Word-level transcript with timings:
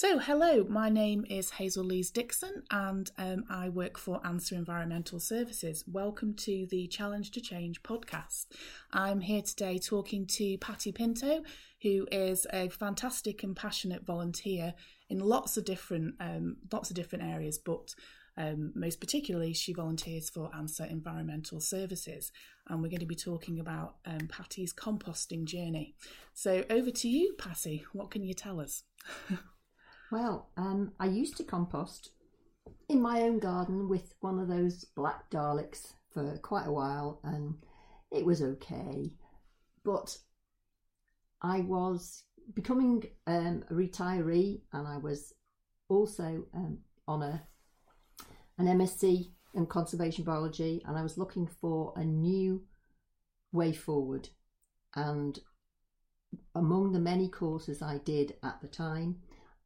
So, 0.00 0.18
hello, 0.18 0.64
my 0.66 0.88
name 0.88 1.26
is 1.28 1.50
Hazel 1.50 1.84
Lees 1.84 2.10
Dixon 2.10 2.62
and 2.70 3.10
um, 3.18 3.44
I 3.50 3.68
work 3.68 3.98
for 3.98 4.18
Ansa 4.22 4.52
Environmental 4.52 5.20
Services. 5.20 5.84
Welcome 5.86 6.32
to 6.36 6.66
the 6.70 6.86
Challenge 6.86 7.30
to 7.32 7.40
Change 7.42 7.82
podcast. 7.82 8.46
I'm 8.94 9.20
here 9.20 9.42
today 9.42 9.76
talking 9.76 10.24
to 10.28 10.56
Patti 10.56 10.90
Pinto, 10.90 11.42
who 11.82 12.06
is 12.10 12.46
a 12.50 12.70
fantastic 12.70 13.42
and 13.42 13.54
passionate 13.54 14.06
volunteer 14.06 14.72
in 15.10 15.18
lots 15.18 15.58
of 15.58 15.66
different 15.66 16.14
um, 16.18 16.56
lots 16.72 16.88
of 16.88 16.96
different 16.96 17.24
areas, 17.24 17.58
but 17.58 17.94
um, 18.38 18.72
most 18.74 19.00
particularly, 19.00 19.52
she 19.52 19.74
volunteers 19.74 20.30
for 20.30 20.50
Ansa 20.52 20.90
Environmental 20.90 21.60
Services, 21.60 22.32
and 22.68 22.80
we're 22.80 22.88
going 22.88 23.00
to 23.00 23.06
be 23.06 23.14
talking 23.14 23.60
about 23.60 23.96
um, 24.06 24.28
Patti's 24.28 24.72
composting 24.72 25.44
journey. 25.44 25.94
So, 26.32 26.64
over 26.70 26.90
to 26.90 27.08
you, 27.10 27.34
Patti. 27.36 27.84
What 27.92 28.10
can 28.10 28.22
you 28.22 28.32
tell 28.32 28.60
us? 28.60 28.84
Well, 30.10 30.48
um, 30.56 30.92
I 30.98 31.06
used 31.06 31.36
to 31.36 31.44
compost 31.44 32.10
in 32.88 33.00
my 33.00 33.22
own 33.22 33.38
garden 33.38 33.88
with 33.88 34.14
one 34.20 34.40
of 34.40 34.48
those 34.48 34.84
black 34.96 35.30
Daleks 35.30 35.92
for 36.12 36.36
quite 36.38 36.66
a 36.66 36.72
while, 36.72 37.20
and 37.22 37.54
it 38.10 38.24
was 38.24 38.42
okay. 38.42 39.12
But 39.84 40.18
I 41.40 41.60
was 41.60 42.24
becoming 42.54 43.04
um, 43.28 43.64
a 43.70 43.72
retiree, 43.72 44.62
and 44.72 44.88
I 44.88 44.96
was 44.98 45.32
also 45.88 46.44
um, 46.54 46.78
on 47.06 47.22
a 47.22 47.42
an 48.58 48.66
MSc 48.66 49.30
in 49.54 49.66
conservation 49.66 50.24
biology, 50.24 50.82
and 50.86 50.98
I 50.98 51.02
was 51.02 51.18
looking 51.18 51.46
for 51.46 51.92
a 51.96 52.04
new 52.04 52.62
way 53.52 53.72
forward. 53.72 54.28
And 54.96 55.38
among 56.54 56.92
the 56.92 56.98
many 56.98 57.28
courses 57.28 57.80
I 57.80 57.98
did 57.98 58.34
at 58.42 58.60
the 58.60 58.68
time, 58.68 59.16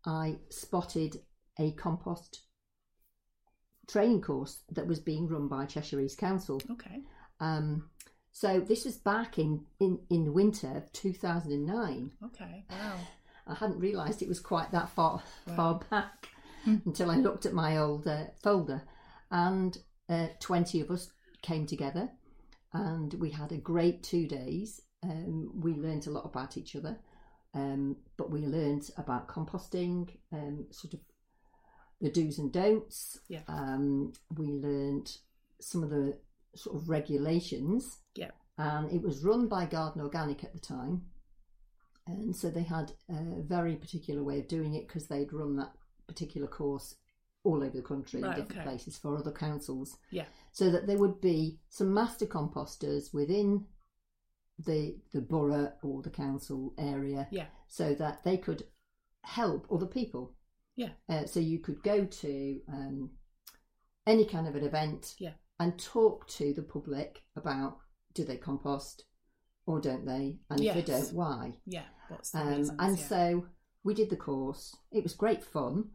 I 0.07 0.37
spotted 0.51 1.21
a 1.59 1.73
compost 1.73 2.41
training 3.87 4.23
course 4.23 4.63
that 4.73 4.87
was 4.87 5.01
being 5.01 5.29
run 5.29 5.49
by 5.49 5.67
Cheshire 5.67 6.01
East 6.01 6.19
Council. 6.19 6.61
Okay. 6.71 7.03
Um, 7.41 7.91
so 8.33 8.61
this 8.61 8.85
was 8.85 8.97
back 8.97 9.39
in, 9.39 9.65
in, 9.81 9.99
in 10.11 10.25
the 10.25 10.33
winter 10.33 10.77
of 10.77 10.93
2009. 10.93 12.13
Okay. 12.27 12.65
Wow. 12.71 12.97
I 13.47 13.55
hadn't 13.55 13.79
realised 13.79 14.23
it 14.23 14.29
was 14.29 14.41
quite 14.41 14.73
that 14.73 14.89
far 14.91 15.23
Wow. 15.47 15.55
far 15.57 15.81
back 15.91 16.29
Hmm. 16.65 16.77
until 16.87 17.11
I 17.11 17.17
looked 17.17 17.45
at 17.45 17.53
my 17.53 17.77
old 17.77 18.07
uh, 18.09 18.25
folder, 18.43 18.83
and 19.31 19.77
uh, 20.09 20.29
twenty 20.41 20.81
of 20.81 20.91
us 20.91 21.11
came 21.43 21.67
together, 21.67 22.09
and 22.73 23.13
we 23.15 23.29
had 23.29 23.53
a 23.53 23.59
great 23.59 24.03
two 24.03 24.27
days. 24.27 24.81
Um, 25.03 25.61
we 25.61 25.75
learnt 25.75 26.07
a 26.07 26.11
lot 26.11 26.25
about 26.25 26.57
each 26.57 26.75
other, 26.75 26.99
um, 27.55 27.97
but 28.17 28.31
we 28.31 28.41
learned 28.47 28.91
about 28.97 29.29
composting, 29.29 30.09
um, 30.33 30.67
sort 30.71 30.95
of 30.95 31.01
the 32.01 32.11
do's 32.11 32.39
and 32.39 32.53
don'ts. 32.53 33.19
Yeah. 33.29 33.41
Um, 33.49 34.13
we 34.37 34.47
learned 34.47 35.17
some 35.61 35.83
of 35.83 35.91
the 35.91 36.19
sort 36.55 36.77
of 36.77 36.89
regulations. 36.89 37.99
Yeah. 38.15 38.31
And 38.59 38.93
it 38.93 39.03
was 39.03 39.25
run 39.25 39.49
by 39.49 39.67
Garden 39.67 40.03
Organic 40.03 40.45
at 40.45 40.53
the 40.53 40.61
time. 40.61 41.03
And 42.07 42.37
so 42.37 42.51
they 42.51 42.63
had 42.63 42.93
a 43.09 43.43
very 43.43 43.77
particular 43.77 44.23
way 44.23 44.39
of 44.39 44.49
doing 44.49 44.75
it 44.75 44.87
because 44.87 45.07
they'd 45.07 45.33
run 45.33 45.57
that 45.57 45.73
particular 46.07 46.47
course 46.47 46.97
all 47.45 47.63
over 47.63 47.77
the 47.77 47.83
country 47.83 48.21
Right, 48.21 48.37
in 48.37 48.43
different 48.43 48.61
okay. 48.63 48.69
places 48.71 48.99
for 48.99 49.17
other 49.17 49.33
councils. 49.33 49.97
Yeah. 50.11 50.25
So 50.53 50.71
that 50.71 50.87
there 50.87 50.99
would 50.99 51.21
be 51.21 51.59
some 51.69 51.93
master 51.93 52.27
composters 52.27 53.13
within 53.13 53.67
the 54.59 54.97
the 55.13 55.21
borough 55.21 55.73
or 55.83 56.03
the 56.03 56.11
council 56.11 56.75
area 56.79 57.27
Yeah. 57.31 57.47
so 57.69 57.95
that 57.95 58.23
they 58.25 58.37
could 58.37 58.65
help 59.23 59.67
other 59.71 59.87
people. 59.87 60.35
Yeah. 60.77 60.91
Uh, 61.09 61.25
so 61.27 61.41
you 61.41 61.59
could 61.59 61.83
go 61.83 62.05
to 62.05 62.61
um, 62.69 63.11
any 64.07 64.25
kind 64.27 64.47
of 64.47 64.55
an 64.55 64.65
event 64.65 65.15
Yeah. 65.19 65.33
and 65.59 65.79
talk 65.79 66.27
to 66.29 66.53
the 66.53 66.63
public 66.63 67.23
about 67.37 67.79
do 68.13 68.25
they 68.25 68.37
compost 68.37 69.05
or 69.67 69.81
don't 69.81 70.05
they? 70.07 70.39
And 70.51 70.61
if 70.61 70.75
they 70.75 70.83
don't, 70.83 71.13
why? 71.15 71.55
Yeah. 71.67 71.85
What's 72.09 72.31
the 72.31 72.39
Um, 72.41 72.49
reasons? 72.49 72.71
and 72.79 72.99
yeah. 72.99 73.05
so 73.07 73.47
we 73.83 73.95
did 73.95 74.11
the 74.11 74.17
course. 74.17 74.77
It 74.93 75.03
was 75.03 75.15
great 75.15 75.43
fun. 75.43 75.91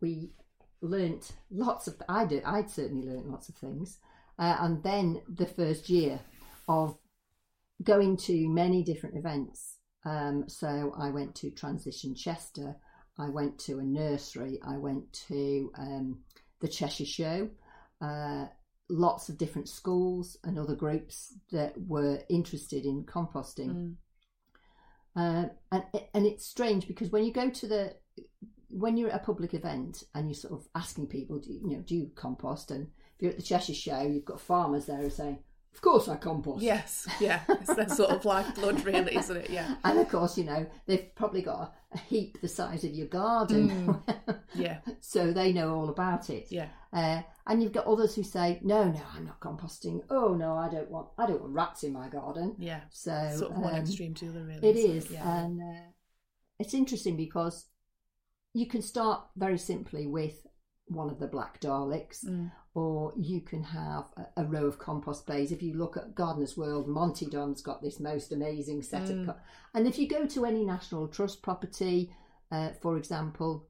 We 0.00 0.32
learnt 0.80 1.32
lots 1.50 1.86
of. 1.88 2.00
I 2.08 2.24
did. 2.24 2.44
I'd 2.44 2.70
certainly 2.70 3.06
learnt 3.06 3.28
lots 3.28 3.48
of 3.48 3.56
things. 3.56 3.98
Uh, 4.38 4.56
and 4.60 4.82
then 4.82 5.20
the 5.28 5.46
first 5.46 5.90
year 5.90 6.20
of 6.68 6.96
going 7.82 8.16
to 8.16 8.48
many 8.48 8.82
different 8.82 9.16
events. 9.16 9.76
Um, 10.04 10.44
so 10.48 10.94
I 10.98 11.10
went 11.10 11.34
to 11.36 11.50
Transition 11.50 12.14
Chester. 12.14 12.76
I 13.18 13.28
went 13.28 13.58
to 13.60 13.78
a 13.78 13.84
nursery. 13.84 14.58
I 14.66 14.76
went 14.78 15.12
to 15.28 15.70
um, 15.78 16.20
the 16.60 16.68
Cheshire 16.68 17.04
Show. 17.04 17.50
Uh, 18.00 18.46
lots 18.88 19.28
of 19.28 19.38
different 19.38 19.68
schools 19.68 20.36
and 20.44 20.58
other 20.58 20.74
groups 20.74 21.34
that 21.52 21.74
were 21.86 22.20
interested 22.28 22.84
in 22.84 23.04
composting. 23.04 23.70
Mm. 23.70 23.94
Uh, 25.16 25.48
and 25.72 25.84
and 26.14 26.26
it's 26.26 26.46
strange 26.46 26.86
because 26.86 27.10
when 27.10 27.24
you 27.24 27.32
go 27.32 27.50
to 27.50 27.66
the 27.66 27.94
when 28.68 28.96
you're 28.96 29.10
at 29.10 29.20
a 29.20 29.24
public 29.24 29.54
event 29.54 30.04
and 30.14 30.28
you're 30.28 30.34
sort 30.34 30.54
of 30.54 30.66
asking 30.74 31.08
people, 31.08 31.38
do 31.38 31.52
you, 31.52 31.60
you 31.64 31.76
know, 31.76 31.82
do 31.82 31.94
you 31.94 32.10
compost? 32.14 32.70
And 32.70 32.86
if 32.86 33.22
you're 33.22 33.30
at 33.32 33.36
the 33.36 33.42
Cheshire 33.42 33.74
Show, 33.74 34.02
you've 34.02 34.24
got 34.24 34.40
farmers 34.40 34.86
there 34.86 34.98
who 34.98 35.10
say, 35.10 35.40
"Of 35.74 35.80
course 35.80 36.08
I 36.08 36.16
compost." 36.16 36.62
Yes. 36.62 37.06
Yeah. 37.20 37.40
It's 37.48 37.74
their 37.74 37.88
sort 37.88 38.10
of 38.10 38.24
lifeblood, 38.24 38.84
really, 38.84 39.16
isn't 39.16 39.36
it? 39.36 39.50
Yeah. 39.50 39.76
And 39.84 39.98
of 39.98 40.08
course, 40.08 40.36
you 40.38 40.44
know, 40.44 40.66
they've 40.86 41.14
probably 41.14 41.42
got 41.42 41.74
a 41.92 41.98
heap 41.98 42.40
the 42.40 42.48
size 42.48 42.84
of 42.84 42.92
your 42.92 43.06
garden, 43.08 43.98
Yeah. 44.54 44.78
so 45.00 45.32
they 45.32 45.52
know 45.52 45.74
all 45.74 45.88
about 45.88 46.30
it. 46.30 46.46
Yeah. 46.50 46.68
Uh, 46.92 47.22
and 47.46 47.62
you've 47.62 47.72
got 47.72 47.86
others 47.86 48.14
who 48.14 48.22
say, 48.22 48.58
"No, 48.62 48.84
no, 48.84 49.00
I'm 49.14 49.24
not 49.26 49.40
composting. 49.40 50.02
Oh 50.10 50.34
no, 50.34 50.56
I 50.56 50.68
don't 50.68 50.90
want, 50.90 51.08
I 51.18 51.26
don't 51.26 51.40
want 51.40 51.54
rats 51.54 51.82
in 51.84 51.92
my 51.92 52.08
garden." 52.08 52.54
Yeah. 52.58 52.80
So 52.90 53.12
Sort 53.36 53.52
of 53.52 53.58
one 53.58 53.74
um, 53.74 53.80
extreme 53.80 54.14
to 54.14 54.24
the 54.26 54.30
other, 54.30 54.44
really. 54.46 54.68
It 54.68 54.76
is, 54.76 55.10
Yeah. 55.10 55.42
and 55.44 55.60
uh, 55.60 55.80
it's 56.58 56.74
interesting 56.74 57.16
because 57.16 57.66
you 58.52 58.66
can 58.66 58.82
start 58.82 59.22
very 59.36 59.58
simply 59.58 60.06
with 60.06 60.46
one 60.90 61.08
of 61.08 61.18
the 61.20 61.26
black 61.26 61.60
Daleks, 61.60 62.24
Mm. 62.24 62.50
or 62.74 63.12
you 63.16 63.40
can 63.40 63.62
have 63.62 64.04
a, 64.16 64.42
a 64.42 64.44
row 64.44 64.66
of 64.66 64.78
compost 64.78 65.26
bays. 65.26 65.52
If 65.52 65.62
you 65.62 65.74
look 65.74 65.96
at 65.96 66.14
Gardener's 66.14 66.56
World, 66.56 66.88
Monty 66.88 67.26
Don's 67.26 67.62
got 67.62 67.80
this 67.80 68.00
most 68.00 68.32
amazing 68.32 68.82
set 68.82 69.02
Mm. 69.08 69.20
of, 69.20 69.26
co- 69.26 69.40
and 69.74 69.86
if 69.86 69.98
you 69.98 70.08
go 70.08 70.26
to 70.26 70.44
any 70.44 70.64
National 70.64 71.06
Trust 71.08 71.42
property, 71.42 72.12
uh, 72.50 72.70
for 72.82 72.96
example, 72.96 73.68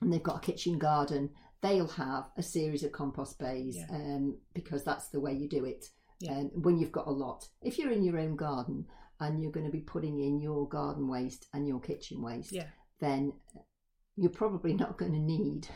and 0.00 0.12
they've 0.12 0.22
got 0.22 0.36
a 0.38 0.40
kitchen 0.46 0.78
garden, 0.78 1.30
they'll 1.62 1.86
have 1.88 2.30
a 2.36 2.42
series 2.42 2.82
of 2.82 2.92
compost 2.92 3.38
bays 3.38 3.76
Yeah. 3.76 3.86
um, 3.96 4.38
because 4.54 4.84
that's 4.84 5.08
the 5.08 5.20
way 5.20 5.32
you 5.32 5.48
do 5.48 5.64
it. 5.64 5.86
Yeah. 6.20 6.32
Um, 6.38 6.50
when 6.62 6.78
you've 6.78 6.92
got 6.92 7.06
a 7.06 7.10
lot, 7.12 7.48
if 7.62 7.78
you're 7.78 7.92
in 7.92 8.02
your 8.02 8.18
own 8.18 8.36
garden 8.36 8.86
and 9.20 9.40
you're 9.42 9.52
going 9.52 9.66
to 9.66 9.72
be 9.72 9.80
putting 9.80 10.18
in 10.20 10.40
your 10.40 10.68
garden 10.68 11.08
waste 11.08 11.46
and 11.54 11.66
your 11.68 11.80
kitchen 11.80 12.22
waste, 12.22 12.52
Yeah. 12.52 12.66
then 13.00 13.32
you're 14.16 14.30
probably 14.30 14.74
not 14.74 14.96
going 14.98 15.12
to 15.12 15.18
need 15.18 15.68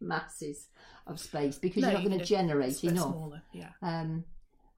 masses 0.00 0.68
of 1.06 1.20
space 1.20 1.58
because 1.58 1.82
No, 1.82 1.88
you're 1.90 2.00
not 2.00 2.06
going 2.08 2.18
to 2.18 2.24
generate 2.24 2.70
It's 2.70 2.78
a 2.82 2.86
bit 2.86 2.92
enough. 2.92 3.12
Smaller. 3.12 3.42
Yeah. 3.52 3.70
Um, 3.82 4.24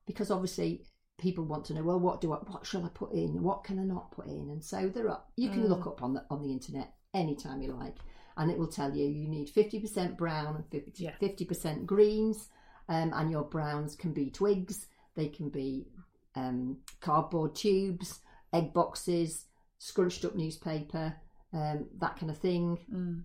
because 0.07 0.31
obviously 0.31 0.83
people 1.19 1.45
want 1.45 1.65
to 1.67 1.75
know, 1.75 1.83
well, 1.83 2.01
what 2.01 2.21
do 2.21 2.33
I, 2.33 2.37
what 2.39 2.67
shall 2.67 2.85
I 2.85 2.89
put 2.89 3.13
in? 3.13 3.43
What 3.43 3.65
can 3.65 3.79
I 3.79 3.85
not 3.85 4.11
put 4.11 4.27
in? 4.27 4.51
And 4.51 4.63
so 4.65 4.89
there 4.89 5.09
are, 5.09 5.23
you 5.37 5.51
can 5.51 5.63
Mm. 5.63 5.69
look 5.69 5.87
up 5.87 6.03
on 6.03 6.15
the 6.15 6.25
on 6.31 6.43
the 6.43 6.51
internet 6.51 6.93
anytime 7.15 7.63
you 7.63 7.73
like, 7.73 7.99
and 8.37 8.51
it 8.51 8.59
will 8.59 8.67
tell 8.67 8.95
you 8.97 9.07
you 9.07 9.29
need 9.29 9.49
fifty 9.51 9.79
percent 9.79 10.17
brown 10.17 10.57
and 10.57 10.65
50 10.67 10.93
Yeah. 11.05 11.47
percent 11.47 11.87
greens, 11.87 12.49
um, 12.89 13.13
and 13.15 13.31
your 13.31 13.45
browns 13.45 13.95
can 13.95 14.13
be 14.13 14.31
twigs, 14.31 14.87
they 15.15 15.29
can 15.29 15.49
be 15.51 15.87
um, 16.35 16.79
cardboard 17.01 17.55
tubes, 17.55 18.21
egg 18.53 18.73
boxes, 18.73 19.45
scrunched 19.79 20.25
up 20.25 20.35
newspaper, 20.35 21.15
um, 21.53 21.87
that 22.01 22.17
kind 22.19 22.31
of 22.31 22.39
thing. 22.39 22.79
Mm. 22.93 23.25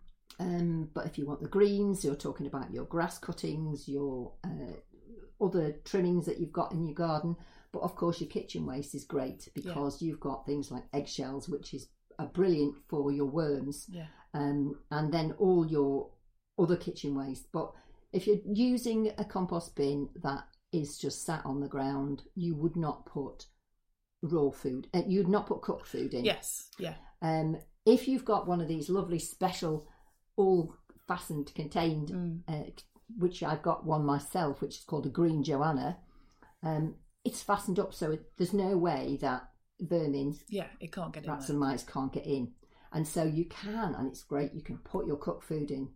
But 0.97 1.05
if 1.05 1.19
you 1.19 1.27
want 1.27 1.41
the 1.41 1.47
greens, 1.47 2.03
you're 2.03 2.15
talking 2.15 2.47
about 2.47 2.73
your 2.73 2.85
grass 2.85 3.19
cuttings, 3.19 3.87
your 3.87 4.33
uh, 4.43 4.73
other 5.39 5.73
trimmings 5.85 6.25
that 6.25 6.39
you've 6.39 6.51
got 6.51 6.71
in 6.71 6.87
your 6.87 6.95
garden. 6.95 7.35
But 7.71 7.83
of 7.83 7.95
course, 7.95 8.19
your 8.19 8.31
kitchen 8.31 8.65
waste 8.65 8.95
is 8.95 9.03
great 9.03 9.47
because 9.53 10.01
you've 10.01 10.19
got 10.19 10.47
things 10.47 10.71
like 10.71 10.85
eggshells, 10.93 11.47
which 11.47 11.75
is 11.75 11.87
are 12.17 12.25
brilliant 12.25 12.77
for 12.89 13.11
your 13.11 13.27
worms, 13.27 13.85
Yeah. 13.91 14.07
um, 14.33 14.79
and 14.89 15.13
then 15.13 15.33
all 15.33 15.67
your 15.67 16.09
other 16.57 16.75
kitchen 16.75 17.13
waste. 17.13 17.45
But 17.51 17.73
if 18.11 18.25
you're 18.25 18.41
using 18.43 19.11
a 19.19 19.23
compost 19.23 19.75
bin 19.75 20.09
that 20.23 20.45
is 20.71 20.97
just 20.97 21.23
sat 21.27 21.45
on 21.45 21.59
the 21.59 21.67
ground, 21.67 22.23
you 22.33 22.55
would 22.55 22.75
not 22.75 23.05
put 23.05 23.45
raw 24.23 24.49
food. 24.49 24.87
Uh, 24.95 25.03
you'd 25.05 25.27
not 25.27 25.45
put 25.45 25.61
cooked 25.61 25.85
food 25.85 26.15
in. 26.15 26.25
Yes. 26.25 26.71
Yeah. 26.79 26.95
Um, 27.21 27.57
if 27.85 28.07
you've 28.07 28.25
got 28.25 28.47
one 28.47 28.61
of 28.61 28.67
these 28.67 28.89
lovely 28.89 29.19
special, 29.19 29.87
all 30.37 30.73
fastened, 31.07 31.51
contained, 31.55 32.09
Mm. 32.09 32.41
uh, 32.47 32.69
which 33.17 33.41
I've 33.43 33.61
got 33.61 33.85
one 33.85 34.05
myself, 34.05 34.61
which 34.61 34.77
is 34.79 34.83
called 34.83 35.05
a 35.05 35.09
Green 35.09 35.43
Johanna, 35.43 35.97
um, 36.63 36.95
it's 37.23 37.41
fastened 37.43 37.79
up 37.79 37.93
so 37.93 38.11
it, 38.11 38.31
there's 38.37 38.53
no 38.53 38.77
way 38.77 39.17
that 39.21 39.49
vermin, 39.79 40.37
Yeah. 40.49 40.67
It 40.79 40.91
can't 40.91 41.13
get 41.13 41.23
in 41.25 41.31
rats 41.31 41.49
and 41.49 41.59
mice 41.59 41.83
can't 41.83 42.11
get 42.11 42.25
in. 42.25 42.53
And 42.91 43.07
so 43.07 43.23
you 43.23 43.45
can, 43.45 43.95
and 43.95 44.07
it's 44.07 44.23
great, 44.23 44.53
you 44.53 44.61
can 44.61 44.77
put 44.79 45.05
your 45.07 45.17
cooked 45.17 45.43
food 45.43 45.71
in 45.71 45.89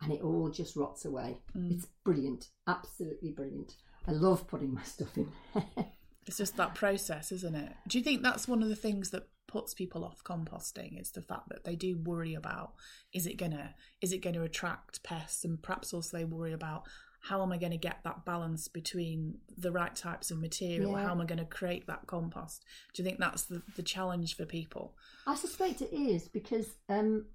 and 0.00 0.12
it 0.12 0.22
all 0.22 0.48
just 0.50 0.76
rots 0.76 1.04
away. 1.04 1.38
Mm. 1.56 1.72
It's 1.72 1.86
brilliant, 2.04 2.48
absolutely 2.66 3.32
brilliant. 3.32 3.76
I 4.06 4.12
love 4.12 4.46
putting 4.46 4.72
my 4.74 4.82
stuff 4.82 5.16
in. 5.16 5.32
It's 6.28 6.38
just 6.38 6.56
that 6.56 6.74
process, 6.74 7.30
isn't 7.30 7.54
it? 7.54 7.72
Do 7.86 7.98
you 7.98 8.02
think 8.02 8.20
that's 8.24 8.48
one 8.48 8.60
of 8.60 8.68
the 8.68 8.74
things 8.74 9.10
that 9.10 9.28
puts 9.56 9.74
people 9.74 10.04
off 10.04 10.22
composting? 10.24 11.00
Is 11.00 11.10
the 11.12 11.22
fact 11.22 11.48
that 11.50 11.64
they 11.64 11.76
do 11.76 11.96
worry 11.98 12.34
about 12.34 12.72
is 13.12 13.26
it 13.26 13.36
gonna 13.36 13.74
is 14.00 14.12
it 14.12 14.22
gonna 14.22 14.42
attract 14.42 15.02
pests, 15.02 15.44
and 15.44 15.62
perhaps 15.62 15.92
also 15.94 16.16
they 16.16 16.24
worry 16.24 16.52
about 16.52 16.82
how 17.28 17.42
am 17.42 17.50
I 17.50 17.56
going 17.58 17.72
to 17.72 17.78
get 17.78 17.98
that 18.04 18.24
balance 18.24 18.68
between 18.68 19.38
the 19.58 19.72
right 19.72 19.96
types 19.96 20.30
of 20.30 20.38
material? 20.38 20.92
Yeah. 20.92 21.04
How 21.06 21.10
am 21.10 21.20
I 21.20 21.24
going 21.24 21.40
to 21.40 21.44
create 21.44 21.84
that 21.88 22.06
compost? 22.06 22.62
Do 22.94 23.02
you 23.02 23.08
think 23.08 23.18
that's 23.18 23.44
the, 23.44 23.62
the 23.74 23.82
challenge 23.82 24.36
for 24.36 24.44
people? 24.46 24.94
I 25.26 25.34
suspect 25.34 25.82
it 25.82 25.92
is 25.92 26.28
because 26.28 26.68
um, 26.88 27.26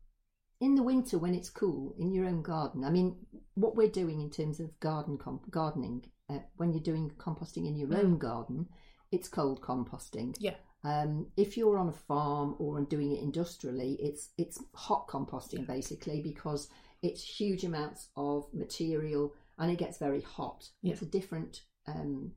in 0.61 0.75
the 0.75 0.83
winter 0.83 1.17
when 1.17 1.35
it's 1.35 1.49
cool 1.49 1.93
in 1.99 2.13
your 2.13 2.25
own 2.25 2.41
garden, 2.41 2.85
I 2.85 2.89
mean, 2.89 3.17
what 3.55 3.75
we're 3.75 3.89
doing 3.89 4.21
in 4.21 4.29
terms 4.29 4.61
of 4.61 4.79
garden 4.79 5.17
comp- 5.17 5.51
gardening, 5.51 6.05
uh, 6.29 6.37
when 6.55 6.71
you're 6.71 6.81
doing 6.81 7.11
composting 7.17 7.67
in 7.67 7.75
your 7.75 7.89
Mm. 7.89 7.99
own 8.03 8.17
garden, 8.17 8.67
it's 9.11 9.27
cold 9.27 9.61
composting. 9.61 10.35
Yeah. 10.39 10.55
Um, 10.83 11.27
if 11.37 11.57
you're 11.57 11.77
on 11.77 11.89
a 11.89 11.93
farm 11.93 12.55
or 12.59 12.81
doing 12.81 13.11
it 13.11 13.21
industrially, 13.21 13.93
it's 14.01 14.29
it's 14.37 14.59
hot 14.73 15.07
composting 15.07 15.67
basically 15.67 16.21
because 16.21 16.69
it's 17.03 17.23
huge 17.23 17.63
amounts 17.63 18.09
of 18.15 18.47
material 18.53 19.33
and 19.59 19.71
it 19.71 19.77
gets 19.77 19.97
very 19.97 20.21
hot. 20.21 20.69
Yeah. 20.81 20.93
It's 20.93 21.01
a 21.03 21.05
different 21.05 21.61
um, 21.87 22.31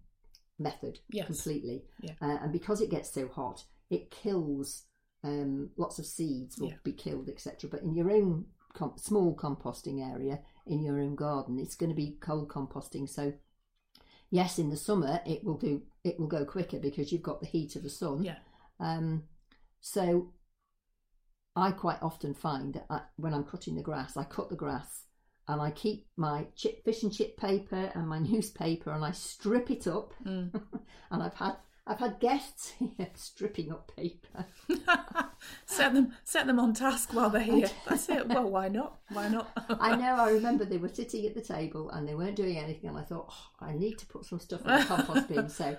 method 0.59 0.99
Yes. 1.11 1.27
completely, 1.27 1.85
Yeah. 2.03 2.13
uh, 2.21 2.39
and 2.43 2.53
because 2.53 2.81
it 2.81 2.91
gets 2.91 3.11
so 3.11 3.29
hot, 3.29 3.65
it 3.91 4.11
kills 4.11 4.85
um, 5.23 5.71
lots 5.79 5.99
of 5.99 6.05
seeds 6.05 6.59
will 6.59 6.69
Yeah. 6.69 6.77
be 6.85 6.93
killed, 6.93 7.31
etc. 7.31 7.71
But 7.71 7.83
in 7.83 7.95
your 7.95 8.11
own 8.11 8.45
com- 8.75 8.99
small 8.99 9.35
composting 9.35 10.07
area 10.07 10.41
in 10.67 10.83
your 10.83 10.99
own 11.01 11.15
garden, 11.15 11.59
it's 11.59 11.77
going 11.77 11.89
to 11.91 11.97
be 11.97 12.19
cold 12.21 12.49
composting. 12.51 13.09
So 13.09 13.33
yes, 14.31 14.59
in 14.59 14.71
the 14.71 14.77
summer 14.77 15.21
it 15.27 15.45
will 15.45 15.59
do 15.59 15.83
it 16.03 16.19
will 16.19 16.27
go 16.27 16.45
quicker 16.45 16.79
because 16.79 17.13
you've 17.13 17.23
got 17.23 17.41
the 17.41 17.47
heat 17.47 17.77
of 17.77 17.83
the 17.83 17.91
sun. 17.91 18.23
Yeah. 18.23 18.37
Um, 18.81 19.25
so 19.81 20.33
I 21.57 21.71
quite 21.71 22.03
often 22.03 22.35
find 22.35 22.75
that 22.75 22.87
I, 22.91 23.01
when 23.17 23.33
I'm 23.33 23.45
cutting 23.45 23.77
the 23.77 23.83
grass, 23.83 24.17
I 24.17 24.25
cut 24.25 24.51
the 24.51 24.57
grass 24.57 25.05
and 25.47 25.61
I 25.61 25.71
keep 25.71 26.07
my 26.17 26.47
chip, 26.57 26.85
fish 26.85 27.03
and 27.03 27.13
chip 27.13 27.37
paper 27.37 27.93
and 27.95 28.09
my 28.09 28.19
newspaper 28.31 28.91
and 28.91 29.05
I 29.05 29.13
strip 29.13 29.71
it 29.71 29.87
up. 29.87 30.15
Mm. 30.27 30.51
and 31.11 31.23
I've 31.23 31.35
had 31.35 31.57
I've 31.87 31.99
had 31.99 32.19
guests 32.19 32.73
here 32.79 33.09
stripping 33.15 33.71
up 33.71 33.93
paper. 33.95 34.47
set 35.67 35.93
them 35.93 36.15
set 36.25 36.47
them 36.47 36.59
on 36.59 36.73
task 36.73 37.13
while 37.13 37.31
they're 37.31 37.43
here. 37.43 37.71
That's 37.89 38.09
it. 38.09 38.29
Well, 38.29 38.49
why 38.49 38.69
not? 38.69 38.99
Why 39.13 39.29
not? 39.29 39.51
I 39.81 39.95
know. 39.97 40.17
I 40.17 40.31
remember 40.31 40.65
they 40.65 40.79
were 40.79 40.89
sitting 40.89 41.27
at 41.27 41.35
the 41.35 41.43
table 41.43 41.91
and 41.91 42.09
they 42.09 42.15
weren't 42.15 42.37
doing 42.37 42.57
anything, 42.59 42.91
and 42.91 42.99
I 42.99 43.03
thought, 43.03 43.27
oh, 43.31 43.51
I 43.61 43.73
need 43.75 43.99
to 43.99 44.07
put 44.07 44.25
some 44.25 44.41
stuff 44.41 44.63
in 44.63 44.79
the 44.79 44.85
compost 44.85 45.29
bin. 45.29 45.49
So 45.49 45.77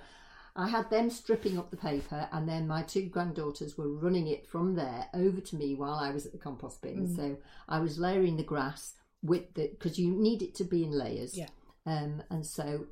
I 0.55 0.69
had 0.69 0.89
them 0.89 1.09
stripping 1.09 1.57
up 1.57 1.71
the 1.71 1.77
paper, 1.77 2.29
and 2.31 2.47
then 2.47 2.67
my 2.67 2.83
two 2.83 3.07
granddaughters 3.07 3.77
were 3.77 3.89
running 3.89 4.27
it 4.27 4.47
from 4.47 4.75
there 4.75 5.07
over 5.13 5.41
to 5.41 5.55
me 5.55 5.73
while 5.73 5.95
I 5.95 6.11
was 6.11 6.25
at 6.25 6.31
the 6.31 6.37
compost 6.37 6.81
bin. 6.81 7.07
Mm. 7.07 7.15
So 7.15 7.37
I 7.67 7.79
was 7.79 7.97
layering 7.97 8.37
the 8.37 8.43
grass 8.43 8.93
with 9.23 9.53
the 9.55 9.69
because 9.69 9.97
you 9.97 10.11
need 10.11 10.43
it 10.43 10.53
to 10.55 10.63
be 10.63 10.83
in 10.83 10.91
layers. 10.91 11.35
Yeah. 11.35 11.49
Um, 11.87 12.23
and 12.29 12.45
so 12.45 12.85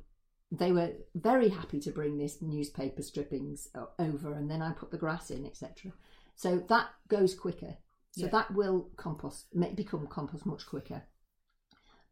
they 0.52 0.72
were 0.72 0.92
very 1.14 1.48
happy 1.48 1.80
to 1.80 1.90
bring 1.90 2.18
this 2.18 2.40
newspaper 2.42 3.02
strippings 3.02 3.68
over, 3.98 4.32
and 4.34 4.50
then 4.50 4.62
I 4.62 4.72
put 4.72 4.90
the 4.90 4.98
grass 4.98 5.30
in, 5.30 5.44
etc. 5.46 5.92
So 6.36 6.58
that 6.68 6.88
goes 7.08 7.34
quicker. 7.34 7.76
So 8.12 8.26
Yeah. 8.26 8.30
that 8.32 8.54
will 8.54 8.90
compost 8.96 9.46
make, 9.54 9.74
become 9.76 10.06
compost 10.06 10.46
much 10.46 10.66
quicker. 10.66 11.02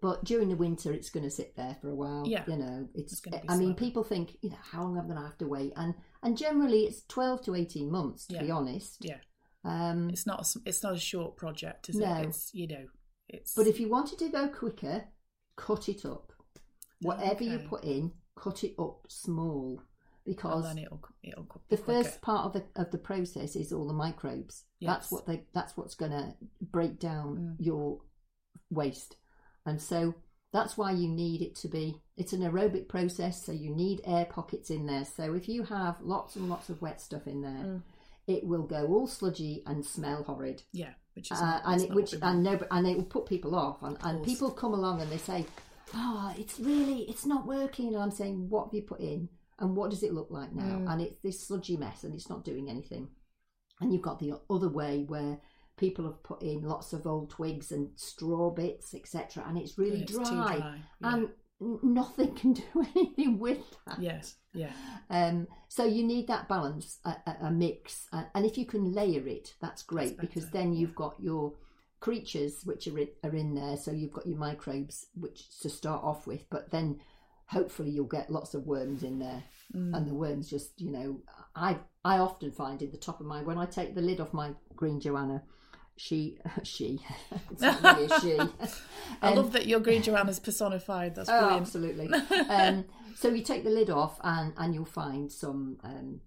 But 0.00 0.24
during 0.24 0.48
the 0.48 0.56
winter, 0.56 0.92
it's 0.92 1.10
going 1.10 1.22
to 1.22 1.30
sit 1.30 1.54
there 1.54 1.76
for 1.80 1.88
a 1.88 1.94
while. 1.94 2.24
Yeah. 2.26 2.44
you 2.48 2.56
know, 2.56 2.88
it's. 2.92 3.12
It's 3.12 3.20
gonna 3.20 3.40
be 3.40 3.48
I 3.48 3.56
mean, 3.56 3.74
people 3.76 4.02
think, 4.02 4.36
you 4.42 4.50
know, 4.50 4.56
how 4.60 4.82
long 4.82 4.98
am 4.98 5.04
I 5.04 5.06
going 5.06 5.16
to 5.18 5.22
have 5.28 5.38
to 5.38 5.46
wait? 5.46 5.72
And 5.76 5.94
and 6.24 6.36
generally, 6.36 6.84
it's 6.86 7.02
twelve 7.06 7.42
to 7.44 7.54
eighteen 7.54 7.88
months, 7.90 8.26
to 8.26 8.38
be 8.40 8.50
honest. 8.50 8.96
yeah, 9.04 9.18
Um, 9.64 10.10
it's 10.10 10.26
not 10.26 10.40
a, 10.44 10.58
it's 10.66 10.82
not 10.82 10.94
a 10.94 10.98
short 10.98 11.36
project, 11.36 11.88
is 11.88 11.96
No. 11.96 12.16
it? 12.16 12.26
It's 12.26 12.52
you 12.52 12.66
know, 12.66 12.86
it's 13.28 13.54
but 13.54 13.68
if 13.68 13.78
you 13.78 13.88
wanted 13.88 14.18
to 14.18 14.28
go 14.28 14.48
quicker, 14.48 15.04
cut 15.56 15.88
it 15.88 16.04
up. 16.04 16.32
Whatever 17.02 17.44
you 17.44 17.60
put 17.60 17.84
in, 17.84 18.12
cut 18.36 18.64
it 18.64 18.74
up 18.78 19.06
small, 19.08 19.80
because 20.24 20.76
it'll 20.76 21.00
it'll 21.22 21.44
the 21.68 21.76
quicker. 21.76 22.02
first 22.04 22.20
part 22.22 22.46
of 22.46 22.52
the 22.52 22.64
of 22.80 22.90
the 22.90 22.98
process 22.98 23.56
is 23.56 23.72
all 23.72 23.86
the 23.86 23.92
microbes. 23.92 24.64
That's 24.80 25.10
what 25.10 25.26
they 25.26 25.44
that's 25.52 25.76
what's 25.76 25.94
going 25.94 26.12
to 26.12 26.34
break 26.60 26.98
down 26.98 27.36
Mm. 27.36 27.56
your 27.64 28.00
waste, 28.70 29.16
and 29.66 29.80
so 29.80 30.14
that's 30.52 30.76
why 30.76 30.92
you 30.92 31.08
need 31.08 31.40
it 31.42 31.54
to 31.56 31.68
be. 31.68 32.02
It's 32.16 32.32
an 32.34 32.40
aerobic 32.42 32.88
process, 32.88 33.44
so 33.44 33.52
you 33.52 33.70
need 33.74 34.02
air 34.04 34.26
pockets 34.26 34.70
in 34.70 34.86
there. 34.86 35.04
So 35.04 35.34
if 35.34 35.48
you 35.48 35.62
have 35.64 36.00
lots 36.02 36.36
and 36.36 36.48
lots 36.48 36.68
of 36.68 36.82
wet 36.82 37.00
stuff 37.00 37.26
in 37.26 37.40
there, 37.42 37.64
Mm. 37.64 37.82
it 38.26 38.44
will 38.44 38.64
go 38.64 38.86
all 38.88 39.06
sludgy 39.06 39.62
and 39.66 39.84
smell 39.84 40.24
horrid. 40.24 40.62
yeah, 40.72 40.94
which 41.14 41.30
is 41.30 41.40
Uh, 41.40 41.60
and 41.64 41.80
it, 41.82 41.90
which 41.94 42.12
and 42.20 42.42
no, 42.42 42.60
and 42.70 42.86
it 42.86 42.96
will 42.96 43.04
put 43.04 43.26
people 43.26 43.54
off, 43.54 43.82
and, 43.82 43.96
and 44.02 44.24
people 44.24 44.50
come 44.50 44.74
along 44.74 45.00
and 45.00 45.10
they 45.10 45.18
say, 45.18 45.46
"Oh, 45.94 46.34
it's 46.38 46.58
really, 46.60 47.02
it's 47.02 47.26
not 47.26 47.46
working." 47.46 47.88
And 47.88 48.02
I'm 48.02 48.10
saying, 48.10 48.48
"What 48.48 48.66
have 48.66 48.74
you 48.74 48.82
put 48.82 49.00
in, 49.00 49.28
and 49.58 49.76
what 49.76 49.90
does 49.90 50.02
it 50.02 50.12
look 50.14 50.30
like 50.30 50.52
now?" 50.52 50.78
Mm. 50.78 50.92
And 50.92 51.02
it's 51.02 51.18
this 51.20 51.46
sludgy 51.46 51.76
mess, 51.76 52.04
and 52.04 52.14
it's 52.14 52.28
not 52.28 52.44
doing 52.44 52.68
anything. 52.68 53.08
And 53.80 53.92
you've 53.92 54.02
got 54.02 54.18
the 54.18 54.40
other 54.48 54.68
way 54.68 55.04
where 55.06 55.40
people 55.76 56.04
have 56.04 56.22
put 56.22 56.42
in 56.42 56.62
lots 56.62 56.92
of 56.92 57.06
old 57.06 57.30
twigs 57.30 57.72
and 57.72 57.90
straw 57.96 58.50
bits, 58.50 58.94
etc., 58.94 59.44
and 59.46 59.58
it's 59.58 59.78
really 59.78 60.02
it's 60.02 60.12
dry, 60.12 60.58
dry, 60.58 60.80
yeah. 61.00 61.14
and 61.14 61.28
nothing 61.82 62.34
can 62.40 62.52
do 62.52 62.62
anything 62.96 63.38
with 63.38 63.64
that. 63.86 64.00
yes, 64.00 64.36
yeah, 64.54 64.72
Um, 65.10 65.48
so 65.68 65.84
you 65.84 66.04
need 66.04 66.26
that 66.28 66.48
balance, 66.48 66.98
a, 67.04 67.16
a, 67.26 67.36
a 67.46 67.50
mix, 67.50 68.06
uh, 68.12 68.24
and 68.34 68.44
if 68.44 68.58
you 68.58 68.66
can 68.66 68.92
layer 68.92 69.26
it, 69.26 69.54
that's 69.60 69.82
great 69.82 70.16
better, 70.16 70.26
because 70.26 70.50
then 70.50 70.72
you've 70.72 70.94
got 70.94 71.16
your 71.18 71.54
creatures 72.06 72.54
which 72.64 72.86
are 72.88 72.98
in, 72.98 73.08
are 73.24 73.34
in 73.42 73.54
there. 73.54 73.76
So 73.76 73.90
you've 73.92 74.12
got 74.12 74.26
your 74.26 74.38
microbes 74.38 75.06
which 75.14 75.38
to 75.60 75.68
start 75.70 76.02
off 76.04 76.26
with, 76.26 76.44
but 76.50 76.70
then 76.70 77.00
hopefully 77.46 77.90
you'll 77.90 78.06
get 78.18 78.30
lots 78.38 78.52
of 78.54 78.66
worms 78.66 79.02
in 79.02 79.18
there, 79.18 79.42
Mm. 79.74 79.96
and 79.96 80.06
the 80.06 80.12
worms 80.14 80.50
just 80.50 80.78
you 80.84 80.90
know 80.90 81.20
I 81.56 81.78
I 82.04 82.18
often 82.18 82.50
find 82.52 82.82
in 82.82 82.90
the 82.90 82.98
top 83.08 83.20
of 83.20 83.26
my 83.26 83.40
when 83.42 83.56
I 83.56 83.64
take 83.64 83.94
the 83.94 84.02
lid 84.02 84.20
off 84.20 84.34
my 84.34 84.50
green 84.76 85.00
Johanna. 85.00 85.42
She, 85.96 86.38
she, 86.62 86.98
it's 87.50 87.62
really 87.62 88.04
a 88.06 88.20
she. 88.20 88.38
I 89.22 89.30
Um, 89.30 89.36
love 89.36 89.52
that 89.52 89.66
your 89.66 89.80
green 89.80 90.02
Johanna's 90.02 90.40
personified. 90.40 91.14
That's 91.14 91.28
Oh, 91.30 91.38
brilliant. 91.38 91.62
absolutely. 91.62 92.08
um, 92.58 92.84
so 93.14 93.28
you 93.28 93.42
take 93.42 93.62
the 93.64 93.70
lid 93.70 93.90
off, 93.90 94.18
and 94.24 94.52
and 94.56 94.74
you'll 94.74 94.84
find 95.02 95.30
some, 95.30 95.78
um, 95.84 96.20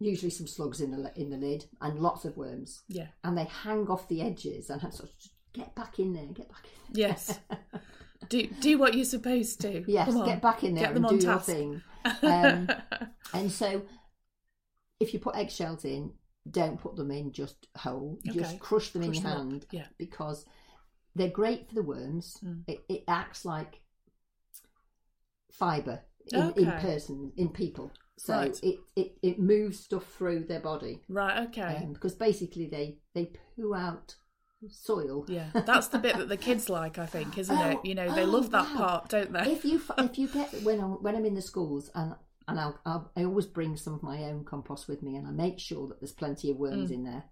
usually 0.00 0.30
some 0.30 0.46
slugs 0.46 0.80
in 0.80 0.90
the 0.90 1.12
in 1.14 1.30
the 1.30 1.36
lid, 1.36 1.66
and 1.80 2.00
lots 2.00 2.24
of 2.24 2.36
worms, 2.36 2.82
Yeah, 2.88 3.08
and 3.22 3.38
they 3.38 3.44
hang 3.44 3.86
off 3.88 4.08
the 4.08 4.22
edges, 4.22 4.70
and 4.70 4.80
I 4.84 4.90
sort 4.90 5.10
of 5.10 5.14
get 5.52 5.74
back 5.74 5.98
in 5.98 6.12
there, 6.14 6.26
get 6.26 6.48
back 6.48 6.64
in. 6.64 6.94
There. 6.94 7.08
yes. 7.08 7.38
do 8.28 8.46
do 8.60 8.78
what 8.78 8.94
you're 8.94 9.04
supposed 9.04 9.60
to. 9.60 9.84
Yes, 9.86 10.06
Come 10.06 10.18
on. 10.18 10.26
get 10.26 10.42
back 10.42 10.64
in 10.64 10.74
there 10.74 10.84
Get 10.84 10.94
them 10.94 11.04
and 11.04 11.12
on 11.14 11.18
do 11.18 11.26
your 11.26 11.38
thing. 11.38 11.82
Um, 12.22 12.66
and 13.34 13.52
so, 13.52 13.82
if 15.00 15.12
you 15.12 15.20
put 15.20 15.36
eggshells 15.36 15.84
in, 15.84 16.14
don't 16.50 16.80
put 16.80 16.96
them 16.96 17.10
in 17.10 17.30
just 17.30 17.66
whole. 17.76 18.18
Okay. 18.26 18.38
Just 18.38 18.58
crush 18.58 18.88
them 18.90 19.02
Crush 19.02 19.18
in 19.18 19.22
your 19.22 19.30
them 19.34 19.50
hand 19.50 19.66
yeah. 19.70 19.84
because 19.98 20.46
they're 21.14 21.28
great 21.28 21.68
for 21.68 21.74
the 21.74 21.82
worms. 21.82 22.38
Mm. 22.42 22.62
It, 22.66 22.84
it 22.88 23.04
acts 23.06 23.44
like 23.44 23.80
fibre 25.52 26.00
in, 26.32 26.52
in 26.56 26.72
person, 26.80 27.32
in 27.36 27.50
people. 27.50 27.92
So 28.22 28.34
Right. 28.34 28.60
it, 28.62 28.78
it, 28.96 29.12
it 29.22 29.38
moves 29.38 29.80
stuff 29.80 30.04
through 30.16 30.44
their 30.44 30.60
body 30.60 31.00
Right. 31.08 31.48
Okay. 31.48 31.76
um, 31.78 31.94
because 31.94 32.14
basically 32.14 32.66
they, 32.66 32.98
they 33.14 33.30
poo 33.56 33.74
out 33.74 34.14
soil. 34.68 35.24
yeah, 35.26 35.46
that's 35.64 35.88
the 35.88 35.98
bit 35.98 36.18
that 36.18 36.28
the 36.28 36.36
kids 36.36 36.68
like, 36.68 36.98
I 36.98 37.06
think, 37.06 37.38
isn't 37.38 37.56
Oh, 37.56 37.70
it? 37.70 37.78
You 37.84 37.94
know, 37.94 38.10
they 38.14 38.26
oh, 38.26 38.30
love 38.30 38.50
that 38.50 38.66
wow. 38.66 38.76
part, 38.76 39.08
don't 39.08 39.32
they? 39.32 39.50
if 39.50 39.64
you 39.64 39.80
if 39.96 40.18
you 40.18 40.28
get 40.28 40.62
when 40.62 40.80
I'm 40.80 41.02
when 41.02 41.16
I'm 41.16 41.24
in 41.24 41.34
the 41.34 41.40
schools 41.42 41.90
and 41.94 42.14
and 42.46 42.60
I'll, 42.60 42.78
I'll 42.84 43.10
I 43.16 43.24
always 43.24 43.46
bring 43.46 43.76
some 43.76 43.94
of 43.94 44.02
my 44.02 44.24
own 44.24 44.44
compost 44.44 44.86
with 44.86 45.02
me 45.02 45.16
and 45.16 45.26
I 45.26 45.30
make 45.30 45.58
sure 45.58 45.88
that 45.88 46.00
there's 46.00 46.12
plenty 46.12 46.50
of 46.50 46.58
worms 46.58 46.90
Mm. 46.90 46.94
in 46.94 47.04
there. 47.04 47.24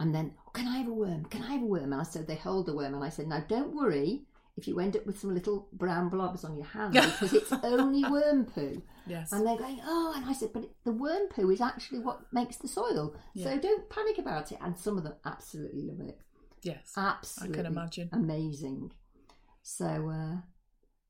And 0.00 0.14
then, 0.14 0.34
oh, 0.46 0.50
can 0.50 0.66
I 0.68 0.78
have 0.78 0.88
a 0.88 0.92
worm? 0.92 1.24
Can 1.26 1.42
I 1.42 1.52
have 1.52 1.62
a 1.62 1.66
worm? 1.66 1.92
And 1.92 2.00
I 2.00 2.04
said 2.04 2.26
they 2.26 2.36
hold 2.36 2.66
the 2.66 2.74
worm, 2.74 2.94
and 2.94 3.02
I 3.04 3.08
said, 3.08 3.26
now 3.28 3.44
don't 3.48 3.74
worry 3.74 4.22
if 4.58 4.66
you 4.68 4.78
end 4.80 4.96
up 4.96 5.06
with 5.06 5.18
some 5.20 5.32
little 5.32 5.68
brown 5.72 6.08
blobs 6.10 6.44
on 6.44 6.56
your 6.56 6.66
hand 6.66 6.92
because 6.94 7.32
it's 7.32 7.52
only 7.62 8.02
worm 8.10 8.44
poo. 8.44 8.82
yes. 9.06 9.32
And 9.32 9.46
they're 9.46 9.56
going, 9.56 9.80
oh, 9.84 10.12
and 10.16 10.24
I 10.26 10.32
said, 10.32 10.50
but 10.52 10.68
the 10.84 10.92
worm 10.92 11.28
poo 11.28 11.50
is 11.50 11.60
actually 11.60 12.00
what 12.00 12.20
makes 12.32 12.56
the 12.56 12.68
soil. 12.68 13.14
Yeah. 13.34 13.44
So 13.44 13.58
don't 13.58 13.88
panic 13.88 14.18
about 14.18 14.50
it. 14.52 14.58
And 14.60 14.76
some 14.76 14.98
of 14.98 15.04
them 15.04 15.14
absolutely 15.24 15.82
love 15.82 16.00
it. 16.08 16.18
yes. 16.62 16.92
Absolutely, 16.96 17.64
imagine. 17.64 18.10
amazing. 18.12 18.90
So, 19.62 19.86
uh, 20.10 20.36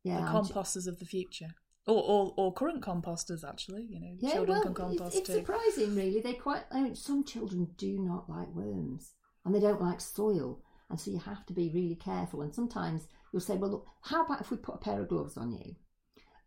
yeah, 0.05 0.21
the 0.21 0.43
j- 0.43 0.53
composters 0.53 0.87
of 0.87 0.99
the 0.99 1.07
future. 1.07 1.49
Or, 1.87 2.03
or, 2.03 2.35
or 2.37 2.53
current 2.53 2.83
composters, 2.83 3.49
actually. 3.49 3.87
You 3.89 4.01
know, 4.01 4.15
Yeah, 4.21 4.33
children 4.35 4.57
well, 4.59 4.63
can 4.65 4.75
compost 4.75 5.17
it's, 5.17 5.17
it's 5.21 5.29
too. 5.29 5.35
surprising, 5.37 5.95
really. 5.97 6.21
They 6.21 6.35
quite. 6.35 6.65
I 6.71 6.83
mean, 6.83 6.95
some 6.95 7.25
children 7.25 7.69
do 7.79 7.99
not 7.99 8.29
like 8.29 8.49
worms. 8.55 9.13
and 9.45 9.55
they 9.55 9.61
don't 9.61 9.81
like 9.81 10.01
soil. 10.03 10.61
And 10.91 10.99
so 11.01 11.11
you 11.11 11.19
have 11.19 11.45
to 11.47 11.53
be 11.55 11.71
really 11.73 11.95
careful. 11.97 12.43
And 12.43 12.55
sometimes 12.55 13.09
you'll 13.33 13.41
say, 13.41 13.57
well, 13.57 13.71
look, 13.71 13.87
how 14.03 14.25
about 14.25 14.41
if 14.41 14.51
we 14.51 14.57
put 14.57 14.77
a 14.77 14.79
pair 14.79 15.01
of 15.01 15.09
gloves 15.09 15.37
on 15.37 15.53
you? 15.53 15.75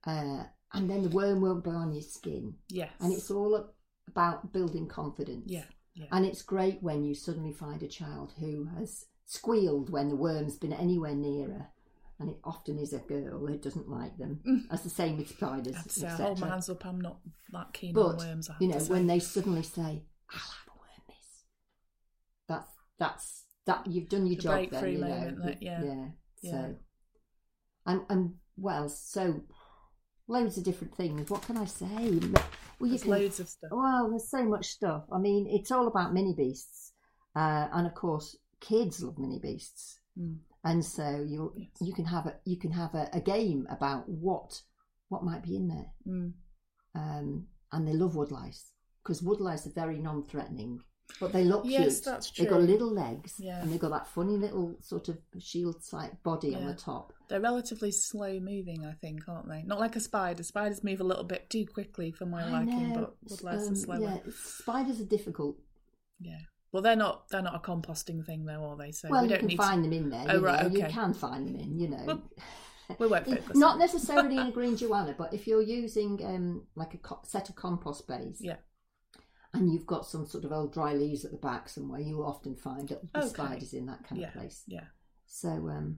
Uh, 0.06 0.44
and 0.74 0.90
then 0.90 1.04
the 1.04 1.10
worm 1.10 1.42
won't 1.42 1.64
burn 1.64 1.76
on 1.76 1.94
your 1.94 2.02
skin. 2.02 2.56
Yes. 2.70 2.92
And 3.00 3.12
it's 3.14 3.30
all 3.30 3.74
about 4.08 4.52
building 4.54 4.88
confidence. 4.88 5.44
yeah, 5.48 5.64
yeah. 5.94 6.06
And 6.12 6.26
it's 6.26 6.42
great 6.42 6.82
when 6.82 7.04
you 7.04 7.14
suddenly 7.14 7.54
find 7.54 7.84
a 7.84 7.88
child 7.88 8.34
who 8.40 8.68
has 8.78 9.06
squealed 9.26 9.90
when 9.90 10.10
the 10.10 10.16
worm's 10.16 10.58
been 10.58 10.74
anywhere 10.74 11.16
nearer. 11.16 11.68
And 12.20 12.30
it 12.30 12.38
often 12.44 12.78
is 12.78 12.94
a 12.94 13.00
girl 13.00 13.48
who 13.48 13.58
doesn't 13.58 13.90
like 13.90 14.16
them. 14.18 14.66
That's 14.70 14.84
the 14.84 14.92
same 14.92 15.18
with 15.18 15.30
spiders, 15.30 15.76
I'd 15.76 15.92
say, 15.92 16.08
I 16.08 16.12
hold 16.12 16.40
my 16.40 16.50
hands 16.50 16.70
up, 16.70 16.86
I'm 16.86 17.02
not 17.02 17.18
that 17.52 17.74
keen 17.74 17.98
on 17.98 18.18
worms. 18.18 18.48
I 18.50 18.56
you 18.60 18.68
know, 18.68 18.78
when 18.78 19.08
they 19.08 19.18
suddenly 19.18 19.64
say, 19.64 19.82
"I'll 20.30 20.40
have 20.40 20.68
a 20.68 20.78
worm, 20.78 21.02
miss," 21.08 21.44
that's 22.48 22.70
that's 23.00 23.44
that 23.66 23.88
you've 23.88 24.08
done 24.08 24.28
your 24.28 24.36
The 24.36 24.42
job. 24.44 24.70
Then 24.70 24.92
you 24.92 24.98
know, 25.00 25.08
moment, 25.08 25.44
that- 25.46 25.64
yeah. 25.64 25.84
yeah. 25.84 26.06
Yeah. 26.42 26.52
So, 26.52 26.76
and 27.86 28.02
and 28.10 28.34
well, 28.58 28.90
so 28.90 29.42
loads 30.28 30.58
of 30.58 30.64
different 30.64 30.96
things. 30.96 31.30
What 31.30 31.42
can 31.44 31.58
I 31.58 31.66
say? 31.66 31.88
Well, 31.90 32.90
you 32.90 32.90
There's 32.90 33.02
can 33.04 33.12
loads 33.12 33.40
of 33.40 33.48
stuff. 33.50 33.70
well, 33.72 34.10
there's 34.10 34.30
so 34.30 34.44
much 34.44 34.68
stuff. 34.68 35.04
I 35.12 35.20
mean, 35.20 35.48
it's 35.50 35.72
all 35.72 35.88
about 35.88 36.14
mini 36.14 36.34
beasts, 36.36 36.94
uh, 37.36 37.68
and 37.74 37.86
of 37.88 37.94
course, 37.94 38.38
kids 38.60 39.02
love 39.04 39.18
mini 39.18 39.40
beasts, 39.40 40.00
Mm. 40.20 40.40
and 40.64 40.84
so 40.84 41.22
you 41.26 41.54
Yes. 41.56 41.70
you 41.80 41.94
can 41.94 42.06
have 42.06 42.26
a 42.28 42.40
you 42.44 42.58
can 42.58 42.72
have 42.72 42.94
a, 42.96 43.10
a 43.14 43.22
game 43.22 43.66
about 43.70 44.10
what 44.10 44.62
what 45.10 45.24
might 45.24 45.44
be 45.44 45.56
in 45.56 45.68
there, 45.68 45.92
Mm. 46.08 46.34
um, 46.96 47.48
and 47.72 47.88
they 47.88 47.94
love 47.94 48.16
woodlice 48.16 48.72
because 49.04 49.22
woodlice 49.24 49.66
are 49.68 49.72
very 49.74 50.00
non-threatening, 50.00 50.82
but 51.20 51.32
they 51.34 51.44
look 51.44 51.64
Yes, 51.66 51.96
cute. 52.00 52.06
that's 52.06 52.32
They've 52.32 52.50
got 52.50 52.62
little 52.62 52.92
legs, 52.92 53.36
Yeah. 53.40 53.62
and 53.62 53.72
they've 53.72 53.80
got 53.80 53.92
that 53.92 54.08
funny 54.08 54.38
little 54.38 54.76
sort 54.82 55.10
of 55.10 55.18
shield-like 55.40 56.24
body 56.24 56.56
on 56.56 56.66
the 56.66 56.74
top. 56.74 57.14
They're 57.28 57.40
relatively 57.42 57.92
slow 57.92 58.40
moving, 58.40 58.86
I 58.86 58.94
think, 58.94 59.28
aren't 59.28 59.48
they? 59.48 59.64
Not 59.64 59.80
like 59.80 59.96
a 59.96 60.00
spider. 60.00 60.44
Spiders 60.44 60.84
move 60.84 61.00
a 61.00 61.04
little 61.06 61.24
bit 61.24 61.50
too 61.50 61.66
quickly 61.66 62.12
for 62.12 62.26
my 62.26 62.44
I 62.44 62.52
liking, 62.52 62.90
know, 62.94 62.96
but 62.96 63.16
woodlice 63.30 63.68
um, 63.68 63.74
are 63.74 63.76
slower. 63.76 64.00
Yeah, 64.02 64.18
spiders 64.44 65.00
are 65.00 65.06
difficult. 65.06 65.58
Yeah. 66.20 66.40
Well, 66.72 66.82
they're 66.82 66.96
not. 66.96 67.28
They're 67.30 67.42
not 67.42 67.56
a 67.56 67.60
composting 67.60 68.26
thing, 68.26 68.46
though, 68.46 68.64
are 68.64 68.78
they? 68.78 68.92
So 68.92 69.10
well, 69.10 69.22
we 69.22 69.28
you 69.28 69.30
don't 69.32 69.40
can 69.40 69.48
need. 69.50 69.58
find 69.58 69.84
them 69.84 69.94
in 69.94 70.10
there. 70.10 70.26
Oh, 70.30 70.40
right, 70.40 70.66
okay. 70.66 70.78
You 70.80 70.86
can 70.86 71.14
find 71.14 71.46
them 71.48 71.56
in, 71.58 71.78
you 71.80 71.90
know. 71.90 72.04
Well, 72.06 72.22
we 73.00 73.08
won't 73.08 73.26
focus. 73.28 73.56
Not 73.58 73.78
necessarily 73.78 74.38
in 74.38 74.48
a 74.48 74.52
green 74.60 74.78
johanna, 74.78 75.16
but 75.18 75.34
if 75.34 75.48
you're 75.48 75.62
using 75.62 76.20
um, 76.26 76.64
like 76.76 76.94
a 76.94 76.98
co- 76.98 77.20
set 77.24 77.50
of 77.50 77.56
compost 77.56 78.08
bays, 78.08 78.38
Yeah. 78.40 78.56
And 79.54 79.72
you've 79.72 79.86
got 79.86 80.06
some 80.06 80.26
sort 80.26 80.46
of 80.46 80.52
old 80.52 80.74
dry 80.74 80.94
leaves 80.94 81.26
at 81.26 81.32
the 81.32 81.38
back 81.38 81.68
somewhere, 81.70 82.00
you'll 82.00 82.26
often 82.26 82.56
find 82.56 82.90
little 82.90 83.02
Okay. 83.16 83.30
spiders 83.30 83.74
in 83.74 83.86
that 83.88 84.04
kind 84.08 84.22
Yeah. 84.22 84.28
of 84.28 84.34
place. 84.34 84.64
Yeah. 84.68 84.86
So, 85.26 85.50
um, 85.50 85.98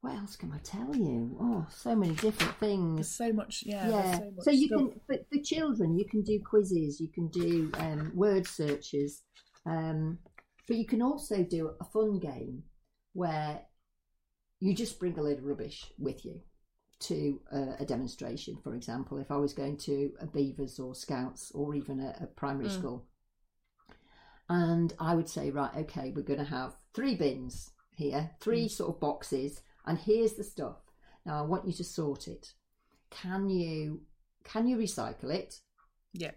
what 0.00 0.14
else 0.14 0.36
can 0.36 0.52
I 0.52 0.58
tell 0.58 0.94
you? 0.96 1.36
Oh, 1.40 1.66
so 1.70 1.94
many 1.94 2.14
different 2.14 2.56
things. 2.58 2.96
There's 2.96 3.10
so 3.30 3.32
much. 3.32 3.62
Yeah. 3.64 3.88
Yeah. 3.88 4.18
So, 4.18 4.30
much 4.36 4.44
So 4.44 4.50
you 4.50 4.66
stuff. 4.68 4.80
can, 4.80 5.00
for, 5.06 5.16
for 5.36 5.42
children, 5.42 5.96
you 5.96 6.04
can 6.06 6.22
do 6.22 6.40
quizzes, 6.44 7.00
you 7.00 7.08
can 7.08 7.28
do 7.28 7.70
um, 7.76 8.12
word 8.14 8.46
searches, 8.46 9.22
um, 9.64 10.18
but 10.66 10.76
you 10.76 10.86
can 10.86 11.02
also 11.02 11.42
do 11.44 11.70
a 11.80 11.84
fun 11.84 12.18
game 12.18 12.64
where 13.12 13.60
you 14.60 14.74
just 14.74 14.98
bring 14.98 15.18
a 15.18 15.22
load 15.22 15.38
of 15.38 15.44
rubbish 15.44 15.86
with 15.98 16.24
you 16.24 16.40
to 17.02 17.40
uh, 17.52 17.72
a 17.80 17.84
demonstration. 17.84 18.56
For 18.62 18.74
example, 18.74 19.18
if 19.18 19.30
I 19.30 19.36
was 19.36 19.52
going 19.52 19.76
to 19.78 20.12
a 20.20 20.26
Beavers 20.26 20.78
or 20.78 20.94
Scouts 20.94 21.52
or 21.54 21.74
even 21.74 22.00
a, 22.00 22.14
a 22.22 22.26
primary 22.26 22.68
Mm. 22.68 22.78
school, 22.78 23.06
and 24.48 24.92
I 24.98 25.14
would 25.14 25.28
say, 25.28 25.50
right, 25.50 25.74
okay, 25.76 26.12
we're 26.14 26.22
going 26.22 26.38
to 26.38 26.44
have 26.44 26.76
three 26.94 27.14
bins 27.14 27.70
here, 27.94 28.30
three 28.40 28.68
sort 28.68 28.90
of 28.94 29.00
boxes, 29.00 29.62
and 29.86 29.98
here's 29.98 30.34
the 30.34 30.44
stuff. 30.44 30.76
Now 31.24 31.38
I 31.38 31.42
want 31.42 31.66
you 31.66 31.72
to 31.74 31.84
sort 31.84 32.28
it. 32.28 32.52
Can 33.10 33.48
you 33.48 34.02
can 34.44 34.66
you 34.66 34.76
recycle 34.76 35.32
it? 35.32 35.60
Yeah. 36.12 36.32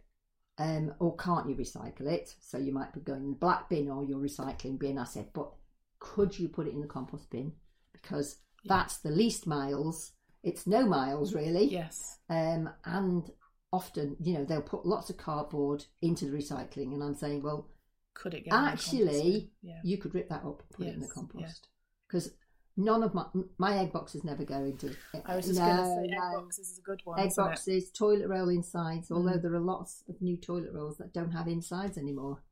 Um, 0.58 0.94
or 1.00 1.16
can't 1.18 1.50
you 1.50 1.56
recycle 1.56 2.08
it? 2.08 2.34
So 2.40 2.58
you 2.58 2.72
might 2.72 2.94
be 2.94 3.02
going 3.02 3.24
in 3.24 3.32
the 3.32 3.36
black 3.38 3.70
bin 3.70 3.90
or 3.90 4.04
your 4.06 4.20
recycling 4.20 4.80
bin. 4.80 4.98
I 4.98 5.04
said, 5.04 5.30
but 5.34 5.52
could 6.00 6.38
you 6.38 6.48
put 6.48 6.68
it 6.68 6.74
in 6.74 6.82
the 6.82 6.88
compost 6.88 7.30
bin? 7.30 7.54
Because 7.92 8.38
Yeah. 8.64 8.70
that's 8.70 8.98
the 9.00 9.12
least 9.12 9.48
miles. 9.48 10.14
It's 10.46 10.66
no 10.68 10.86
miles 10.86 11.34
really. 11.34 11.66
Yes. 11.66 12.20
Um, 12.30 12.70
and 12.86 13.30
often, 13.74 14.16
you 14.22 14.34
know, 14.36 14.46
they'll 14.46 14.62
put 14.62 14.86
lots 14.86 15.10
of 15.10 15.18
cardboard 15.18 15.86
into 16.02 16.26
the 16.26 16.38
recycling, 16.38 16.94
and 16.94 17.04
I'm 17.04 17.16
saying, 17.16 17.42
well, 17.44 17.68
Could 18.14 18.34
it 18.36 18.46
get 18.46 18.54
Actually. 18.54 19.52
Yeah. 19.62 19.80
you 19.84 19.98
could 19.98 20.14
rip 20.16 20.30
that 20.30 20.44
up, 20.46 20.62
and 20.62 20.70
put 20.72 20.88
it 20.88 20.94
in 20.94 21.02
the 21.02 21.08
compost. 21.08 21.68
Because 22.08 22.32
none 22.78 23.04
of 23.04 23.14
my 23.14 23.26
my 23.58 23.78
egg 23.80 23.92
boxes 23.92 24.24
never 24.24 24.44
go 24.46 24.64
into. 24.64 24.96
I 25.26 25.36
was 25.36 25.48
just 25.48 25.60
no, 25.60 25.66
going 25.66 25.78
to 25.78 25.84
say, 25.84 26.16
no. 26.16 26.24
egg 26.28 26.34
boxes 26.44 26.70
is 26.72 26.78
a 26.78 26.82
good 26.82 27.02
one. 27.06 27.20
Egg 27.20 27.28
isn't 27.28 27.44
it? 27.44 27.48
boxes, 27.48 27.92
toilet 27.92 28.28
roll 28.28 28.50
insides. 28.50 29.10
Although 29.12 29.38
Mm. 29.40 29.42
there 29.42 29.56
are 29.56 29.60
lots 29.60 30.04
of 30.08 30.22
new 30.22 30.38
toilet 30.38 30.72
rolls 30.74 30.98
that 30.98 31.12
don't 31.14 31.32
have 31.32 31.48
insides 31.48 31.98
anymore. 31.98 32.44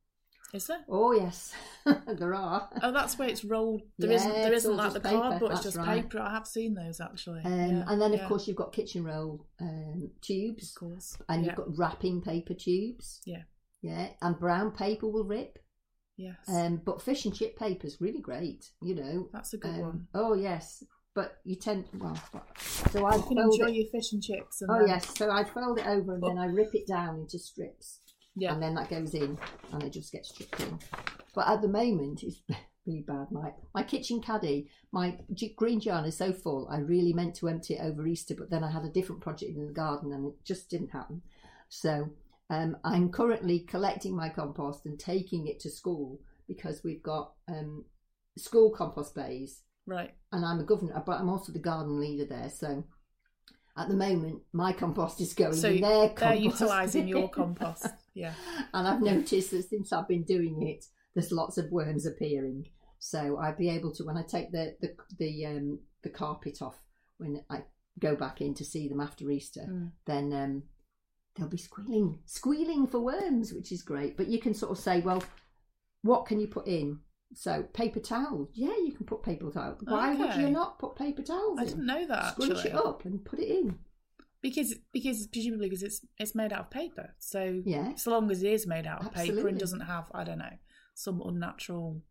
Is 0.52 0.68
there? 0.68 0.84
Oh 0.88 1.12
yes, 1.12 1.52
there 2.06 2.32
are. 2.34 2.68
Oh, 2.82 2.92
that's 2.92 3.18
where 3.18 3.28
it's 3.28 3.44
rolled. 3.44 3.82
There 3.98 4.12
Yeah, 4.12 4.24
not 4.28 4.34
There 4.34 4.52
isn't 4.52 4.76
like 4.76 4.92
the 4.92 5.00
paper, 5.00 5.16
cardboard. 5.20 5.52
It's 5.52 5.62
just 5.64 5.76
right. 5.76 6.02
paper. 6.02 6.20
I 6.20 6.30
have 6.30 6.46
seen 6.46 6.74
those 6.74 7.00
actually. 7.00 7.40
Um, 7.44 7.52
Yeah, 7.52 7.84
and 7.88 8.00
then 8.00 8.14
of 8.14 8.20
yeah, 8.20 8.28
course 8.28 8.46
you've 8.46 8.56
got 8.56 8.72
kitchen 8.72 9.02
roll 9.04 9.46
um, 9.60 10.02
of 10.04 10.20
tubes, 10.20 10.72
course, 10.72 11.18
and 11.28 11.44
you've 11.44 11.56
got 11.56 11.76
wrapping 11.76 12.20
paper 12.22 12.54
tubes. 12.54 13.20
Yeah. 13.26 13.42
Yeah, 13.82 14.08
and 14.22 14.38
brown 14.38 14.70
paper 14.70 15.08
will 15.08 15.24
rip. 15.24 15.58
yes, 16.16 16.36
Um, 16.48 16.80
but 16.84 17.02
fish 17.02 17.24
and 17.24 17.34
chip 17.34 17.58
paper 17.58 17.86
is 17.86 18.00
really 18.00 18.20
great. 18.20 18.70
You 18.80 18.94
know. 18.94 19.28
that's 19.32 19.54
a 19.54 19.58
good 19.58 19.74
Um, 19.74 19.80
one. 19.80 20.06
Oh 20.14 20.34
yes, 20.34 20.84
but 21.16 21.38
you 21.44 21.56
tend 21.56 21.86
well. 21.98 22.16
So 22.92 23.04
I 23.04 23.16
You 23.16 23.22
can 23.24 23.38
enjoy 23.38 23.66
it. 23.70 23.74
your 23.74 23.86
fish 23.90 24.12
and 24.12 24.22
chips. 24.22 24.62
And 24.62 24.70
Oh 24.70 24.78
then- 24.78 24.88
yes, 24.88 25.18
so 25.18 25.30
I 25.32 25.42
fold 25.42 25.80
it 25.80 25.86
over 25.86 26.14
and 26.14 26.22
then 26.22 26.38
I 26.38 26.46
rip 26.46 26.74
it 26.74 26.86
down 26.86 27.18
into 27.18 27.38
strips, 27.40 27.98
yeah. 28.36 28.52
and 28.52 28.62
then 28.62 28.74
that 28.74 28.90
goes 28.90 29.14
in, 29.14 29.38
and 29.72 29.82
it 29.82 29.90
just 29.92 30.12
gets 30.12 30.30
stripped 30.30 30.60
in. 30.60 30.78
But 31.34 31.48
at 31.48 31.62
the 31.62 31.68
moment, 31.68 32.22
it's 32.22 32.42
really 32.86 33.02
bad. 33.06 33.30
My 33.30 33.52
my 33.74 33.82
kitchen 33.82 34.20
caddy, 34.20 34.68
my 34.92 35.18
g- 35.32 35.54
green 35.56 35.80
jar 35.80 36.04
is 36.06 36.16
so 36.16 36.32
full. 36.32 36.68
I 36.70 36.78
really 36.78 37.12
meant 37.12 37.34
to 37.36 37.48
empty 37.48 37.74
it 37.74 37.82
over 37.84 38.06
Easter, 38.06 38.34
but 38.36 38.50
then 38.50 38.64
I 38.64 38.70
had 38.70 38.84
a 38.84 38.90
different 38.90 39.20
project 39.22 39.56
in 39.56 39.66
the 39.66 39.72
garden, 39.72 40.12
and 40.12 40.26
it 40.26 40.34
just 40.44 40.70
didn't 40.70 40.90
happen. 40.90 41.22
So 41.68 42.10
um, 42.50 42.76
I'm 42.84 43.10
currently 43.10 43.60
collecting 43.60 44.14
my 44.14 44.28
compost 44.28 44.86
and 44.86 44.98
taking 44.98 45.46
it 45.48 45.60
to 45.60 45.70
school 45.70 46.20
because 46.46 46.84
we've 46.84 47.02
got 47.02 47.32
um, 47.48 47.84
school 48.36 48.70
compost 48.70 49.14
bays 49.14 49.62
Right. 49.86 50.14
and 50.32 50.44
I'm 50.44 50.60
a 50.60 50.64
governor, 50.64 51.02
but 51.04 51.18
I'm 51.18 51.28
also 51.28 51.52
the 51.52 51.58
garden 51.58 51.98
leader 51.98 52.26
there. 52.26 52.50
So 52.50 52.84
at 53.76 53.88
the 53.88 53.94
moment, 53.96 54.40
my 54.52 54.72
compost 54.72 55.20
is 55.20 55.32
going 55.34 55.52
So 55.54 55.68
in 55.70 55.80
their 55.80 56.08
they're 56.08 56.08
compost. 56.10 56.42
utilising 56.42 57.08
your 57.08 57.28
compost. 57.40 57.86
Yeah. 58.14 58.32
and 58.72 58.86
I've 58.88 59.02
noticed 59.02 59.50
that 59.50 59.68
since 59.68 59.92
I've 59.92 60.06
been 60.08 60.22
doing 60.24 60.62
it, 60.66 60.84
there's 61.14 61.32
lots 61.32 61.58
of 61.58 61.70
worms 61.72 62.06
appearing. 62.06 62.66
So 63.00 63.38
I'd 63.38 63.58
be 63.58 63.68
able 63.70 63.92
to, 63.94 64.04
when 64.04 64.16
I 64.16 64.22
take 64.22 64.50
the 64.52 64.76
the 64.80 64.94
the, 65.18 65.46
um, 65.46 65.78
the 66.02 66.10
carpet 66.10 66.62
off, 66.62 66.76
when 67.18 67.42
I 67.50 67.64
go 67.98 68.14
back 68.16 68.40
in 68.40 68.54
to 68.54 68.64
see 68.64 68.88
them 68.88 69.00
after 69.00 69.30
Easter, 69.30 69.66
Mm. 69.68 69.90
then 70.06 70.32
um, 70.32 70.62
they'll 71.36 71.48
be 71.48 71.56
squealing, 71.58 72.20
squealing 72.26 72.86
for 72.86 73.00
worms, 73.00 73.52
which 73.52 73.72
is 73.72 73.82
great. 73.82 74.16
But 74.16 74.28
you 74.28 74.38
can 74.40 74.54
sort 74.54 74.72
of 74.72 74.78
say, 74.78 75.00
well, 75.00 75.22
what 76.02 76.26
can 76.26 76.40
you 76.40 76.46
put 76.46 76.66
in? 76.66 77.00
So 77.32 77.62
paper 77.72 78.00
towels, 78.00 78.50
yeah, 78.54 78.76
you 78.84 78.92
can 78.92 79.06
put 79.06 79.22
paper 79.22 79.50
towels. 79.50 79.78
Why 79.84 80.14
would 80.14 80.34
you 80.36 80.50
not 80.50 80.78
put 80.78 80.94
paper 80.96 81.22
towels 81.22 81.58
I 81.58 81.62
in? 81.62 81.68
didn't 81.68 81.86
know 81.86 82.06
that 82.06 82.32
Scrunch 82.34 82.52
actually. 82.58 82.70
it 82.70 82.76
up 82.76 83.04
and 83.04 83.24
put 83.24 83.38
it 83.40 83.48
in. 83.48 83.78
Because 84.40 84.74
because 84.92 85.26
presumably 85.28 85.68
because 85.68 85.82
it's 85.82 86.00
it's 86.18 86.34
made 86.34 86.52
out 86.52 86.60
of 86.60 86.70
paper. 86.70 87.14
So 87.18 87.62
Yeah. 87.64 87.94
so 87.96 88.10
long 88.10 88.30
as 88.30 88.42
it 88.42 88.52
is 88.52 88.66
made 88.66 88.86
out 88.86 89.04
of 89.06 89.12
paper 89.12 89.48
and 89.48 89.58
doesn't 89.58 89.80
have 89.80 90.10
I 90.14 90.22
don't 90.22 90.38
know 90.38 90.58
some 90.94 91.20
unnatural 91.22 92.02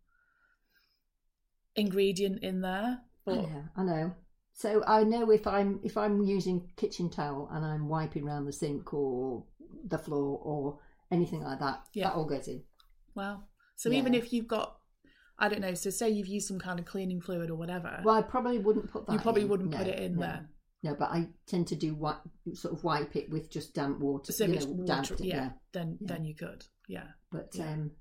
ingredient 1.75 2.43
in 2.43 2.62
there. 2.62 3.00
But 3.25 3.43
Yeah, 3.43 3.62
I 3.77 3.84
know. 3.84 4.15
So 4.53 4.84
I 4.86 5.03
know 5.03 5.32
if 5.32 5.48
I'm 5.48 5.79
if 5.84 5.98
I'm 5.98 6.22
using 6.24 6.70
kitchen 6.75 7.10
towel 7.10 7.50
and 7.51 7.65
I'm 7.65 7.88
wiping 7.88 8.27
around 8.27 8.46
the 8.46 8.53
sink 8.53 8.93
or 8.93 9.46
the 9.88 9.98
floor 9.98 10.39
or 10.43 10.79
anything 11.12 11.41
like 11.43 11.60
that, 11.60 11.84
Yeah. 11.93 12.10
that 12.10 12.15
all 12.15 12.25
goes 12.25 12.48
in. 12.48 12.63
wow. 13.15 13.43
So 13.75 13.89
Yeah. 13.89 14.00
even 14.00 14.13
if 14.13 14.32
you've 14.34 14.48
got 14.48 14.79
I 15.43 15.50
don't 15.50 15.62
know, 15.62 15.73
so 15.73 15.89
say 15.89 16.09
you've 16.09 16.27
used 16.27 16.47
some 16.47 16.59
kind 16.59 16.79
of 16.79 16.85
cleaning 16.85 17.19
fluid 17.21 17.50
or 17.50 17.55
whatever, 17.55 18.01
Well, 18.03 18.15
I 18.15 18.21
probably 18.21 18.59
wouldn't 18.59 18.89
put 18.91 19.05
that. 19.05 19.13
you 19.13 19.19
probably 19.19 19.41
in. 19.43 19.50
wouldn't 19.50 19.71
No, 19.71 19.77
put 19.77 19.88
it 19.88 20.00
in 20.00 20.15
no. 20.15 20.21
there. 20.21 20.50
No, 20.83 20.95
but 20.95 21.09
I 21.12 21.27
tend 21.47 21.67
to 21.67 21.75
do 21.75 21.93
wipe, 21.95 22.17
sort 22.53 22.73
of 22.73 22.83
wipe 22.83 23.15
it 23.15 23.29
with 23.29 23.50
just 23.50 23.73
damp 23.73 24.00
water. 24.00 24.31
So 24.33 24.45
you 24.45 24.59
know, 24.59 24.65
water, 24.65 25.13
it, 25.15 25.21
yeah, 25.21 25.50
then 25.71 25.97
Yeah. 26.01 26.07
then 26.07 26.25
you 26.25 26.35
could. 26.35 26.65
Yeah. 26.88 27.07
But 27.31 27.50
Yeah. 27.53 27.71
um, 27.71 27.91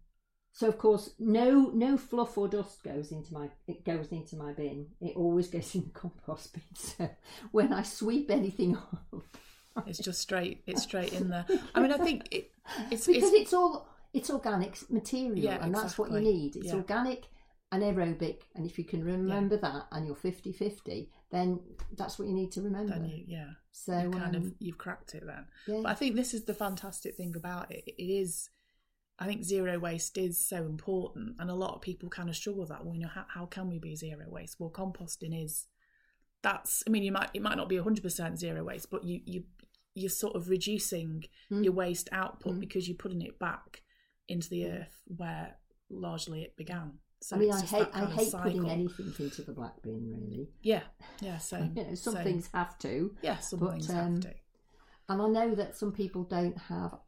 so 0.53 0.67
of 0.69 0.79
course, 0.79 1.15
no 1.19 1.71
no 1.75 1.97
fluff 1.97 2.37
or 2.37 2.49
dust 2.49 2.83
goes 2.83 3.13
into 3.13 3.33
my 3.33 3.51
it 3.69 3.85
goes 3.85 4.09
into 4.13 4.37
my 4.37 4.53
bin. 4.53 4.89
It 5.01 5.17
always 5.17 5.49
goes 5.55 5.75
in 5.77 5.85
the 5.85 5.91
compost 5.91 6.55
bin. 6.55 6.63
So 6.77 7.09
when 7.53 7.73
I 7.73 7.83
sweep 7.83 8.31
anything 8.31 8.77
off, 9.13 9.87
It's 9.87 9.99
just 10.01 10.21
straight 10.21 10.63
it's 10.67 10.83
straight 10.83 11.13
in 11.13 11.29
there. 11.29 11.47
I 11.75 11.81
mean 11.81 11.93
I 11.93 11.99
think 11.99 12.29
it 12.33 12.51
it's 12.91 13.07
because 13.07 13.33
it's 13.33 13.43
it's 13.43 13.53
all 13.53 13.89
it's 14.13 14.29
organic 14.29 14.77
material, 14.91 15.39
Yeah, 15.39 15.65
and 15.65 15.73
that's 15.75 15.97
what 15.97 16.11
you 16.11 16.21
need. 16.21 16.57
It's 16.57 16.67
Yeah. 16.67 16.75
organic 16.75 17.29
and 17.73 17.83
aerobic, 17.83 18.43
and 18.55 18.65
if 18.67 18.79
you 18.79 18.85
can 18.85 19.03
remember 19.03 19.57
that, 19.57 19.87
and 19.91 20.07
you're 20.07 20.15
50-50, 20.15 21.09
then 21.31 21.59
that's 21.97 22.19
what 22.19 22.29
you 22.29 22.35
need 22.35 22.53
to 22.53 22.63
remember. 22.63 22.93
then 22.93 23.07
you 23.09 23.25
yeah 23.27 23.49
so 23.73 23.99
you 23.99 24.11
kind 24.11 24.37
um, 24.37 24.43
of 24.43 24.53
you've 24.61 24.77
cracked 24.79 25.15
it 25.15 25.25
then 25.27 25.47
yeah. 25.67 25.81
But 25.83 25.89
I 25.89 25.95
think 25.95 26.15
this 26.15 26.35
is 26.35 26.45
the 26.45 26.53
fantastic 26.55 27.17
thing 27.17 27.35
about 27.35 27.73
it. 27.73 27.83
It 27.87 28.03
is, 28.03 28.51
I 29.19 29.27
think 29.27 29.43
zero 29.43 29.79
waste 29.79 30.19
is 30.19 30.37
so 30.47 30.59
important, 30.67 31.37
and 31.41 31.51
a 31.51 31.55
lot 31.55 31.75
of 31.75 31.81
people 31.81 32.09
kind 32.11 32.29
of 32.29 32.37
struggle 32.37 32.61
with 32.61 32.69
that. 32.71 32.85
Well, 32.85 32.95
you 32.95 33.03
know, 33.03 33.09
how, 33.09 33.25
how 33.29 33.47
can 33.47 33.69
we 33.71 33.79
be 33.79 33.97
zero 33.97 34.27
waste? 34.29 34.57
Well, 34.61 34.71
composting 34.71 35.43
is. 35.45 35.67
That's. 36.43 36.83
I 36.87 36.91
mean, 36.91 37.05
you 37.05 37.13
might 37.13 37.31
it 37.35 37.41
might 37.43 37.57
not 37.57 37.69
be 37.69 37.77
hundred 37.79 38.03
percent 38.03 38.39
zero 38.39 38.63
waste, 38.65 38.91
but 38.91 39.05
you 39.05 39.21
you 39.25 39.45
you're 39.95 40.11
sort 40.11 40.35
of 40.37 40.49
reducing 40.49 41.25
Mm. 41.51 41.65
your 41.65 41.73
waste 41.75 42.09
output 42.13 42.55
Mm. 42.55 42.61
because 42.61 42.89
you're 42.89 42.97
putting 42.97 43.23
it 43.23 43.39
back 43.39 43.83
into 44.29 44.49
the 44.51 44.67
earth 44.67 45.03
where 45.07 45.57
largely 45.89 46.43
it 46.43 46.57
began. 46.57 46.99
So 47.23 47.37
I 47.37 47.39
mean, 47.39 47.53
I 47.53 47.61
hate 47.61 47.87
I 47.95 48.05
hate 48.07 48.33
putting 48.33 48.69
anything 48.69 49.15
into 49.19 49.43
the 49.43 49.53
black 49.53 49.81
bin. 49.83 50.11
Really, 50.11 50.49
Yeah, 50.63 50.83
yeah. 51.21 51.39
So 51.39 51.59
you 51.59 51.85
know, 51.85 51.95
some 51.95 52.15
so- 52.15 52.23
things 52.23 52.51
have 52.53 52.79
to, 52.81 53.15
Yeah, 53.23 53.39
some 53.39 53.61
but, 53.61 53.71
things 53.73 53.91
um, 53.91 53.97
have 53.97 54.21
to. 54.23 54.35
and 55.09 55.23
I 55.23 55.29
know 55.29 55.55
that 55.55 55.77
some 55.77 55.93
people 55.93 56.25
don't 56.25 56.59
have. 56.59 56.99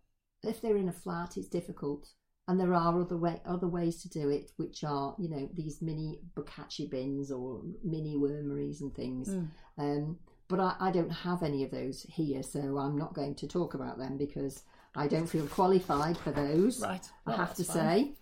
If 0.45 0.61
they're 0.61 0.77
in 0.77 0.89
a 0.89 0.93
flat, 0.93 1.37
it's 1.37 1.49
difficult, 1.49 2.07
and 2.47 2.61
there 2.61 2.75
are 2.75 3.01
other 3.01 3.17
way 3.17 3.41
other 3.45 3.67
ways 3.67 4.03
to 4.03 4.09
do 4.09 4.29
it, 4.29 4.53
which 4.57 4.85
are 4.85 5.17
you 5.19 5.29
know 5.29 5.49
these 5.53 5.83
mini 5.83 6.21
bokashi 6.37 6.89
bins 6.89 7.33
or 7.33 7.63
mini 7.83 8.17
wormeries 8.17 8.83
and 8.83 8.95
things. 8.95 9.31
Mm. 9.31 9.49
Um, 9.79 10.19
but 10.47 10.61
I, 10.61 10.77
I 10.79 10.91
don't 10.93 11.11
have 11.11 11.43
any 11.43 11.65
of 11.65 11.71
those 11.73 12.03
here, 12.09 12.43
so 12.43 12.61
I'm 12.79 12.97
not 12.97 13.15
going 13.15 13.35
to 13.37 13.49
talk 13.49 13.75
about 13.75 13.99
them 13.99 14.17
because 14.17 14.63
I 14.95 15.09
don't 15.09 15.27
feel 15.27 15.47
qualified 15.49 16.17
for 16.19 16.31
those. 16.31 16.81
Right. 16.81 17.05
I 17.27 17.35
have 17.35 17.55
to 17.55 17.65
fine. 17.65 17.75
say. 17.77 18.13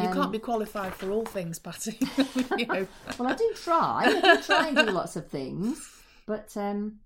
You 0.00 0.08
Um, 0.08 0.12
can't 0.14 0.32
be 0.32 0.38
qualified 0.38 0.94
for 0.94 1.10
all 1.10 1.24
things, 1.26 1.58
Patti. 1.58 1.98
you 2.56 2.66
know. 2.66 2.86
Well, 3.18 3.28
I 3.28 3.34
do 3.34 3.52
try. 3.56 4.04
I 4.06 4.20
do 4.36 4.42
try 4.42 4.68
and 4.68 4.76
do 4.76 4.86
lots 4.86 5.16
of 5.16 5.28
things, 5.28 5.88
but 6.26 6.56
um, 6.56 7.00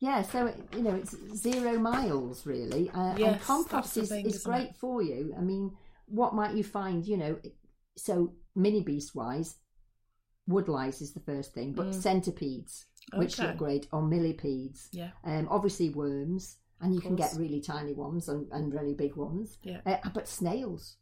yeah. 0.00 0.22
So 0.22 0.46
it, 0.46 0.56
you 0.74 0.82
know, 0.82 0.94
it's 0.94 1.14
zero 1.36 1.78
miles 1.78 2.46
really, 2.46 2.90
uh, 2.90 3.14
and 3.18 3.40
compost 3.40 3.96
is, 3.96 4.08
thing, 4.08 4.26
is 4.26 4.42
great 4.42 4.70
it? 4.70 4.76
for 4.76 5.02
you. 5.02 5.34
I 5.38 5.40
mean, 5.40 5.72
what 6.06 6.34
might 6.34 6.54
you 6.54 6.64
find? 6.64 7.06
You 7.06 7.16
know, 7.16 7.38
so 7.96 8.32
mini 8.56 8.82
beast 8.82 9.14
wise, 9.14 9.56
wood 10.46 10.68
lice 10.68 11.00
is 11.00 11.12
the 11.12 11.20
first 11.20 11.54
thing, 11.54 11.72
but 11.72 11.86
Mm. 11.90 11.94
centipedes, 12.02 12.86
which 13.14 13.38
Okay. 13.38 13.48
look 13.48 13.56
great, 13.58 13.86
or 13.92 14.02
millipedes, 14.02 14.88
Yeah. 14.92 15.10
um, 15.24 15.46
obviously 15.50 15.90
worms. 15.90 16.58
And 16.80 16.94
you 16.94 17.00
can 17.00 17.16
get 17.16 17.32
really 17.38 17.60
tiny 17.62 17.94
ones 17.94 18.28
and, 18.28 18.46
and 18.52 18.74
really 18.74 18.94
big 18.94 19.14
ones. 19.16 19.56
Yeah. 19.62 19.80
Uh, 19.86 19.96
but 20.12 20.28
snails, 20.28 20.96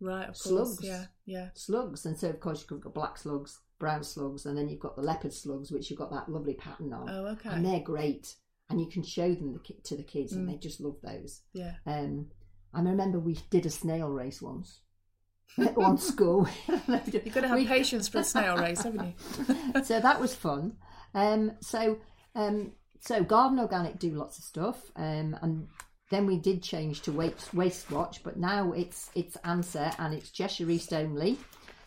Right, 0.00 0.28
of 0.28 0.34
course. 0.38 0.42
Slugs. 0.76 0.84
Yeah, 0.84 1.04
yeah. 1.26 1.48
slugs, 1.54 2.06
and 2.06 2.16
so 2.18 2.28
of 2.30 2.40
course 2.40 2.64
you've 2.70 2.80
got 2.80 2.94
black 2.94 3.18
slugs, 3.18 3.60
brown 3.78 4.04
slugs, 4.04 4.46
and 4.46 4.56
then 4.56 4.68
you've 4.68 4.78
got 4.80 4.96
the 4.96 5.02
leopard 5.02 5.32
slugs, 5.32 5.70
which 5.72 5.90
you've 5.90 5.98
got 5.98 6.10
that 6.12 6.28
lovely 6.28 6.54
pattern 6.54 6.92
on, 6.92 7.08
Oh, 7.10 7.26
okay. 7.28 7.48
and 7.50 7.64
they're 7.64 7.80
great. 7.80 8.34
And 8.70 8.78
you 8.80 8.86
can 8.86 9.02
show 9.02 9.34
them 9.34 9.54
the, 9.54 9.74
to 9.84 9.96
the 9.96 10.02
kids, 10.02 10.32
and 10.34 10.46
Mm. 10.46 10.52
they 10.52 10.58
just 10.58 10.80
love 10.80 10.96
those. 11.02 11.40
Yeah. 11.54 11.74
Um, 11.86 12.26
I 12.74 12.80
remember 12.82 13.18
we 13.18 13.38
did 13.50 13.64
a 13.64 13.70
snail 13.70 14.08
race 14.10 14.42
once 14.42 14.80
at 15.58 15.74
one 15.76 15.96
school. 15.96 16.46
You've 16.68 17.32
got 17.32 17.40
to 17.40 17.48
have 17.48 17.56
We- 17.58 17.66
patience 17.66 18.08
for 18.08 18.18
a 18.18 18.24
snail 18.24 18.56
race, 18.58 18.82
haven't 18.82 19.06
you? 19.06 19.82
so 19.84 19.98
that 20.00 20.20
was 20.20 20.34
fun. 20.34 20.76
Um, 21.14 21.52
so 21.60 21.98
um, 22.34 22.72
so 23.00 23.24
Garden 23.24 23.58
Organic 23.58 23.98
do 23.98 24.10
lots 24.10 24.36
of 24.38 24.44
stuff, 24.44 24.90
um, 24.96 25.34
and 25.40 25.68
then 26.10 26.26
we 26.26 26.38
did 26.38 26.62
change 26.62 27.02
to 27.02 27.12
Waste, 27.12 27.52
waste 27.54 27.90
Watch, 27.90 28.22
but 28.22 28.36
now 28.38 28.72
it's 28.72 29.10
it's 29.14 29.36
Ansa 29.38 29.94
and 29.98 30.14
it's 30.14 30.30
Cheshire 30.30 30.70
East 30.70 30.92
only 30.92 31.32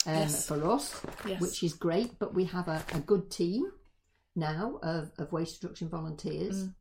um, 0.06 0.14
Yes. 0.16 0.48
for 0.48 0.68
us, 0.70 1.02
Yes. 1.28 1.42
which 1.42 1.64
is 1.64 1.74
great. 1.74 2.20
But 2.20 2.34
we 2.34 2.46
have 2.46 2.68
a, 2.68 2.84
a 2.94 3.00
good 3.00 3.32
team 3.32 3.66
now 4.36 4.80
of, 4.84 5.12
of 5.18 5.32
waste 5.32 5.62
reduction 5.64 5.90
volunteers. 5.90 6.66
Mm. 6.66 6.74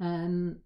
Um, 0.00 0.60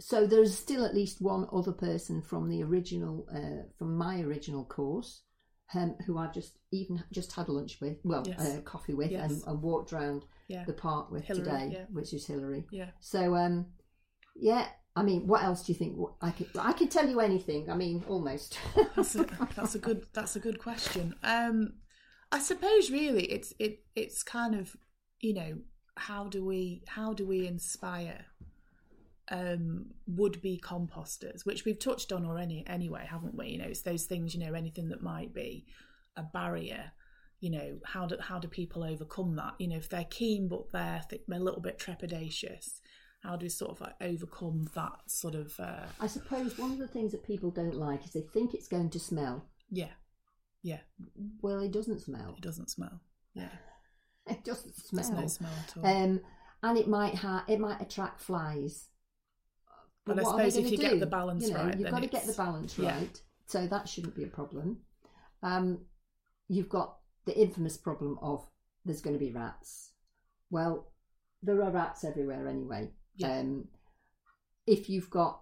so 0.00 0.26
there's 0.26 0.56
still 0.56 0.84
at 0.84 0.94
least 0.94 1.20
one 1.20 1.46
other 1.52 1.72
person 1.72 2.22
from 2.22 2.48
the 2.48 2.62
original, 2.62 3.26
uh, 3.34 3.68
from 3.78 3.96
my 3.96 4.20
original 4.22 4.64
course, 4.64 5.22
um, 5.74 5.94
who 6.06 6.16
I've 6.18 6.32
just 6.34 6.58
even 6.72 7.04
just 7.12 7.32
had 7.32 7.48
lunch 7.48 7.78
with, 7.80 7.98
well, 8.02 8.24
Yes. 8.26 8.40
uh, 8.40 8.60
coffee 8.62 8.94
with, 8.94 9.10
Yes. 9.10 9.30
and, 9.30 9.42
and 9.46 9.62
walked 9.62 9.92
around 9.92 10.24
Yeah. 10.48 10.64
the 10.64 10.72
park 10.72 11.10
with 11.12 11.24
Hillary, 11.24 11.44
today, 11.44 11.70
yeah. 11.74 11.84
which 11.92 12.12
is 12.14 12.26
Hillary. 12.26 12.66
Yeah. 12.72 12.90
So, 13.00 13.36
um, 13.36 13.66
yeah. 14.40 14.66
I 14.96 15.02
mean, 15.02 15.26
what 15.26 15.42
else 15.42 15.64
do 15.64 15.72
you 15.72 15.78
think? 15.78 15.96
I 16.20 16.30
could, 16.30 16.48
I 16.58 16.72
could 16.72 16.90
tell 16.90 17.08
you 17.08 17.20
anything. 17.20 17.70
I 17.70 17.76
mean, 17.76 18.04
almost. 18.08 18.58
That's 18.96 19.14
a, 19.14 19.26
that's 19.54 19.74
a 19.74 19.78
good 19.78 20.06
that's 20.12 20.36
a 20.36 20.40
good 20.40 20.58
question. 20.58 21.14
Um 21.22 21.74
I 22.32 22.38
suppose 22.40 22.90
really 22.90 23.24
it's 23.24 23.52
it 23.58 23.84
it's 23.94 24.22
kind 24.22 24.54
of, 24.54 24.76
you 25.20 25.34
know, 25.34 25.58
how 25.96 26.24
do 26.24 26.44
we 26.44 26.82
how 26.86 27.12
do 27.12 27.26
we 27.26 27.46
inspire 27.46 28.26
um 29.30 29.86
would 30.06 30.42
be 30.42 30.60
composters, 30.62 31.46
which 31.46 31.64
we've 31.64 31.78
touched 31.78 32.12
on 32.12 32.26
already 32.26 32.64
anyway, 32.66 33.06
haven't 33.08 33.36
we? 33.36 33.48
You 33.48 33.58
know, 33.58 33.68
it's 33.68 33.82
those 33.82 34.04
things, 34.04 34.34
you 34.34 34.40
know, 34.40 34.54
anything 34.54 34.88
that 34.88 35.02
might 35.02 35.32
be 35.32 35.66
a 36.16 36.22
barrier 36.22 36.92
you 37.40 37.50
know 37.50 37.78
how 37.84 38.06
do 38.06 38.16
how 38.20 38.38
do 38.38 38.48
people 38.48 38.84
overcome 38.84 39.34
that 39.36 39.54
you 39.58 39.66
know 39.66 39.76
if 39.76 39.88
they're 39.88 40.04
keen 40.10 40.46
but 40.46 40.70
they're 40.72 41.02
th- 41.08 41.22
a 41.32 41.38
little 41.38 41.60
bit 41.60 41.78
trepidatious 41.78 42.79
how 43.20 43.36
do 43.36 43.44
we 43.44 43.50
sort 43.50 43.70
of 43.72 43.80
like 43.80 43.94
overcome 44.00 44.68
that 44.74 44.98
sort 45.06 45.34
of 45.34 45.58
uh 45.60 45.86
I 46.00 46.06
suppose 46.06 46.58
one 46.58 46.72
of 46.72 46.78
the 46.78 46.88
things 46.88 47.12
that 47.12 47.22
people 47.24 47.50
don't 47.50 47.74
like 47.74 48.04
is 48.04 48.12
they 48.12 48.22
think 48.22 48.54
it's 48.54 48.68
going 48.68 48.90
to 48.90 48.98
smell. 49.00 49.46
yeah 49.70 49.92
yeah 50.62 50.80
Well, 51.42 51.60
it 51.60 51.72
doesn't 51.72 52.00
smell. 52.00 52.34
it 52.36 52.42
doesn't 52.42 52.70
smell 52.70 53.00
yeah 53.34 53.48
It 54.26 54.44
doesn't 54.44 54.74
there's 54.92 55.06
smell. 55.06 55.20
no 55.22 55.26
smell 55.26 55.50
at 55.66 55.76
all 55.76 55.86
Um, 55.86 56.20
and 56.62 56.78
it 56.78 56.88
might 56.88 57.14
ha- 57.14 57.44
it 57.48 57.58
might 57.58 57.80
attract 57.80 58.20
flies. 58.20 58.88
But 60.06 60.18
I 60.18 60.22
are 60.22 60.36
they 60.38 60.50
suppose 60.50 60.56
if 60.56 60.70
you 60.72 60.78
get 60.78 60.92
do? 60.92 60.98
the 61.00 61.06
balance 61.06 61.46
You 61.48 61.54
know, 61.54 61.64
right, 61.64 61.78
you've 61.78 61.90
got 61.90 62.02
to 62.02 62.06
get 62.08 62.26
the 62.26 62.32
balance 62.34 62.78
yeah. 62.78 62.96
right. 62.98 63.20
So 63.46 63.66
that 63.66 63.88
shouldn't 63.88 64.14
be 64.14 64.24
a 64.24 64.28
problem. 64.28 64.78
Um, 65.42 65.86
you've 66.48 66.68
got 66.68 66.96
the 67.26 67.36
infamous 67.38 67.76
problem 67.76 68.18
of 68.22 68.46
there's 68.84 69.00
going 69.00 69.14
to 69.18 69.24
be 69.24 69.32
rats. 69.32 69.92
Well, 70.50 70.92
there 71.42 71.62
are 71.62 71.70
rats 71.70 72.04
everywhere 72.04 72.46
anyway. 72.48 72.90
Yeah. 73.16 73.38
Um, 73.40 73.68
if 74.66 74.88
you've 74.88 75.10
got 75.10 75.40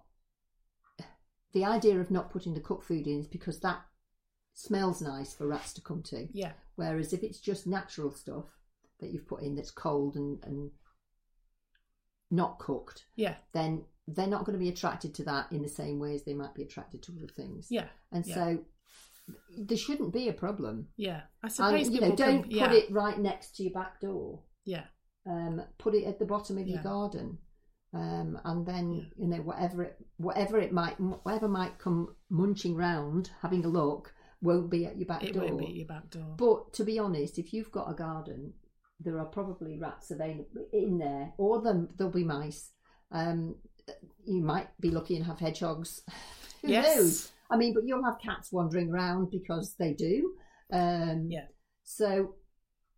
the 1.53 1.65
idea 1.65 1.99
of 2.01 2.11
not 2.11 2.31
putting 2.31 2.55
the 2.55 2.61
cooked 2.61 2.85
food 2.85 3.07
in 3.07 3.21
is 3.21 3.27
because 3.27 3.61
that 3.61 3.81
smells 4.55 5.01
nice 5.01 5.35
for 5.35 5.47
rats 5.47 5.73
to 5.75 5.81
come 5.81 6.03
to. 6.05 6.27
yeah 6.33 6.53
Whereas 6.77 7.13
if 7.13 7.23
it's 7.23 7.41
just 7.41 7.67
natural 7.67 8.11
stuff 8.13 8.45
that 9.01 9.11
you've 9.11 9.27
put 9.29 9.43
in 9.43 9.55
that's 9.57 9.71
cold 9.71 10.17
and, 10.17 10.39
and 10.45 10.71
not 12.31 12.59
cooked, 12.59 13.07
yeah 13.17 13.35
then 13.53 13.85
they're 14.07 14.27
not 14.27 14.45
going 14.45 14.55
to 14.59 14.63
be 14.63 14.69
attracted 14.71 15.15
to 15.15 15.25
that 15.25 15.51
in 15.53 15.63
the 15.63 15.69
same 15.69 15.99
way 15.99 16.15
as 16.15 16.25
they 16.25 16.35
might 16.35 16.55
be 16.55 16.63
attracted 16.63 17.03
to 17.03 17.13
other 17.19 17.29
things. 17.35 17.67
yeah 17.71 17.87
And 18.13 18.25
yeah. 18.27 18.35
so 18.35 18.59
there 19.59 19.77
shouldn't 19.77 20.13
be 20.13 20.29
a 20.29 20.33
problem. 20.33 20.89
yeah 20.97 21.23
i 21.43 21.47
And 21.47 21.53
suppose 21.53 21.91
you 21.91 22.01
know, 22.01 22.15
don't 22.17 22.43
can, 22.45 22.51
yeah 22.51 22.67
put 22.69 22.77
it 22.77 22.91
right 22.91 23.19
next 23.19 23.57
to 23.57 23.63
your 23.63 23.73
back 23.73 24.01
door. 24.01 24.43
yeah 24.65 24.85
Um, 25.27 25.63
put 25.79 25.95
it 25.95 26.05
at 26.05 26.19
the 26.19 26.25
bottom 26.25 26.57
of 26.59 26.67
your 26.67 26.83
garden. 26.83 27.39
Um, 27.95 28.39
and 28.45 28.67
then 28.67 29.11
you 29.17 29.29
know 29.29 29.39
whatever 29.39 29.83
it 29.83 29.97
whatever 30.19 30.59
it 30.59 30.73
might 30.73 31.01
whatever 31.01 31.49
might 31.49 31.79
come 31.79 32.15
munching 32.29 32.75
round 32.77 33.31
having 33.41 33.65
a 33.65 33.69
look 33.69 34.13
won't 34.43 34.71
be 34.71 34.85
at 34.85 34.99
your 34.99 35.07
back 35.07 35.25
it 35.25 35.33
door. 35.33 35.45
won't 35.45 35.59
be 35.59 35.67
at 35.69 35.75
your 35.75 35.87
back 35.87 36.11
door 36.11 36.35
But 36.37 36.75
to 36.75 36.85
be 36.85 36.99
honest, 36.99 37.39
if 37.39 37.55
you've 37.55 37.73
got 37.73 37.91
a 37.91 37.95
garden, 37.95 38.53
there 39.01 39.19
are 39.19 39.25
probably 39.25 39.79
rats 39.79 40.11
available 40.11 40.67
in 40.73 40.99
there, 40.99 41.33
or 41.39 41.63
them 41.63 41.89
there'll 41.97 42.13
be 42.13 42.25
mice. 42.25 42.73
Um, 43.11 43.57
you 44.27 44.43
might 44.43 44.69
be 44.81 44.91
lucky 44.91 45.17
and 45.17 45.25
have 45.25 45.39
hedgehogs. 45.39 46.03
Who 46.63 46.69
yes 46.69 46.97
knows? 46.97 47.33
I 47.51 47.57
mean, 47.57 47.73
but 47.73 47.85
you'll 47.87 48.05
have 48.05 48.19
cats 48.23 48.53
wandering 48.53 48.91
around 48.91 49.31
because 49.31 49.77
they 49.79 49.95
do. 49.95 50.35
Um, 50.73 51.29
Yeah. 51.31 51.47
So 51.85 52.35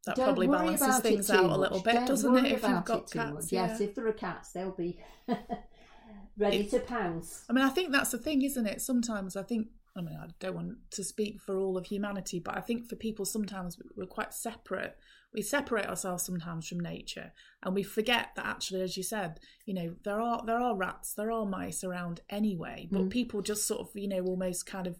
that 0.07 0.17
don't 0.17 0.25
probably 0.27 0.47
balances 0.47 0.99
things 1.01 1.31
out 1.31 1.45
a 1.51 1.57
little 1.57 1.81
bit 1.81 1.95
Don't 1.95 2.07
doesn't 2.07 2.37
it 2.39 2.45
if 2.53 2.63
you've 2.63 2.85
got 2.85 3.11
cats 3.11 3.15
much. 3.15 3.53
Yes, 3.53 3.81
if 3.81 3.95
there 3.95 4.07
are 4.07 4.13
cats, 4.13 4.53
they'll 4.53 4.71
be 4.73 4.99
ready 6.39 6.59
It- 6.59 6.71
to 6.71 6.81
pounce. 6.81 7.45
I 7.49 7.53
mean, 7.53 7.65
I 7.65 7.69
think 7.71 7.93
that's 7.93 8.11
the 8.11 8.19
thing, 8.19 8.43
isn't 8.43 8.67
it? 8.67 8.81
Sometimes 8.81 9.37
I 9.37 9.43
think, 9.43 9.69
I 9.97 10.01
mean, 10.01 10.17
I 10.17 10.29
don't 10.39 10.55
want 10.55 10.77
to 10.93 11.05
speak 11.05 11.41
for 11.41 11.57
all 11.59 11.77
of 11.77 11.87
humanity, 11.87 12.39
but 12.41 12.57
I 12.57 12.61
think 12.61 12.89
for 12.89 12.97
people, 12.97 13.25
sometimes 13.25 13.79
we're 13.97 14.07
quite 14.07 14.33
separate. 14.33 14.97
We 15.33 15.43
separate 15.43 15.87
ourselves 15.87 16.25
sometimes 16.25 16.67
from 16.67 16.81
nature, 16.81 17.33
and 17.63 17.73
we 17.75 17.83
forget 17.85 18.31
that 18.35 18.47
actually, 18.47 18.83
as 18.83 18.97
you 18.97 19.05
said, 19.05 19.39
you 19.65 19.75
know, 19.75 19.95
there 20.03 20.21
are 20.21 20.43
there 20.45 20.59
are 20.59 20.75
rats, 20.75 21.15
there 21.15 21.31
are 21.31 21.47
mice 21.47 21.85
around 21.85 22.21
anyway, 22.29 22.89
but 22.91 23.03
Mm. 23.03 23.11
people 23.11 23.41
just 23.43 23.65
sort 23.67 23.81
of, 23.81 23.91
you 23.95 24.09
know, 24.09 24.23
almost 24.25 24.67
kind 24.67 24.89
of 24.89 24.99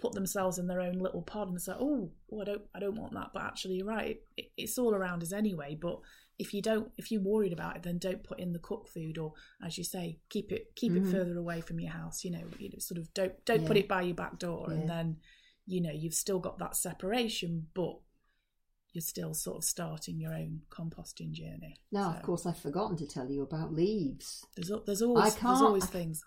put 0.00 0.12
themselves 0.12 0.58
in 0.58 0.66
their 0.68 0.80
own 0.80 0.94
little 0.98 1.22
pod 1.22 1.48
and 1.48 1.60
say, 1.60 1.72
"Oh, 1.78 2.10
oh 2.32 2.40
I 2.40 2.44
don't, 2.44 2.62
I 2.74 2.78
don't 2.78 2.94
want 2.98 3.12
that." 3.14 3.30
But 3.34 3.42
actually, 3.42 3.74
you're 3.74 3.86
right. 3.86 4.20
It, 4.36 4.50
it's 4.56 4.78
all 4.78 4.94
around 4.94 5.22
us 5.22 5.32
anyway. 5.32 5.76
But 5.80 5.98
if 6.38 6.54
you 6.54 6.62
don't, 6.62 6.90
if 6.96 7.10
you're 7.10 7.20
worried 7.20 7.52
about 7.52 7.76
it, 7.76 7.82
then 7.82 7.98
don't 7.98 8.22
put 8.22 8.38
in 8.38 8.52
the 8.52 8.60
cooked 8.60 8.90
food, 8.90 9.18
or 9.18 9.32
as 9.64 9.76
you 9.76 9.82
say, 9.84 10.18
keep 10.30 10.52
it, 10.52 10.74
keep 10.76 10.92
Mhm. 10.92 11.06
it 11.08 11.10
further 11.10 11.36
away 11.36 11.60
from 11.60 11.80
your 11.80 11.90
house. 11.92 12.24
You 12.24 12.30
know, 12.30 12.44
you 12.58 12.70
know, 12.70 12.78
sort 12.78 12.98
of 12.98 13.12
don't, 13.12 13.44
don't 13.44 13.66
put 13.66 13.76
it 13.76 13.88
by 13.88 14.02
your 14.02 14.14
back 14.14 14.38
door, 14.38 14.66
Yeah. 14.68 14.74
and 14.76 14.88
then, 14.88 15.16
you 15.66 15.80
know, 15.80 15.90
you've 15.92 16.14
still 16.14 16.38
got 16.38 16.58
that 16.60 16.76
separation, 16.76 17.68
but 17.74 17.98
you're 18.98 19.02
still 19.02 19.32
sort 19.32 19.58
of 19.58 19.64
starting 19.64 20.18
your 20.18 20.34
own 20.34 20.60
composting 20.70 21.30
journey. 21.30 21.76
Now, 21.92 22.10
So, 22.10 22.16
of 22.16 22.22
course, 22.24 22.46
I've 22.46 22.58
forgotten 22.58 22.96
to 22.96 23.06
tell 23.06 23.30
you 23.30 23.42
about 23.42 23.72
leaves. 23.72 24.44
there's 24.56 24.72
there's 24.86 25.02
always 25.02 25.36
I 25.36 25.38
there's 25.46 25.62
always 25.62 25.84
can't- 25.84 25.92
things. 25.92 26.22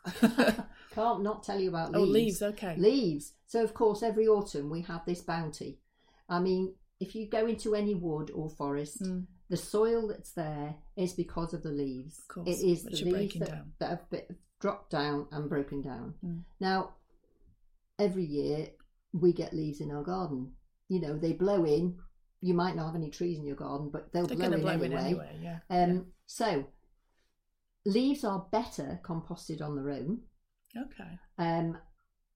Can't 0.93 1.21
not 1.23 1.43
tell 1.43 1.59
you 1.59 1.69
about 1.69 1.93
oh, 1.95 1.99
leaves. 1.99 2.13
leaves. 2.13 2.41
Okay. 2.41 2.75
Leaves. 2.77 3.33
So, 3.47 3.61
of 3.63 3.73
course, 3.73 4.01
every 4.03 4.27
autumn 4.27 4.69
we 4.69 4.81
have 4.83 5.01
this 5.05 5.21
bounty. 5.21 5.79
I 6.29 6.39
mean, 6.39 6.73
if 7.01 7.13
you 7.15 7.27
go 7.29 7.45
into 7.45 7.75
any 7.75 7.93
wood 7.95 8.31
or 8.33 8.49
forest, 8.49 9.01
Mm, 9.03 9.25
the 9.49 9.57
soil 9.57 10.07
that's 10.07 10.31
there 10.31 10.75
is 10.95 11.11
because 11.13 11.53
of 11.53 11.61
the 11.63 11.71
leaves. 11.71 12.19
Of 12.19 12.27
course, 12.29 12.47
it 12.47 12.65
is 12.65 12.83
the 12.83 12.91
leaves 13.11 13.35
that, 13.39 13.65
that 13.79 13.89
have 13.89 14.09
bit, 14.09 14.31
dropped 14.61 14.91
down 14.91 15.27
and 15.33 15.49
broken 15.49 15.81
down. 15.81 16.13
Mm. 16.25 16.43
Now, 16.61 16.91
every 17.99 18.23
year 18.25 18.67
we 19.13 19.33
get 19.33 19.53
leaves 19.53 19.81
in 19.81 19.91
our 19.91 20.03
garden. 20.03 20.53
You 20.87 20.99
know, 21.01 21.17
they 21.17 21.33
blow 21.33 21.63
in. 21.65 21.97
You 22.41 22.53
might 22.55 22.75
not 22.75 22.87
have 22.87 22.95
any 22.95 23.09
trees 23.11 23.37
in 23.37 23.45
your 23.45 23.55
garden, 23.55 23.89
but 23.91 24.11
they'll 24.11 24.25
They're 24.27 24.35
blow, 24.37 24.51
in, 24.51 24.61
blow 24.61 24.69
anyway. 24.71 24.85
in 24.87 24.93
anyway. 24.97 25.39
Yeah. 25.41 25.59
Um, 25.69 26.07
So, 26.25 26.65
leaves 27.85 28.23
are 28.23 28.47
better 28.51 28.99
composted 29.03 29.61
on 29.61 29.75
their 29.75 29.91
own. 29.91 30.21
Okay. 30.75 31.19
Um, 31.37 31.77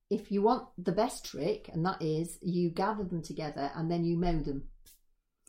if 0.10 0.32
you 0.32 0.42
want 0.44 0.68
the 0.78 0.92
best 0.92 1.26
trick, 1.26 1.70
and 1.74 1.86
that 1.86 2.02
is 2.02 2.38
you 2.42 2.70
gather 2.70 3.04
them 3.04 3.22
together 3.24 3.72
and 3.76 3.90
then 3.90 4.04
you 4.06 4.18
mow 4.18 4.40
them 4.44 4.70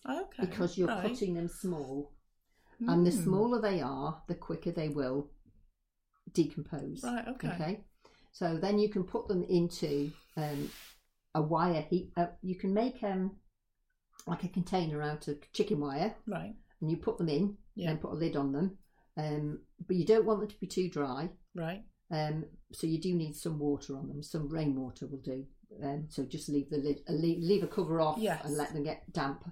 Okay. 0.08 0.46
because 0.46 0.78
you're 0.78 0.88
right. 0.88 1.02
cutting 1.02 1.34
them 1.34 1.48
small. 1.48 2.12
And 2.80 3.06
the 3.06 3.10
Mm. 3.10 3.24
smaller 3.24 3.60
they 3.60 3.80
are, 3.80 4.22
the 4.28 4.34
quicker 4.34 4.70
they 4.70 4.88
will 4.90 5.30
decompose. 6.32 7.02
Right. 7.02 7.26
Okay. 7.28 7.84
So 8.32 8.58
then 8.58 8.78
you 8.78 8.88
can 8.90 9.04
put 9.04 9.28
them 9.28 9.42
into 9.44 10.12
um, 10.36 10.70
a 11.34 11.40
wire 11.40 11.80
heat. 11.82 12.12
Uh, 12.16 12.26
you 12.42 12.54
can 12.54 12.74
make 12.74 13.02
um, 13.02 13.36
like 14.26 14.44
a 14.44 14.48
container 14.48 15.02
out 15.02 15.28
of 15.28 15.40
chicken 15.52 15.80
wire, 15.80 16.14
Right. 16.26 16.54
and 16.80 16.90
you 16.90 16.96
put 16.96 17.18
them 17.18 17.28
in, 17.28 17.56
Yeah. 17.74 17.90
and 17.90 18.00
put 18.00 18.12
a 18.12 18.14
lid 18.14 18.36
on 18.36 18.52
them. 18.52 18.78
Um, 19.16 19.60
but 19.86 19.96
you 19.96 20.04
don't 20.04 20.26
want 20.26 20.40
them 20.40 20.48
to 20.48 20.60
be 20.60 20.66
too 20.66 20.88
dry. 20.90 21.30
Right. 21.54 21.84
Um, 22.10 22.44
so 22.72 22.86
you 22.86 23.00
do 23.00 23.14
need 23.14 23.34
some 23.34 23.58
water 23.58 23.96
on 23.96 24.08
them. 24.08 24.22
Some 24.22 24.48
rainwater 24.48 25.06
will 25.06 25.18
do. 25.22 25.46
Um, 25.82 26.06
so 26.08 26.24
just 26.24 26.48
leave 26.48 26.70
the 26.70 26.78
lid, 26.78 27.02
uh, 27.08 27.12
leave, 27.12 27.42
leave 27.42 27.62
a 27.62 27.66
cover 27.66 28.00
off, 28.00 28.18
Yes. 28.18 28.44
and 28.44 28.56
let 28.56 28.72
them 28.72 28.82
get 28.84 29.12
damp. 29.12 29.44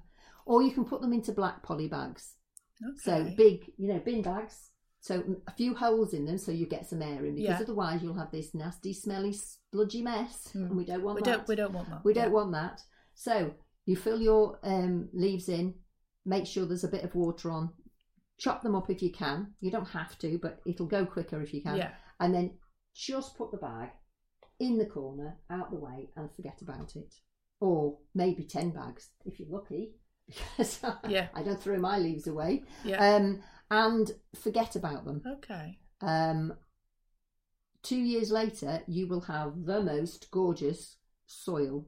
Or 0.47 0.63
you 0.63 0.73
can 0.73 0.85
put 0.85 1.01
them 1.01 1.13
into 1.13 1.33
black 1.33 1.63
poly 1.63 1.89
bags. 1.89 2.37
Okay. 2.83 2.97
So 2.99 3.35
big, 3.37 3.73
you 3.79 3.89
know, 3.89 3.99
bin 4.01 4.23
bags. 4.23 4.71
So 5.01 5.37
a 5.47 5.53
few 5.53 5.75
holes 5.75 6.15
in 6.15 6.25
them, 6.25 6.39
so 6.39 6.51
you 6.53 6.67
get 6.67 6.87
some 6.87 7.03
air 7.03 7.25
in. 7.27 7.35
Because 7.35 7.59
Yeah. 7.59 7.61
otherwise, 7.61 8.03
you'll 8.03 8.15
have 8.15 8.31
this 8.31 8.55
nasty, 8.55 8.93
smelly, 8.93 9.33
sludgy 9.33 10.03
mess, 10.03 10.53
Mm. 10.55 10.67
and 10.69 10.77
we 10.77 10.85
don't 10.85 11.03
want 11.03 11.17
we 11.17 11.23
that. 11.23 11.37
don't 11.39 11.49
we 11.49 11.55
don't 11.57 11.73
want 11.73 11.89
that. 11.91 12.05
We 12.05 12.13
don't 12.15 12.33
want 12.33 12.53
that. 12.53 12.83
So 13.15 13.55
you 13.87 13.97
fill 13.97 14.21
your 14.21 14.59
um, 14.63 15.09
leaves 15.13 15.49
in. 15.49 15.75
Make 16.25 16.47
sure 16.47 16.65
there's 16.67 16.85
a 16.85 16.89
bit 16.89 17.05
of 17.05 17.15
water 17.15 17.51
on. 17.51 17.71
Chop 18.39 18.63
them 18.63 18.75
up 18.75 18.91
if 18.91 19.03
you 19.03 19.13
can. 19.13 19.55
You 19.61 19.71
don't 19.71 19.89
have 19.89 20.19
to, 20.21 20.39
but 20.39 20.61
it'll 20.67 20.87
go 20.87 21.05
quicker 21.07 21.41
if 21.43 21.53
you 21.55 21.63
can. 21.63 21.77
Yeah. 21.77 21.91
And 22.19 22.35
then 22.35 22.59
just 22.95 23.37
put 23.37 23.51
the 23.51 23.59
bag 23.59 23.91
in 24.59 24.79
the 24.79 24.87
corner, 24.87 25.37
out 25.51 25.71
the 25.71 25.77
way, 25.79 26.09
and 26.17 26.31
forget 26.35 26.61
about 26.63 26.97
it. 26.97 27.15
Or 27.61 27.99
maybe 28.15 28.45
ten 28.45 28.71
bags 28.71 29.11
if 29.25 29.39
you're 29.39 29.49
lucky, 29.49 29.93
because 30.27 30.81
Yeah. 31.09 31.29
I 31.35 31.43
don't 31.43 31.61
throw 31.61 31.79
my 31.79 31.99
leaves 31.99 32.27
away. 32.27 32.65
Yeah. 32.85 33.17
Um, 33.17 33.43
and 33.71 34.11
forget 34.41 34.77
about 34.77 35.05
them. 35.05 35.23
okay. 35.27 35.79
Um, 36.01 36.55
two 37.83 37.97
years 37.99 38.31
later, 38.31 38.83
you 38.87 39.07
will 39.07 39.23
have 39.23 39.65
the 39.65 39.83
most 39.83 40.31
gorgeous 40.31 40.97
soil. 41.27 41.87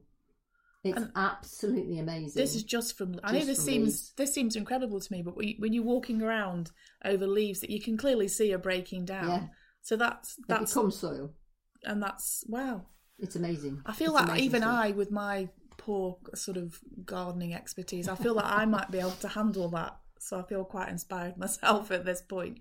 It's 0.89 0.97
And 0.97 1.11
absolutely 1.15 1.99
amazing. 1.99 2.39
This 2.41 2.55
is 2.55 2.63
just 2.63 2.97
from. 2.97 3.19
I 3.23 3.31
know 3.33 3.45
this 3.45 3.63
seems 3.63 3.85
leaves. 3.85 4.13
this 4.17 4.33
seems 4.33 4.55
incredible 4.55 4.99
to 4.99 5.11
me, 5.13 5.21
but 5.21 5.35
when 5.35 5.47
you- 5.47 5.55
when 5.59 5.73
you're 5.73 5.83
walking 5.83 6.21
around 6.21 6.71
over 7.05 7.25
leaves, 7.27 7.59
that 7.61 7.69
you 7.69 7.81
can 7.81 7.97
clearly 7.97 8.27
see 8.27 8.53
are 8.53 8.57
breaking 8.57 9.05
down. 9.05 9.27
Yeah. 9.29 9.47
So 9.81 9.95
that's 9.95 10.35
that's 10.47 10.73
becomes 10.73 10.97
soil. 10.97 11.33
and 11.83 12.01
that's 12.01 12.43
wow. 12.47 12.87
It's 13.19 13.35
amazing. 13.35 13.81
I 13.85 13.93
feel 13.93 14.15
It's 14.17 14.27
like 14.27 14.41
even 14.41 14.61
stuff. 14.61 14.83
I, 14.85 14.91
with 14.91 15.11
my 15.11 15.49
poor 15.77 16.17
sort 16.35 16.57
of 16.57 16.79
gardening 17.05 17.53
expertise, 17.53 18.07
I 18.07 18.15
feel 18.15 18.33
like 18.33 18.45
I 18.45 18.65
might 18.65 18.91
be 18.91 18.99
able 18.99 19.11
to 19.11 19.27
handle 19.27 19.69
that. 19.69 19.97
So 20.19 20.39
I 20.39 20.43
feel 20.43 20.65
quite 20.65 20.89
inspired 20.89 21.37
myself 21.45 21.91
at 21.91 22.05
this 22.05 22.21
point. 22.21 22.59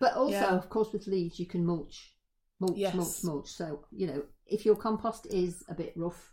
But 0.00 0.14
also, 0.14 0.32
Yeah. 0.32 0.54
of 0.56 0.68
course, 0.68 0.92
with 0.92 1.06
leaves, 1.06 1.38
you 1.40 1.46
can 1.46 1.64
mulch, 1.66 2.14
mulch, 2.60 2.76
Yes. 2.78 2.94
mulch, 2.94 3.24
mulch. 3.24 3.48
So 3.50 3.84
you 3.90 4.06
know, 4.06 4.22
if 4.46 4.64
your 4.64 4.76
compost 4.76 5.26
is 5.26 5.62
a 5.68 5.74
bit 5.74 5.92
rough, 5.96 6.32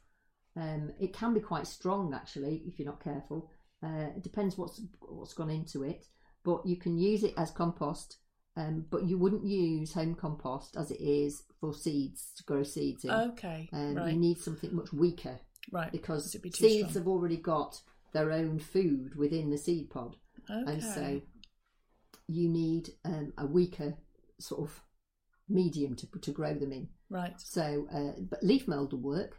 um, 0.56 0.92
it 1.00 1.14
can 1.14 1.34
be 1.34 1.40
quite 1.40 1.68
strong 1.68 2.14
actually 2.14 2.64
if 2.66 2.80
you're 2.80 2.88
not 2.88 3.04
careful. 3.04 3.50
Uh, 3.84 4.08
it 4.16 4.24
depends 4.24 4.58
what's 4.58 4.82
what's 5.00 5.34
gone 5.34 5.50
into 5.50 5.84
it, 5.84 6.06
but 6.44 6.66
you 6.66 6.78
can 6.78 6.98
use 6.98 7.24
it 7.24 7.34
as 7.38 7.52
compost. 7.52 8.18
Um, 8.58 8.86
but 8.90 9.04
you 9.06 9.18
wouldn't 9.18 9.46
use 9.46 9.92
home 9.94 10.16
compost 10.16 10.78
as 10.78 10.90
it 10.90 11.02
is 11.02 11.44
for 11.60 11.74
seeds 11.74 12.32
to 12.38 12.44
grow 12.46 12.64
seeds 12.64 13.04
in. 13.04 13.12
Okay, 13.12 13.68
um, 13.74 13.96
right, 13.96 14.14
You 14.14 14.18
need 14.20 14.38
something 14.40 14.74
much 14.74 14.94
weaker 14.94 15.42
right. 15.74 15.92
because 15.92 16.34
be 16.42 16.52
seeds 16.52 16.92
strong. 16.92 16.94
have 17.04 17.08
already 17.10 17.36
got 17.36 17.82
their 18.14 18.32
own 18.32 18.60
food 18.60 19.16
within 19.18 19.50
the 19.50 19.58
seed 19.58 19.90
pod 19.90 20.16
Okay. 20.50 20.72
and 20.72 20.82
so 20.82 21.22
you 22.28 22.48
need 22.48 22.92
um, 23.04 23.34
a 23.38 23.46
weaker 23.46 23.96
sort 24.40 24.62
of 24.62 24.82
medium 25.50 25.96
to 25.98 26.08
to 26.22 26.32
grow 26.32 26.54
them 26.54 26.72
in. 26.72 26.88
right. 27.10 27.34
So, 27.40 27.88
uh, 27.94 28.20
but 28.30 28.42
leaf 28.42 28.68
mold 28.70 28.94
will 28.94 29.02
work. 29.02 29.38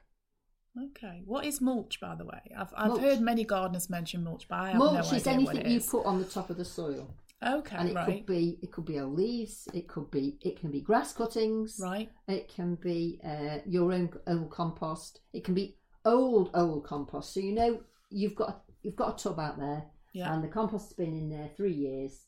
Okay. 0.79 1.23
What 1.25 1.45
is 1.47 1.61
mulch, 1.61 2.01
by 2.01 2.15
the 2.15 2.25
way? 2.25 2.41
I've 2.57 2.73
I've 2.77 2.89
Mulch. 2.89 3.01
heard 3.01 3.21
many 3.21 3.45
gardeners 3.45 3.89
mention 3.89 4.23
mulch, 4.25 4.47
but 4.49 4.57
I 4.57 4.69
have 4.71 4.79
Mulch 4.79 5.11
no 5.11 5.17
is 5.17 5.27
anything 5.27 5.71
you 5.71 5.77
is. 5.79 5.87
put 5.87 6.05
on 6.05 6.19
the 6.19 6.25
top 6.27 6.51
of 6.51 6.57
the 6.59 6.65
soil, 6.65 7.15
Okay, 7.43 7.77
and 7.77 7.89
it 7.91 7.95
right, 7.95 8.07
could 8.07 8.27
be 8.27 8.59
it 8.63 8.73
could 8.73 8.85
be 8.85 8.99
old 9.01 9.15
leaves, 9.15 9.69
it 9.73 9.89
could 9.89 10.11
be 10.11 10.39
it 10.43 10.59
can 10.61 10.71
be 10.71 10.81
grass 10.81 11.13
cuttings, 11.13 11.79
right. 11.83 12.11
it 12.29 12.49
can 12.49 12.75
be 12.77 13.21
uh, 13.25 13.59
your 13.67 13.93
own 13.93 14.11
old 14.27 14.51
compost, 14.51 15.21
it 15.33 15.45
can 15.45 15.55
be 15.55 15.77
old 16.05 16.51
old 16.55 16.85
compost. 16.85 17.33
So 17.33 17.41
you 17.41 17.53
know 17.53 17.81
you've 18.11 18.35
got 18.37 18.63
you've 18.83 18.97
got 18.97 19.19
a 19.19 19.23
tub 19.23 19.41
out 19.41 19.59
there, 19.59 19.85
Yeah. 20.13 20.33
and 20.35 20.45
the 20.45 20.49
compost's 20.49 20.93
been 20.93 21.15
in 21.17 21.31
there 21.31 21.49
three 21.57 21.73
years 21.75 22.26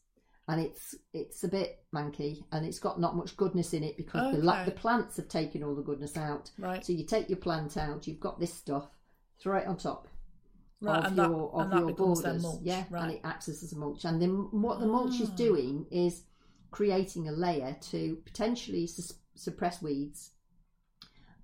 and 0.48 0.60
it's 0.60 0.94
it's 1.12 1.44
a 1.44 1.48
bit 1.48 1.84
manky 1.94 2.42
and 2.52 2.64
it's 2.66 2.78
got 2.78 2.98
not 2.98 3.14
much 3.16 3.36
goodness 3.36 3.74
in 3.74 3.84
it 3.84 3.96
because 3.96 4.34
the, 4.34 4.42
la- 4.42 4.54
Okay. 4.62 4.64
the 4.66 4.70
plants 4.72 5.16
have 5.16 5.28
taken 5.28 5.62
all 5.62 5.74
the 5.74 5.82
goodness 5.82 6.16
out 6.16 6.50
Right. 6.58 6.84
so 6.84 6.92
you 6.92 7.04
take 7.04 7.28
your 7.28 7.38
plant 7.38 7.76
out 7.76 8.06
you've 8.06 8.20
got 8.20 8.40
this 8.40 8.52
stuff 8.54 8.88
throw 9.40 9.58
it 9.58 9.66
on 9.66 9.76
top 9.76 10.08
Right, 10.80 10.98
of 10.98 11.04
and 11.06 11.18
that, 11.18 11.28
your 11.30 11.52
of 11.54 11.70
and 11.72 11.80
your 11.80 11.94
borders 11.96 12.42
mulch. 12.42 12.60
yeah 12.62 12.84
and 12.92 13.12
it 13.12 13.20
acts 13.24 13.48
as 13.48 13.72
a 13.72 13.76
mulch 13.78 14.04
and 14.04 14.20
then 14.22 14.48
what 14.50 14.80
the 14.80 14.86
mulch 14.86 15.20
is 15.20 15.30
Ah. 15.30 15.34
doing 15.36 15.86
is 15.90 16.22
creating 16.70 17.28
a 17.28 17.32
layer 17.32 17.76
to 17.90 18.16
potentially 18.24 18.86
sus- 18.86 19.14
suppress 19.34 19.82
weeds 19.82 20.30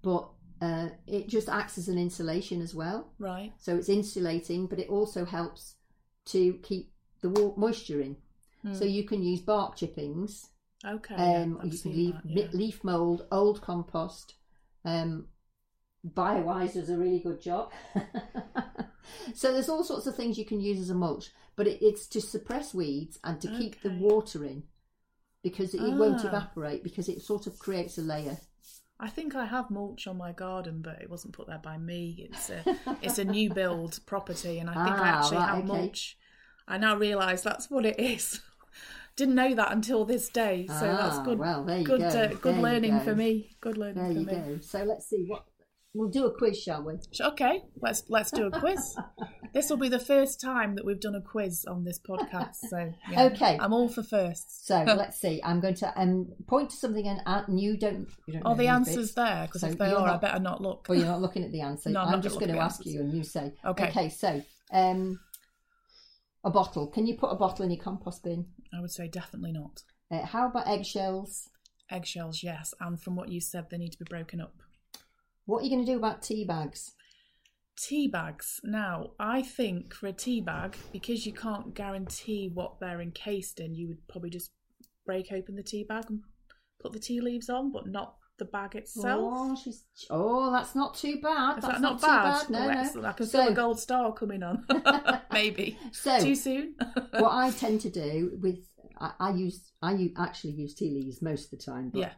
but 0.03 0.29
uh, 0.63 0.89
it 1.07 1.29
just 1.29 1.49
acts 1.49 1.77
as 1.79 1.89
an 1.89 1.99
insulation 1.99 2.63
as 2.63 2.75
well 2.75 3.13
Right. 3.19 3.53
so 3.59 3.77
it's 3.77 3.89
insulating, 3.89 4.67
but 4.67 4.79
it 4.79 4.89
also 4.89 5.25
helps 5.25 5.75
to 6.27 6.55
keep 6.63 6.91
the 7.21 7.29
moisture 7.57 8.01
in. 8.01 8.17
So 8.73 8.85
Hmm. 8.85 8.91
you 8.91 9.05
can 9.05 9.23
use 9.23 9.41
bark 9.41 9.77
chippings, 9.77 10.51
Okay. 10.85 11.15
yeah, 11.17 11.43
um, 11.43 11.59
I've 11.61 11.73
you 11.73 11.79
can 11.79 11.93
leave 11.93 12.15
that, 12.15 12.25
yeah. 12.27 12.47
leaf 12.53 12.83
mold, 12.85 13.27
old 13.31 13.61
compost. 13.63 14.35
Um, 14.85 15.29
Biowise 16.07 16.75
does 16.75 16.91
a 16.91 16.97
really 16.99 17.21
good 17.21 17.41
job. 17.41 17.73
so 19.35 19.53
there's 19.53 19.69
all 19.69 19.85
sorts 19.85 20.07
of 20.07 20.15
things 20.17 20.39
you 20.39 20.45
can 20.45 20.61
use 20.61 20.79
as 20.81 20.91
a 20.91 20.95
mulch, 20.95 21.31
but 21.57 21.67
it, 21.67 21.79
it's 21.83 22.07
to 22.09 22.21
suppress 22.21 22.75
weeds 22.75 23.19
and 23.25 23.41
to 23.41 23.49
keep 23.49 23.83
the 23.83 23.91
water 23.91 24.45
in 24.45 24.65
because 25.43 25.75
it, 25.75 25.81
it 25.81 25.95
won't 25.95 26.21
Ah. 26.21 26.29
evaporate 26.29 26.83
because 26.83 27.09
it 27.09 27.23
sort 27.23 27.47
of 27.47 27.59
creates 27.59 27.99
a 27.99 28.03
layer. 28.03 28.37
I 29.01 29.09
think 29.09 29.35
I 29.35 29.45
have 29.47 29.71
mulch 29.71 30.07
on 30.07 30.17
my 30.17 30.33
garden, 30.33 30.81
but 30.83 31.01
it 31.03 31.11
wasn't 31.11 31.35
put 31.35 31.47
there 31.49 31.59
by 31.59 31.77
me. 31.79 32.29
It's 32.31 32.49
a 32.51 32.65
it's 33.03 33.19
a 33.19 33.25
new 33.25 33.51
build 33.51 33.99
property, 34.07 34.59
and 34.59 34.71
I 34.71 34.75
think 34.75 35.01
I 35.01 35.09
Ah, 35.09 35.19
actually 35.19 35.39
right, 35.39 35.49
have 35.57 35.65
okay. 35.65 35.79
mulch. 35.79 36.17
I 36.69 36.79
now 36.79 36.97
realise 36.97 37.43
that's 37.43 37.71
what 37.71 37.85
it 37.85 37.99
is. 37.99 38.41
Didn't 39.17 39.37
know 39.37 39.55
that 39.55 39.71
until 39.73 40.05
this 40.05 40.29
day, 40.29 40.67
so 40.67 40.81
that's 40.81 41.17
Ah, 41.19 41.23
good. 41.25 41.39
Well, 41.39 41.65
there 41.65 41.79
you 41.79 41.85
good, 41.85 42.01
go. 42.01 42.07
uh, 42.09 42.27
good 42.29 42.55
There 42.57 42.63
learning 42.63 42.99
go. 42.99 43.05
for 43.05 43.15
me. 43.15 43.57
Good 43.61 43.77
learning 43.79 43.95
There 44.03 44.07
for 44.13 44.19
you 44.19 44.27
me. 44.27 44.55
go. 44.57 44.59
So 44.61 44.83
let's 44.83 45.09
see 45.09 45.25
what 45.29 45.45
we'll 45.95 46.09
do 46.11 46.27
a 46.27 46.37
quiz, 46.37 46.61
shall 46.61 46.83
we? 46.83 46.95
Okay, 47.21 47.63
let's 47.81 48.03
let's 48.09 48.33
do 48.33 48.47
a 48.47 48.51
quiz. 48.51 48.97
this 49.55 49.71
will 49.71 49.77
be 49.77 49.89
the 49.89 50.01
first 50.01 50.41
time 50.41 50.75
that 50.75 50.85
we've 50.85 50.99
done 50.99 51.15
a 51.15 51.21
quiz 51.21 51.65
on 51.69 51.85
this 51.85 52.01
podcast. 52.01 52.57
So 52.69 52.93
yeah, 53.13 53.25
Okay. 53.27 53.57
I'm 53.61 53.73
all 53.73 53.89
for 53.89 54.03
firsts. 54.03 54.67
So 54.67 54.83
let's 54.85 55.21
see. 55.21 55.41
I'm 55.45 55.61
going 55.61 55.77
to 55.77 55.93
um, 56.01 56.33
point 56.49 56.71
to 56.71 56.77
something 56.77 57.07
and, 57.07 57.21
and 57.25 57.61
you 57.61 57.77
don't. 57.79 58.09
You 58.27 58.33
don't 58.35 58.43
Are 58.47 58.51
know 58.51 58.57
the 58.57 58.67
answers 58.67 58.97
bits. 58.97 59.15
there? 59.15 59.43
Because 59.47 59.61
So 59.61 59.69
if 59.69 59.79
they 59.79 59.93
are, 59.93 60.09
I 60.09 60.17
better 60.17 60.41
not 60.41 60.61
look. 60.61 60.87
Well, 60.89 60.99
you're 60.99 61.07
not 61.07 61.21
looking 61.23 61.45
at 61.45 61.53
the 61.53 61.61
answer. 61.61 61.91
No, 61.95 62.01
I'm 62.01 62.07
I'm, 62.09 62.13
not 62.15 62.23
just 62.25 62.41
going 62.41 62.51
to 62.53 62.59
ask 62.59 62.81
answers. 62.81 62.95
you, 62.95 63.01
and 63.01 63.13
you 63.13 63.23
say. 63.23 63.53
Okay. 63.65 63.89
Okay. 63.91 64.09
So, 64.09 64.43
um, 64.73 65.21
a 66.45 66.51
bottle. 66.51 66.87
Can 66.87 67.07
you 67.07 67.17
put 67.17 67.31
a 67.31 67.37
bottle 67.37 67.65
in 67.65 67.71
your 67.71 67.83
compost 67.83 68.23
bin? 68.23 68.47
I 68.77 68.81
would 68.81 68.91
say 68.91 69.09
definitely 69.09 69.53
not. 69.53 69.83
Uh, 70.11 70.27
how 70.27 70.49
about 70.49 70.69
eggshells? 70.69 71.49
Eggshells, 71.91 72.43
yes, 72.43 72.75
and 72.81 73.01
from 73.01 73.17
what 73.17 73.31
you 73.31 73.41
said, 73.41 73.67
they 73.71 73.79
need 73.79 73.93
to 73.93 73.99
be 73.99 74.09
broken 74.09 74.41
up. 74.41 74.55
What 75.47 75.61
are 75.61 75.65
you 75.65 75.71
going 75.71 75.85
to 75.85 75.93
do 75.93 75.99
about 75.99 76.23
tea 76.23 76.45
bags? 76.45 76.93
Tea 77.77 78.09
bags. 78.09 78.61
Now, 78.63 79.11
I 79.19 79.43
think 79.43 79.95
for 79.95 80.07
a 80.07 80.13
tea 80.13 80.41
bag, 80.41 80.77
because 80.93 81.27
you 81.27 81.33
can't 81.33 81.75
guarantee 81.75 82.51
what 82.53 82.79
they're 82.81 83.01
encased 83.01 83.61
in, 83.61 83.75
you 83.75 83.89
would 83.89 84.07
probably 84.09 84.31
just 84.31 84.53
break 85.05 85.33
open 85.33 85.57
the 85.57 85.63
tea 85.63 85.85
bag 85.85 86.05
and 86.09 86.23
put 86.81 86.93
the 86.93 86.99
tea 86.99 87.21
leaves 87.21 87.49
on, 87.49 87.73
but 87.73 87.87
not 87.87 88.17
the 88.39 88.45
bag 88.45 88.75
itself. 88.77 89.21
Oh, 89.23 89.57
she's. 89.57 89.85
Oh, 90.11 90.51
that's 90.51 90.75
not 90.75 90.95
too 90.97 91.21
bad. 91.23 91.59
Is 91.59 91.65
that's 91.65 91.75
that 91.75 91.81
not, 91.81 92.01
too 92.01 92.07
bad? 92.07 92.23
bad. 92.41 92.51
No, 92.51 92.59
Oh, 92.59 92.67
no. 92.73 92.81
excellent. 92.81 93.07
I 93.07 93.13
can 93.13 93.27
So- 93.27 93.43
feel 93.43 93.53
a 93.53 93.55
gold 93.55 93.81
star 93.81 94.13
coming 94.13 94.43
on. 94.43 94.67
Maybe. 95.33 95.79
So, 95.93 96.19
Too 96.21 96.35
soon? 96.35 96.75
what 97.19 97.33
I 97.33 97.51
tend 97.51 97.81
to 97.83 97.91
do 97.91 98.39
with 98.41 98.59
I, 99.01 99.13
I 99.19 99.31
use 99.31 99.73
I 99.83 100.11
actually 100.19 100.53
use 100.53 100.75
tea 100.75 100.91
leaves 100.91 101.21
most 101.23 101.45
of 101.53 101.59
the 101.59 101.65
time. 101.65 101.91
But, 101.91 102.01
Yeah. 102.01 102.13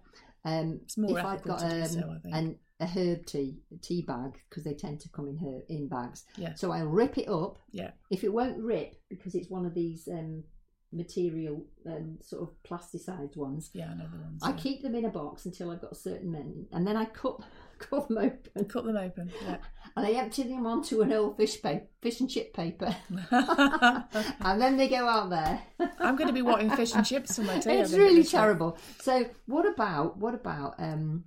Um, 0.45 0.81
It's 0.85 0.97
more 0.97 1.19
if 1.19 1.25
I've 1.25 1.43
got 1.43 1.63
um, 1.63 1.85
so, 1.87 2.17
an, 2.25 2.57
a 2.81 2.87
herb 2.87 3.27
tea 3.27 3.59
a 3.75 3.79
tea 3.79 4.03
bag 4.03 4.39
because 4.49 4.65
they 4.65 4.75
tend 4.75 5.01
to 5.01 5.09
come 5.09 5.29
in 5.29 5.37
her 5.39 5.61
in 5.69 5.89
bags. 5.89 6.25
Yeah. 6.37 6.55
So 6.55 6.71
I 6.73 6.81
rip 6.81 7.19
it 7.19 7.29
up. 7.29 7.59
Yeah. 7.73 7.91
If 8.11 8.23
it 8.25 8.33
won't 8.33 8.59
rip 8.59 8.95
because 9.09 9.35
it's 9.35 9.51
one 9.51 9.67
of 9.67 9.75
these 9.75 10.09
um, 10.11 10.45
material 10.93 11.65
um, 11.87 12.19
sort 12.23 12.43
of 12.43 12.51
plasticized 12.69 13.37
ones, 13.37 13.71
Yeah, 13.73 13.91
I 13.91 13.95
know 13.95 14.09
the 14.11 14.21
ones. 14.21 14.43
I 14.43 14.51
yeah. 14.51 14.57
keep 14.57 14.83
them 14.83 14.95
in 14.95 15.05
a 15.05 15.11
box 15.11 15.45
until 15.47 15.71
I've 15.71 15.81
got 15.81 15.93
a 15.93 15.97
certain 15.97 16.31
many, 16.31 16.69
and 16.73 16.87
then 16.87 16.97
I 16.97 17.05
cut 17.07 17.41
cut 17.79 18.09
them 18.09 18.19
open 18.19 18.65
Cut 18.67 18.85
them 18.85 18.97
open. 18.97 19.31
Yeah. 19.45 19.59
and 19.97 20.07
I 20.07 20.11
empty 20.13 20.45
them 20.45 20.67
onto 20.67 21.03
an 21.03 21.13
old 21.13 21.37
fish 21.37 21.61
paper, 21.61 21.87
fish 22.01 22.21
and 22.21 22.31
chip 22.31 22.55
paper, 22.55 22.95
and 23.31 24.61
then 24.61 24.77
they 24.77 24.89
go 24.89 25.07
out 25.09 25.31
there. 25.31 25.63
I'm 25.99 26.17
going 26.17 26.29
to 26.29 26.35
be 26.35 26.43
wanting 26.43 26.71
fish 26.71 26.95
and 26.95 27.05
chips 27.05 27.37
for 27.37 27.43
my 27.43 27.59
tea. 27.59 27.73
It's 27.73 27.93
really 27.93 28.25
terrible. 28.25 28.79
So 29.01 29.27
what 29.47 29.67
about 29.67 30.19
what 30.19 30.35
about 30.35 30.75
um 30.79 31.25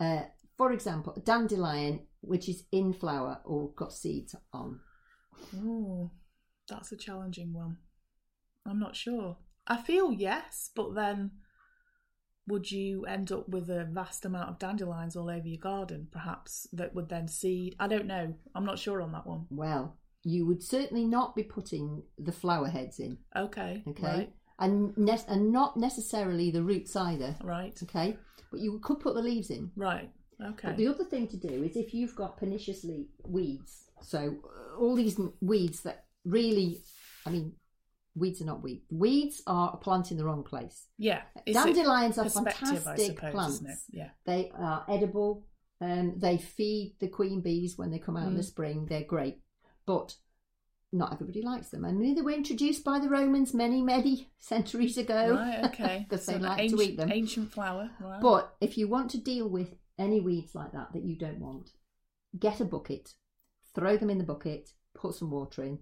uh 0.00 0.22
for 0.56 0.72
example 0.72 1.14
a 1.16 1.20
dandelion 1.20 2.06
which 2.20 2.48
is 2.48 2.64
in 2.72 2.92
flower 2.92 3.40
or 3.44 3.70
got 3.74 3.92
seeds 3.92 4.34
on? 4.52 4.80
Ooh, 5.54 6.10
that's 6.68 6.92
a 6.92 6.96
challenging 6.96 7.52
one. 7.52 7.78
I'm 8.66 8.78
not 8.78 8.96
sure. 8.96 9.36
I 9.66 9.76
feel 9.80 10.12
yes, 10.12 10.70
but 10.74 10.94
then 10.94 11.32
would 12.48 12.70
you 12.70 13.04
end 13.06 13.30
up 13.30 13.48
with 13.48 13.70
a 13.70 13.84
vast 13.84 14.24
amount 14.24 14.48
of 14.50 14.58
dandelions 14.58 15.14
all 15.16 15.30
over 15.30 15.46
your 15.46 15.60
garden, 15.60 16.08
perhaps, 16.10 16.66
that 16.72 16.94
would 16.94 17.08
then 17.08 17.28
seed? 17.28 17.76
I 17.78 17.86
don't 17.88 18.06
know. 18.06 18.34
I'm 18.54 18.64
not 18.64 18.78
sure 18.78 19.00
on 19.00 19.12
that 19.12 19.26
one. 19.26 19.46
Well, 19.50 19.96
you 20.24 20.46
would 20.46 20.62
certainly 20.62 21.04
not 21.04 21.34
be 21.36 21.42
putting 21.44 22.02
the 22.18 22.32
flower 22.32 22.68
heads 22.68 22.98
in, 22.98 23.18
Okay. 23.36 23.82
okay? 23.88 24.02
Right. 24.02 24.32
And 24.58 24.96
ne- 24.96 25.24
and 25.28 25.52
not 25.52 25.76
necessarily 25.76 26.50
the 26.50 26.62
roots 26.62 26.94
either, 26.94 27.36
Right. 27.42 27.80
okay? 27.84 28.16
But 28.50 28.60
you 28.60 28.78
could 28.80 29.00
put 29.00 29.14
the 29.14 29.22
leaves 29.22 29.50
in. 29.50 29.70
Right. 29.76 30.10
Okay. 30.40 30.68
But 30.68 30.76
the 30.76 30.88
other 30.88 31.04
thing 31.04 31.28
to 31.28 31.36
do 31.36 31.62
is 31.64 31.76
if 31.76 31.94
you've 31.94 32.14
got 32.16 32.36
pernicious 32.36 32.84
le- 32.84 33.04
weeds, 33.24 33.84
so 34.02 34.36
uh, 34.44 34.76
all 34.80 34.94
these 34.96 35.18
weeds 35.40 35.82
that 35.82 36.06
really, 36.24 36.82
I 37.26 37.30
mean, 37.30 37.54
weeds 38.14 38.40
are 38.42 38.44
not 38.46 38.62
weeds. 38.62 38.84
Weeds 38.90 39.42
are 39.46 39.72
a 39.74 39.76
plant 39.76 40.10
in 40.10 40.16
the 40.18 40.24
wrong 40.24 40.42
place. 40.42 40.86
yeah. 40.98 41.22
Dandelions 41.46 42.18
are 42.18 42.28
fantastic 42.28 43.18
suppose, 43.18 43.32
plants. 43.32 43.84
Yeah. 43.90 44.10
They 44.26 44.50
are 44.54 44.84
edible. 44.88 45.46
Um, 45.80 46.14
they 46.18 46.38
feed 46.38 46.96
the 47.00 47.08
queen 47.08 47.40
bees 47.40 47.76
when 47.76 47.90
they 47.90 47.98
come 47.98 48.16
out 48.16 48.28
in 48.28 48.34
the 48.36 48.42
Mm. 48.42 48.44
spring. 48.44 48.86
They're 48.86 49.02
great, 49.04 49.40
but 49.86 50.16
not 50.92 51.12
everybody 51.12 51.42
likes 51.42 51.70
them. 51.70 51.84
I 51.84 51.88
And 51.88 52.16
they 52.16 52.20
were 52.20 52.30
introduced 52.32 52.84
by 52.84 52.98
the 53.00 53.08
Romans 53.08 53.54
many, 53.54 53.80
many 53.82 54.30
centuries 54.38 54.98
ago. 54.98 55.32
Right. 55.34 55.64
Okay. 55.64 56.06
because 56.08 56.26
they 56.26 56.38
like 56.38 56.60
ancient, 56.60 56.80
to 56.80 56.86
eat 56.86 56.96
them. 56.98 57.10
Ancient 57.10 57.50
flower. 57.50 57.90
Right. 57.98 58.20
But 58.20 58.54
if 58.60 58.76
you 58.78 58.88
want 58.88 59.10
to 59.12 59.18
deal 59.18 59.48
with 59.48 59.74
any 59.98 60.20
weeds 60.20 60.54
like 60.54 60.72
that 60.72 60.92
that 60.92 61.02
you 61.02 61.16
don't 61.16 61.40
want, 61.40 61.70
get 62.38 62.60
a 62.60 62.64
bucket, 62.64 63.14
throw 63.74 63.96
them 63.96 64.10
in 64.10 64.18
the 64.18 64.24
bucket, 64.24 64.70
put 64.94 65.14
some 65.14 65.30
water 65.30 65.64
in, 65.64 65.78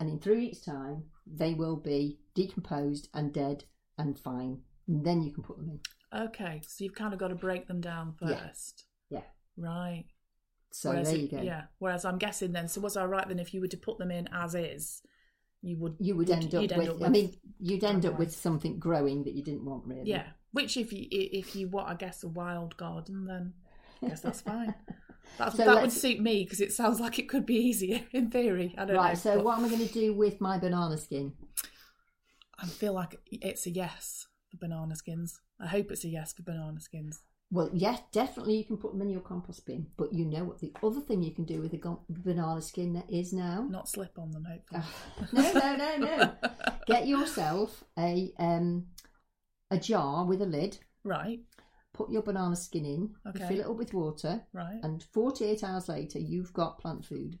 and 0.00 0.08
in 0.08 0.18
three 0.20 0.36
weeks' 0.38 0.60
time, 0.64 1.04
they 1.26 1.54
will 1.54 1.76
be 1.76 2.18
decomposed 2.34 3.08
and 3.14 3.32
dead 3.32 3.64
and 3.98 4.18
fine. 4.18 4.58
And 4.88 5.04
then 5.04 5.22
you 5.22 5.32
can 5.32 5.42
put 5.42 5.56
them 5.56 5.68
in. 5.68 6.24
okay. 6.26 6.62
So 6.66 6.84
you've 6.84 6.94
kind 6.94 7.12
of 7.12 7.18
got 7.18 7.28
to 7.28 7.34
break 7.34 7.66
them 7.66 7.80
down 7.80 8.14
first. 8.18 8.84
Yeah. 9.10 9.20
Right. 9.56 10.04
So 10.70 10.90
Whereas 10.90 11.08
there 11.08 11.18
you 11.18 11.28
go. 11.28 11.40
Yeah. 11.40 11.62
Whereas 11.78 12.04
I'm 12.04 12.18
guessing 12.18 12.52
then, 12.52 12.68
so 12.68 12.80
was 12.82 12.96
I 12.96 13.06
right 13.06 13.26
then? 13.26 13.38
If 13.38 13.54
you 13.54 13.60
were 13.60 13.68
to 13.68 13.76
put 13.78 13.98
them 13.98 14.10
in 14.10 14.28
as 14.32 14.54
is, 14.54 15.00
you 15.62 15.78
would. 15.78 15.96
You 15.98 16.14
would 16.16 16.30
end 16.30 16.54
up, 16.54 16.62
you'd 16.62 16.76
with, 16.76 17.02
I 17.02 17.08
mean, 17.08 17.34
you'd 17.58 17.82
end 17.82 18.04
up 18.04 18.18
with 18.18 18.30
something 18.32 18.78
growing 18.78 19.24
that 19.24 19.34
you 19.34 19.42
didn't 19.42 19.64
want, 19.64 19.86
really. 19.86 20.08
yeah. 20.10 20.26
Which 20.52 20.76
if 20.76 20.92
you 20.92 21.06
if 21.10 21.56
you 21.56 21.68
what 21.68 21.86
I 21.88 21.94
guess 21.94 22.22
a 22.22 22.28
wild 22.28 22.76
garden, 22.76 23.26
then 23.26 23.54
I 24.02 24.08
guess 24.08 24.20
that's 24.20 24.42
fine. 24.42 24.74
That's, 25.38 25.56
So 25.56 25.64
that 25.64 25.82
would 25.82 25.92
suit 25.92 26.20
me 26.20 26.44
because 26.44 26.60
it 26.60 26.72
sounds 26.72 27.00
like 27.00 27.18
it 27.18 27.28
could 27.28 27.46
be 27.46 27.54
easier 27.68 28.02
in 28.12 28.30
theory. 28.30 28.74
I 28.78 28.84
don't 28.84 28.96
know. 28.96 29.02
Right, 29.02 29.18
so 29.18 29.36
but 29.36 29.44
what 29.44 29.58
am 29.58 29.64
I 29.64 29.68
going 29.68 29.86
to 29.86 29.92
do 29.92 30.14
with 30.14 30.40
my 30.40 30.58
banana 30.58 30.96
skin? 30.98 31.32
I 32.58 32.66
feel 32.66 32.94
like 32.94 33.20
it's 33.30 33.66
a 33.66 33.70
yes 33.70 34.26
for 34.50 34.56
banana 34.56 34.96
skins. 34.96 35.40
I 35.60 35.66
hope 35.66 35.90
it's 35.90 36.04
a 36.04 36.08
yes 36.08 36.32
for 36.32 36.42
banana 36.42 36.80
skins. 36.80 37.20
Well, 37.50 37.70
yes, 37.72 38.00
definitely 38.10 38.56
you 38.56 38.64
can 38.64 38.76
put 38.76 38.92
them 38.92 39.02
in 39.02 39.10
your 39.10 39.20
compost 39.20 39.66
bin. 39.66 39.86
But 39.96 40.12
you 40.12 40.24
know 40.24 40.42
what 40.44 40.58
the 40.60 40.72
other 40.82 41.00
thing 41.00 41.22
you 41.22 41.30
can 41.30 41.44
do 41.44 41.60
with 41.60 41.72
a 41.74 41.76
go- 41.76 42.00
banana 42.08 42.60
skin 42.60 43.02
is 43.08 43.32
now? 43.32 43.66
Not 43.70 43.88
slip 43.88 44.18
on 44.18 44.32
them, 44.32 44.44
hopefully. 44.44 44.82
no, 45.32 45.52
no, 45.52 45.76
no, 45.76 45.96
no. 45.98 46.32
Get 46.86 47.06
yourself 47.06 47.84
a 47.98 48.32
um 48.38 48.86
a 49.70 49.78
jar 49.78 50.24
with 50.24 50.42
a 50.42 50.46
lid. 50.46 50.78
Right, 51.04 51.40
Put 51.96 52.10
your 52.10 52.22
banana 52.22 52.56
skin 52.56 52.84
in. 52.84 53.14
Okay. 53.26 53.48
Fill 53.48 53.60
it 53.60 53.66
up 53.66 53.76
with 53.76 53.94
water. 53.94 54.42
right. 54.52 54.78
And 54.82 55.02
48 55.14 55.64
hours 55.64 55.88
later, 55.88 56.18
you've 56.18 56.52
got 56.52 56.78
plant 56.78 57.04
food. 57.06 57.38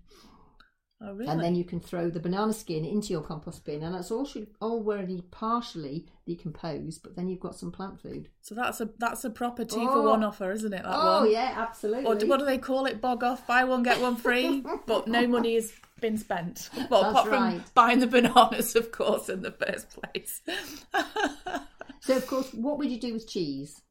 Oh, 0.98 1.12
really? 1.12 1.30
And 1.30 1.42
then 1.42 1.54
you 1.54 1.62
can 1.64 1.78
throw 1.78 2.08
the 2.08 2.20
banana 2.20 2.54
skin 2.54 2.82
into 2.86 3.08
your 3.12 3.20
compost 3.20 3.66
bin, 3.66 3.82
and 3.82 3.94
that's 3.94 4.10
all 4.10 4.24
should 4.24 4.46
already 4.62 5.20
partially 5.30 6.06
decomposed. 6.26 7.02
But 7.02 7.16
then 7.16 7.28
you've 7.28 7.38
got 7.40 7.54
some 7.54 7.70
plant 7.70 8.00
food. 8.00 8.30
so 8.40 8.54
that's 8.54 8.80
a 8.80 8.88
that's 8.98 9.22
a 9.22 9.28
proper 9.28 9.66
two 9.66 9.86
Oh. 9.86 9.92
for 9.92 10.02
one 10.08 10.24
offer, 10.24 10.50
isn't 10.52 10.72
it? 10.72 10.82
That 10.84 10.88
oh 10.90 11.20
one. 11.24 11.30
yeah, 11.30 11.52
absolutely. 11.54 12.06
Or 12.06 12.14
do- 12.14 12.26
what 12.26 12.38
do 12.38 12.46
they 12.46 12.56
call 12.56 12.86
it? 12.86 13.02
Bog 13.02 13.22
off, 13.22 13.46
buy 13.46 13.64
one 13.64 13.82
get 13.82 14.00
one 14.00 14.16
free, 14.16 14.64
but 14.86 15.06
no 15.06 15.26
money 15.26 15.56
has 15.56 15.70
been 16.00 16.16
spent. 16.16 16.70
Well, 16.90 17.02
That's 17.02 17.12
apart 17.12 17.28
right. 17.28 17.52
from 17.60 17.64
buying 17.74 18.00
the 18.00 18.06
bananas, 18.06 18.74
of 18.74 18.90
course, 18.90 19.28
in 19.28 19.42
the 19.42 19.52
first 19.52 19.90
place. 20.00 20.40
So 22.00 22.16
of 22.16 22.26
course, 22.28 22.52
what 22.54 22.78
would 22.78 22.88
you 22.90 23.00
do 23.00 23.14
with 23.14 23.26
cheese? 23.28 23.82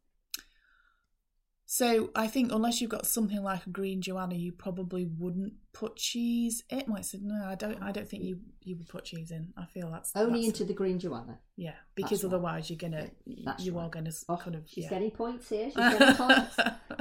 So 1.77 2.09
I 2.15 2.27
think 2.27 2.53
unless 2.53 2.79
you've 2.79 2.89
got 2.91 3.05
something 3.05 3.43
like 3.43 3.65
a 3.65 3.69
green 3.69 4.01
Johanna, 4.01 4.35
you 4.35 4.53
probably 4.53 5.03
wouldn't 5.19 5.51
put 5.73 5.97
cheese. 5.97 6.63
It 6.69 6.87
might 6.87 7.03
say 7.03 7.19
no. 7.21 7.43
I 7.45 7.55
don't. 7.55 7.81
I 7.83 7.91
don't 7.91 8.07
think 8.07 8.23
you 8.23 8.39
you 8.63 8.77
would 8.77 8.87
put 8.87 9.03
cheese 9.03 9.29
in. 9.29 9.51
I 9.57 9.65
feel 9.65 9.91
that's 9.91 10.11
Only 10.15 10.39
that's- 10.43 10.45
into 10.61 10.63
the 10.63 10.73
green 10.73 10.99
Johanna. 10.99 11.37
yeah, 11.57 11.73
because 11.93 12.23
right. 12.23 12.29
otherwise 12.29 12.69
you're 12.69 12.77
gonna 12.77 13.09
That's 13.43 13.65
you 13.65 13.77
are 13.77 13.89
gonna 13.89 14.11
Oh, 14.29 14.37
kind 14.37 14.55
of 14.55 14.63
she's 14.69 14.85
yeah. 14.85 14.89
getting 14.89 15.11
points 15.11 15.49
here. 15.49 15.65
She's 15.65 15.75
getting 15.75 16.15
points. 16.25 16.55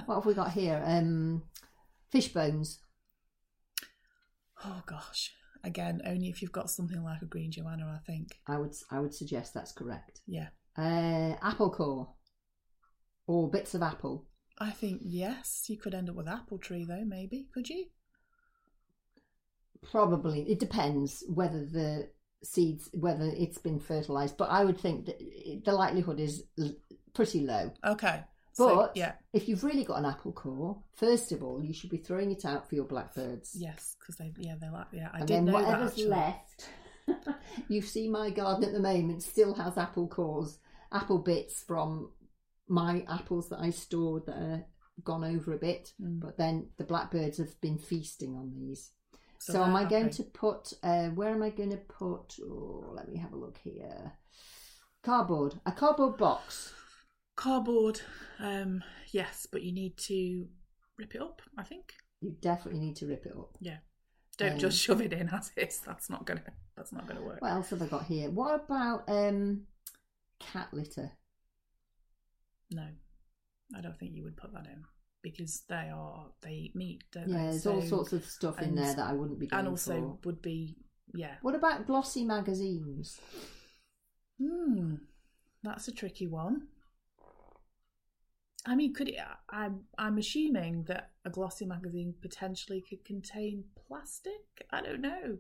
What 0.06 0.14
have 0.16 0.26
we 0.26 0.34
got 0.34 0.50
here? 0.50 0.82
Um, 0.84 1.44
fish 2.10 2.26
bones. 2.32 2.80
Oh 4.64 4.82
gosh. 4.86 5.30
Again, 5.62 6.02
only 6.04 6.28
if 6.30 6.42
you've 6.42 6.50
got 6.50 6.68
something 6.68 7.00
like 7.04 7.22
a 7.22 7.26
green 7.26 7.52
Johanna, 7.52 7.86
I 7.96 8.04
think. 8.10 8.40
I 8.48 8.58
would 8.58 8.74
I 8.90 8.98
would 8.98 9.14
suggest 9.14 9.54
that's 9.54 9.70
correct. 9.70 10.20
Yeah. 10.26 10.48
Uh, 10.76 11.36
apple 11.40 11.70
core 11.70 12.08
or 13.28 13.48
bits 13.48 13.74
of 13.74 13.82
apple. 13.82 14.26
I 14.58 14.70
think 14.70 15.00
yes, 15.02 15.64
you 15.68 15.76
could 15.76 15.94
end 15.94 16.08
up 16.08 16.16
with 16.16 16.28
apple 16.28 16.58
tree 16.58 16.84
though, 16.84 17.04
maybe. 17.04 17.48
Could 17.52 17.68
you? 17.68 17.86
Probably 19.82 20.42
it 20.50 20.58
depends 20.58 21.22
whether 21.28 21.64
the 21.64 22.08
seeds 22.42 22.88
whether 22.94 23.24
it's 23.24 23.58
been 23.58 23.78
fertilized, 23.80 24.36
but 24.38 24.48
I 24.50 24.64
would 24.64 24.78
think 24.80 25.06
that 25.06 25.18
the 25.64 25.72
likelihood 25.72 26.20
is 26.20 26.44
pretty 27.12 27.40
low. 27.40 27.70
Okay. 27.84 28.22
So, 28.52 28.76
But 28.76 28.96
yeah, 28.96 29.12
if 29.32 29.48
you've 29.48 29.64
really 29.64 29.84
got 29.84 29.98
an 29.98 30.04
apple 30.04 30.32
core, 30.32 30.78
first 30.94 31.32
of 31.32 31.42
all, 31.42 31.62
you 31.62 31.74
should 31.74 31.90
be 31.90 31.96
throwing 31.98 32.30
it 32.30 32.44
out 32.44 32.68
for 32.68 32.76
your 32.76 32.84
blackbirds. 32.84 33.56
yes, 33.58 33.96
because 33.98 34.16
they 34.16 34.32
yeah 34.38 34.54
they 34.60 34.68
like 34.70 34.86
yeah 34.92 35.10
I 35.12 35.18
and 35.18 35.26
did 35.26 35.34
then 35.38 35.44
know 35.46 35.52
that 35.52 35.64
whatever's 35.64 35.90
actually. 35.90 36.06
left, 36.06 36.68
you 37.68 37.82
see 37.82 38.08
my 38.08 38.30
garden 38.30 38.64
at 38.64 38.72
the 38.72 38.80
moment 38.80 39.22
still 39.22 39.54
has 39.54 39.76
apple 39.76 40.06
cores, 40.08 40.58
apple 40.92 41.18
bits 41.18 41.62
from 41.62 42.10
my 42.68 43.04
apples 43.08 43.48
that 43.50 43.60
I 43.60 43.70
stored 43.70 44.26
that 44.26 44.36
are 44.36 44.64
gone 45.02 45.24
over 45.24 45.52
a 45.52 45.58
bit, 45.58 45.92
Mm. 46.00 46.20
but 46.20 46.36
then 46.38 46.70
the 46.76 46.84
blackbirds 46.84 47.38
have 47.38 47.60
been 47.60 47.78
feasting 47.78 48.34
on 48.36 48.52
these. 48.54 48.92
So 49.38 49.52
So, 49.54 49.64
am 49.64 49.76
I 49.76 49.84
going 49.84 50.04
happy. 50.04 50.16
to 50.16 50.24
put? 50.24 50.72
Uh, 50.82 51.08
where 51.10 51.30
am 51.30 51.42
I 51.42 51.50
going 51.50 51.70
to 51.70 51.76
put? 51.76 52.38
Oh, 52.42 52.92
let 52.94 53.08
me 53.08 53.18
have 53.18 53.32
a 53.32 53.36
look 53.36 53.58
here. 53.58 54.12
Cardboard, 55.02 55.60
a 55.66 55.72
cardboard 55.72 56.16
box. 56.16 56.72
cardboard? 57.36 58.00
Um, 58.38 58.82
yes, 59.10 59.46
but 59.50 59.62
you 59.62 59.72
need 59.72 59.96
to 59.98 60.48
rip 60.96 61.14
it 61.14 61.20
up. 61.20 61.42
I 61.58 61.64
think. 61.64 61.92
You 62.20 62.30
definitely 62.40 62.80
need 62.80 62.96
to 62.96 63.06
rip 63.06 63.26
it 63.26 63.32
up. 63.36 63.56
Yeah. 63.60 63.78
Don't 64.38 64.52
Um, 64.52 64.58
just 64.58 64.78
shove 64.78 65.00
it 65.02 65.12
in 65.12 65.28
as 65.28 65.50
is. 65.56 65.80
That's 65.80 66.08
not 66.08 66.24
gonna. 66.24 66.42
That's 66.76 66.92
not 66.92 67.06
gonna 67.06 67.22
work. 67.22 67.42
What 67.42 67.50
else 67.50 67.70
have 67.70 67.82
I 67.82 67.86
got 67.86 68.04
here? 68.06 68.30
What 68.30 68.54
about 68.64 69.08
um, 69.08 69.66
cat 70.38 70.72
litter? 70.72 71.12
No, 72.74 72.86
I 73.76 73.80
don't 73.80 73.98
think 73.98 74.12
you 74.14 74.24
would 74.24 74.36
put 74.36 74.52
that 74.52 74.66
in 74.66 74.84
because 75.22 75.62
they 75.68 75.90
are 75.94 76.26
they 76.42 76.52
eat 76.52 76.76
meat, 76.76 77.02
don't 77.12 77.28
Yeah, 77.28 77.38
they? 77.46 77.50
there's 77.50 77.66
all 77.66 77.82
sorts 77.82 78.12
of 78.12 78.24
stuff 78.24 78.60
in 78.60 78.74
there 78.74 78.94
that 78.94 79.06
I 79.08 79.12
wouldn't 79.12 79.38
be 79.38 79.46
going 79.46 79.60
and 79.60 79.68
also 79.68 79.92
for. 79.94 80.18
would 80.26 80.42
be 80.42 80.76
yeah. 81.14 81.34
What 81.42 81.54
about 81.54 81.86
glossy 81.86 82.24
magazines? 82.24 83.20
Hmm, 84.38 84.96
that's 85.62 85.88
a 85.88 85.92
tricky 85.92 86.26
one. 86.26 86.68
I 88.66 88.74
mean, 88.74 88.94
could 88.94 89.08
it? 89.08 89.18
I'm 89.50 89.84
I'm 89.98 90.18
assuming 90.18 90.84
that 90.84 91.10
a 91.24 91.30
glossy 91.30 91.66
magazine 91.66 92.14
potentially 92.20 92.82
could 92.88 93.04
contain 93.04 93.64
plastic. 93.86 94.66
I 94.70 94.80
don't 94.80 95.00
know. 95.02 95.38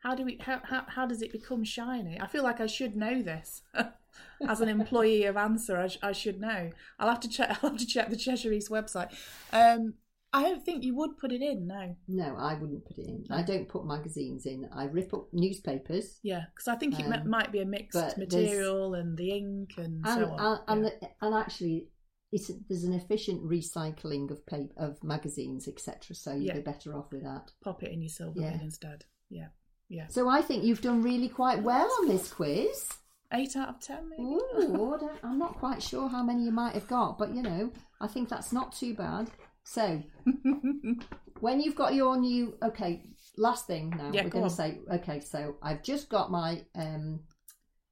How 0.00 0.14
do 0.14 0.24
we? 0.24 0.38
How 0.40 0.60
how, 0.64 0.84
how 0.86 1.06
does 1.06 1.22
it 1.22 1.32
become 1.32 1.64
shiny? 1.64 2.20
I 2.20 2.26
feel 2.26 2.42
like 2.44 2.60
I 2.60 2.66
should 2.66 2.96
know 2.96 3.22
this. 3.22 3.62
As 4.48 4.60
an 4.60 4.68
employee 4.68 5.24
of 5.24 5.34
Ansa, 5.36 5.78
I, 5.78 5.86
sh- 5.88 5.98
I 6.02 6.12
should 6.12 6.40
know. 6.40 6.70
I'll 6.98 7.08
have 7.08 7.20
to 7.20 7.28
check. 7.28 7.50
I'll 7.62 7.70
have 7.70 7.78
to 7.78 7.86
check 7.86 8.08
the 8.10 8.16
Cheshire 8.16 8.52
East 8.52 8.70
website. 8.70 9.10
Um, 9.52 9.94
I 10.32 10.42
don't 10.42 10.64
think 10.64 10.84
you 10.84 10.94
would 10.96 11.18
put 11.18 11.32
it 11.32 11.40
in. 11.42 11.66
No. 11.66 11.96
No, 12.06 12.36
I 12.38 12.54
wouldn't 12.54 12.84
put 12.84 12.98
it 12.98 13.06
in. 13.08 13.24
I 13.30 13.42
don't 13.42 13.68
put 13.68 13.86
magazines 13.86 14.44
in. 14.46 14.68
I 14.74 14.84
rip 14.84 15.12
up 15.14 15.28
newspapers. 15.32 16.18
Yeah, 16.22 16.44
because 16.54 16.68
I 16.68 16.76
think 16.76 16.98
it 17.00 17.06
Um, 17.06 17.28
might 17.28 17.50
be 17.50 17.60
a 17.60 17.64
mixed 17.64 18.18
material 18.18 18.94
and 18.94 19.16
the 19.16 19.30
ink 19.32 19.70
and, 19.78 20.04
and 20.06 20.20
so 20.20 20.30
on. 20.30 20.60
and, 20.68 20.84
yeah. 20.84 20.90
and, 21.00 21.10
and 21.22 21.34
actually 21.34 21.88
it's 22.30 22.50
there's 22.68 22.84
an 22.84 22.92
efficient 22.92 23.42
recycling 23.42 24.30
of 24.30 24.44
paper 24.46 24.74
of 24.76 25.02
magazines 25.02 25.66
etc 25.66 26.14
so 26.14 26.34
you'd 26.34 26.48
Yeah. 26.48 26.54
be 26.56 26.60
better 26.60 26.94
off 26.94 27.10
with 27.10 27.22
that 27.22 27.52
Pop 27.64 27.82
it 27.82 27.90
in 27.90 28.02
your 28.02 28.10
silver 28.10 28.38
Yeah. 28.40 28.52
bin 28.52 28.60
instead. 28.60 29.04
Yeah, 29.30 29.48
yeah. 29.88 30.06
so 30.08 30.28
i 30.28 30.40
think 30.40 30.64
you've 30.64 30.80
done 30.80 31.02
really 31.02 31.28
quite 31.28 31.62
well 31.62 31.90
on 32.00 32.08
this 32.08 32.32
quiz. 32.32 32.88
Eight 33.30 33.56
out 33.56 33.68
of 33.68 33.80
ten, 33.80 34.08
maybe. 34.08 34.22
Ooh, 34.22 34.98
i'm 35.22 35.38
not 35.38 35.58
quite 35.58 35.82
sure 35.82 36.08
how 36.08 36.22
many 36.22 36.44
you 36.44 36.50
might 36.50 36.74
have 36.74 36.88
got 36.88 37.18
but 37.18 37.34
you 37.34 37.42
know 37.42 37.70
i 38.00 38.06
think 38.06 38.28
that's 38.28 38.52
not 38.52 38.72
too 38.72 38.94
bad. 38.94 39.30
So 39.64 40.02
when 41.40 41.60
you've 41.60 41.76
got 41.76 41.94
your 41.94 42.16
new 42.16 42.56
okay 42.62 43.02
last 43.36 43.66
thing 43.66 43.90
now 43.90 44.10
Yeah, 44.12 44.24
we're 44.24 44.30
going 44.30 44.48
to 44.48 44.50
say 44.50 44.78
okay 44.94 45.20
so 45.20 45.56
i've 45.62 45.82
just 45.82 46.08
got 46.08 46.30
my 46.30 46.64
um 46.74 47.20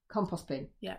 compost 0.09 0.49
bin. 0.49 0.69
Yeah, 0.81 0.97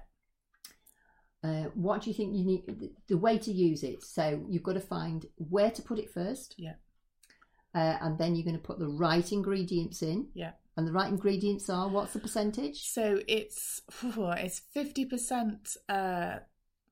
uh, 1.43 1.65
what 1.73 2.01
do 2.01 2.09
you 2.09 2.15
think 2.15 2.35
you 2.35 2.43
need 2.45 2.89
the 3.07 3.17
way 3.17 3.37
to 3.37 3.51
use 3.51 3.83
it? 3.83 4.03
So 4.03 4.43
you've 4.49 4.63
got 4.63 4.73
to 4.73 4.79
find 4.79 5.25
where 5.37 5.71
to 5.71 5.81
put 5.81 5.99
it 5.99 6.11
first. 6.11 6.55
Yeah, 6.57 6.73
uh, 7.77 7.95
and 8.03 8.17
then 8.17 8.29
you're 8.35 8.49
going 8.51 8.61
to 8.63 8.67
put 8.69 8.79
the 8.79 8.93
right 9.05 9.31
ingredients 9.31 10.01
in 10.01 10.19
yeah. 10.33 10.51
and 10.75 10.87
the 10.87 10.91
right 10.99 11.09
ingredients 11.15 11.69
are 11.69 11.87
what's 11.95 12.13
the 12.13 12.19
percentage 12.27 12.77
So 12.97 13.05
it's 13.27 13.81
it's 14.45 14.59
fifty 14.73 15.05
percent 15.05 15.61
uh, 15.97 16.35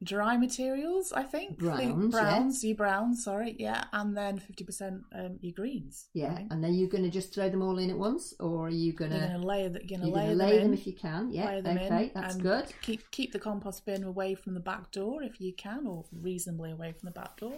dry 0.03 0.37
materials, 0.37 1.05
I 1.21 1.23
think. 1.23 1.57
Browns, 1.57 1.79
The 1.79 1.87
yeah. 1.87 2.07
browns, 2.17 2.63
you 2.63 2.75
browns, 2.75 3.23
sorry, 3.23 3.55
yeah, 3.57 3.81
and 3.99 4.15
then 4.19 4.33
fifty 4.39 4.63
percent 4.69 4.97
um, 5.19 5.33
your 5.41 5.53
greens. 5.59 5.95
yeah 6.13 6.33
right? 6.35 6.47
and 6.51 6.59
then 6.63 6.73
you're 6.77 6.89
going 6.95 7.07
to 7.09 7.09
just 7.19 7.33
throw 7.33 7.49
them 7.49 7.61
all 7.67 7.77
in 7.83 7.89
at 7.89 7.97
once 7.97 8.33
or 8.39 8.67
are 8.67 8.77
you 8.83 8.91
going 8.93 9.11
to 9.11 9.37
layer 9.51 9.69
that. 9.69 9.81
You're 9.89 9.99
going 9.99 10.11
to 10.11 10.15
layer, 10.17 10.35
them, 10.35 10.71
them 10.71 10.73
if 10.79 10.85
you 10.89 10.93
can 10.93 11.31
yeah 11.31 11.61
okay 11.65 12.11
that's 12.13 12.35
and 12.35 12.43
good 12.43 12.67
Keep 12.81 13.01
keep 13.11 13.31
the 13.31 13.39
compost 13.39 13.85
bin 13.85 14.03
away 14.03 14.35
from 14.35 14.53
the 14.53 14.65
back 14.71 14.91
door 14.91 15.23
if 15.29 15.35
you 15.43 15.51
can, 15.65 15.81
or 15.87 16.05
reasonably 16.29 16.71
away 16.71 16.91
from 16.97 17.05
the 17.09 17.17
back 17.21 17.33
door. 17.37 17.57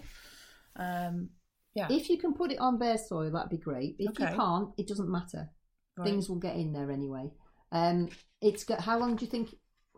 Um, 0.76 1.30
yeah, 1.78 1.88
if 1.90 2.10
you 2.10 2.18
can 2.18 2.34
put 2.34 2.52
it 2.52 2.60
on 2.60 2.78
bare 2.78 2.98
soil 2.98 3.32
that'd 3.32 3.50
be 3.50 3.58
great 3.70 3.96
if 4.00 4.10
Okay. 4.12 4.30
you 4.32 4.36
can't 4.38 4.70
it 4.78 4.88
doesn't 4.88 5.12
matter 5.18 5.50
right. 5.98 6.06
things 6.08 6.28
will 6.30 6.40
get 6.48 6.56
in 6.56 6.74
there 6.74 6.90
anyway 6.92 7.30
um 7.72 8.10
it's 8.42 8.63
got 8.63 8.82
how 8.82 8.98
long 8.98 9.16
do 9.16 9.24
you 9.26 9.32
think 9.32 9.54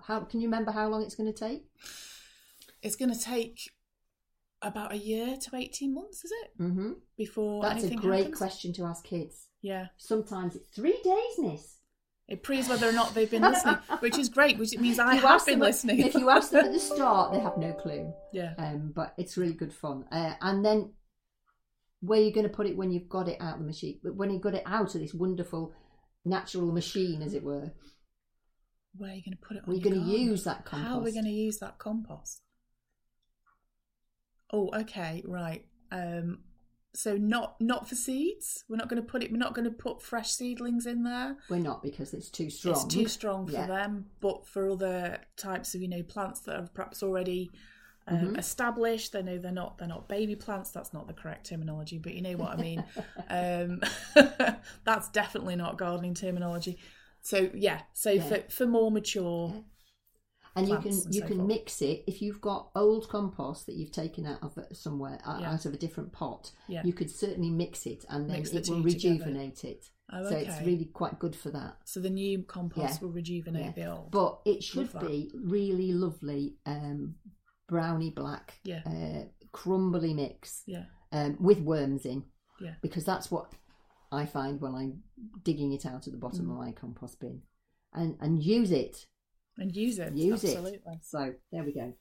how 0.08 0.20
can 0.22 0.40
you 0.42 0.48
remember 0.48 0.72
how 0.72 0.88
long 0.88 1.02
it's 1.04 1.16
going 1.16 1.32
to 1.34 1.40
take 1.48 1.64
It's 2.82 2.96
going 2.96 3.14
to 3.14 3.20
take 3.20 3.58
about 4.62 4.92
a 4.94 4.98
year 4.98 5.38
to 5.38 5.56
eighteen 5.56 5.94
months, 5.94 6.24
is 6.26 6.32
it? 6.44 6.62
mm-hmm. 6.62 6.92
Before 7.18 7.62
that's 7.64 7.84
a 7.86 7.96
great 7.96 8.20
happens? 8.24 8.38
question 8.38 8.74
to 8.74 8.84
ask 8.86 9.04
kids 9.06 9.48
Yeah, 9.62 9.88
sometimes 9.98 10.56
it's 10.56 10.70
three 10.70 11.00
days 11.04 11.36
miss 11.40 11.76
it 12.28 12.44
proves 12.44 12.70
whether 12.70 12.88
or 12.88 12.92
not 12.92 13.16
they've 13.16 13.32
been 13.32 13.42
listening, 13.42 13.78
which 14.02 14.16
is 14.20 14.30
great, 14.30 14.60
which 14.60 14.78
means 14.78 15.00
I 15.00 15.16
have 15.16 15.44
been 15.48 15.58
them 15.58 15.68
listening. 15.68 16.00
If 16.00 16.14
you 16.14 16.30
ask 16.30 16.52
them 16.52 16.64
at 16.66 16.72
the 16.72 16.80
start, 16.94 17.34
they 17.34 17.40
have 17.40 17.58
no 17.58 17.74
clue. 17.74 18.14
yeah, 18.32 18.54
Um, 18.60 18.92
but 18.96 19.16
it's 19.18 19.36
really 19.36 19.54
good 19.56 19.74
fun. 19.74 20.06
Uh, 20.12 20.36
and 20.40 20.64
then 20.64 20.94
where 22.02 22.20
you're 22.20 22.32
going 22.32 22.48
to 22.48 22.54
put 22.54 22.68
it 22.68 22.78
when 22.78 22.92
you've 22.92 23.10
got 23.10 23.28
it 23.28 23.38
out 23.42 23.56
of 23.56 23.60
the 23.60 23.66
machine, 23.66 24.00
but 24.04 24.16
when 24.16 24.30
you've 24.32 24.42
got 24.42 24.56
it 24.56 24.64
out 24.66 24.96
of 24.96 25.02
this 25.02 25.14
wonderful 25.14 25.74
natural 26.26 26.72
machine, 26.72 27.22
as 27.22 27.34
it 27.34 27.44
were, 27.44 27.72
where 28.98 29.12
are 29.12 29.16
you 29.16 29.22
going 29.24 29.38
to 29.38 29.46
put 29.46 29.58
it? 29.58 29.64
on 29.64 29.68
where 29.68 29.78
you're 29.78 29.86
your 29.94 29.96
going 29.96 30.06
to 30.06 30.18
use 30.32 30.44
that 30.46 30.66
compost. 30.66 30.90
How 30.90 31.00
are 31.00 31.04
we 31.04 31.12
going 31.12 31.26
to 31.26 31.30
use 31.32 31.58
that 31.60 31.78
compost? 31.78 32.42
Oh, 34.52 34.70
okay, 34.74 35.24
right. 35.28 35.66
Um, 35.92 36.40
so 36.96 37.18
not 37.18 37.56
not 37.62 37.88
for 37.88 37.94
seeds. 37.96 38.64
We're 38.68 38.78
not 38.78 38.90
going 38.90 39.02
to 39.02 39.08
put 39.08 39.24
it. 39.24 39.32
We're 39.32 39.38
not 39.38 39.54
going 39.54 39.66
to 39.70 39.72
put 39.76 40.02
fresh 40.02 40.32
seedlings 40.32 40.88
in 40.88 41.04
there. 41.04 41.38
We're 41.50 41.60
not 41.60 41.84
because 41.84 42.14
it's 42.16 42.30
too 42.30 42.50
strong. 42.50 42.74
It's 42.74 42.86
too 42.86 43.08
strong 43.08 43.46
for 43.46 43.54
Yeah. 43.54 43.68
them. 43.68 44.08
But 44.22 44.48
for 44.48 44.72
other 44.72 45.20
types 45.38 45.76
of 45.76 45.82
you 45.82 45.88
know 45.88 46.02
plants 46.02 46.40
that 46.42 46.56
are 46.56 46.68
perhaps 46.74 47.04
already 47.04 47.52
um, 48.10 48.18
Mm-hmm. 48.18 48.36
established, 48.38 49.14
they 49.14 49.22
know 49.24 49.38
they're 49.38 49.52
not 49.52 49.78
they're 49.78 49.88
not 49.88 50.08
baby 50.10 50.36
plants. 50.36 50.72
That's 50.72 50.94
not 50.94 51.08
the 51.08 51.14
correct 51.14 51.48
terminology, 51.50 51.98
but 51.98 52.14
you 52.14 52.22
know 52.22 52.36
what 52.38 52.52
I 52.52 52.56
mean. 52.58 52.84
um, 53.30 53.82
that's 54.84 55.10
definitely 55.10 55.56
not 55.56 55.78
gardening 55.78 56.14
terminology. 56.14 56.78
So 57.22 57.50
yeah, 57.54 57.82
so 57.94 58.12
Yeah. 58.12 58.24
for 58.24 58.38
for 58.52 58.66
more 58.66 58.92
mature, 58.92 59.54
and 60.56 60.68
you 60.68 60.78
can 60.78 60.92
and 60.92 61.14
you 61.14 61.22
so 61.22 61.28
can 61.28 61.38
forth. 61.38 61.48
mix 61.48 61.82
it 61.82 62.04
if 62.08 62.22
you've 62.22 62.42
got 62.42 62.70
old 62.76 63.08
compost 63.10 63.66
that 63.68 63.76
you've 63.76 63.92
taken 63.92 64.26
out 64.26 64.40
of 64.42 64.58
somewhere 64.74 65.20
uh, 65.26 65.38
Yeah. 65.42 65.52
out 65.54 65.66
of 65.66 65.74
a 65.74 65.78
different 65.78 66.12
pot. 66.12 66.52
Yeah. 66.68 66.82
You 66.84 66.94
could 66.94 67.10
certainly 67.12 67.50
mix 67.52 67.86
it, 67.86 68.06
and 68.10 68.30
then 68.30 68.38
Mix 68.38 68.50
the 68.52 68.60
it 68.60 68.70
will 68.70 68.84
two 68.84 68.90
together. 68.90 69.14
rejuvenate 69.26 69.64
it. 69.64 69.86
Oh, 70.12 70.28
So 70.28 70.36
it's 70.38 70.60
really 70.66 70.86
quite 70.86 71.20
good 71.20 71.36
for 71.36 71.52
that. 71.52 71.78
So 71.86 72.00
the 72.00 72.10
new 72.10 72.42
compost 72.42 72.96
Yeah. 72.96 73.06
will 73.06 73.14
rejuvenate 73.14 73.66
Yeah. 73.66 73.72
the 73.74 73.86
old. 73.92 74.10
But 74.12 74.40
it 74.46 74.64
should 74.64 74.92
be 75.00 75.30
really 75.36 75.92
lovely 75.94 76.56
um, 76.66 77.16
browny 77.70 78.10
black, 78.10 78.60
Yeah. 78.64 78.82
uh, 78.86 79.26
crumbly 79.52 80.14
mix 80.14 80.64
yeah, 80.66 80.86
um, 81.12 81.38
with 81.40 81.60
worms 81.60 82.06
in. 82.06 82.24
Yeah. 82.60 82.74
Because 82.82 83.06
that's 83.06 83.32
what 83.32 83.54
I 84.12 84.26
find 84.26 84.60
when 84.60 84.76
I'm 84.76 85.04
digging 85.44 85.72
it 85.72 85.86
out 85.86 86.08
at 86.08 86.12
the 86.14 86.20
bottom 86.20 86.48
Mm. 86.48 86.52
of 86.52 86.58
my 86.58 86.72
compost 86.74 87.20
bin. 87.20 87.42
And 87.94 88.18
and 88.20 88.44
use 88.44 88.72
it. 88.72 89.06
and 89.58 89.76
use 89.76 90.00
it. 90.00 90.14
Use 90.16 90.44
absolutely. 90.44 90.94
it. 90.94 91.00
So 91.04 91.34
there 91.52 91.64
we 91.64 91.74
go. 91.74 91.94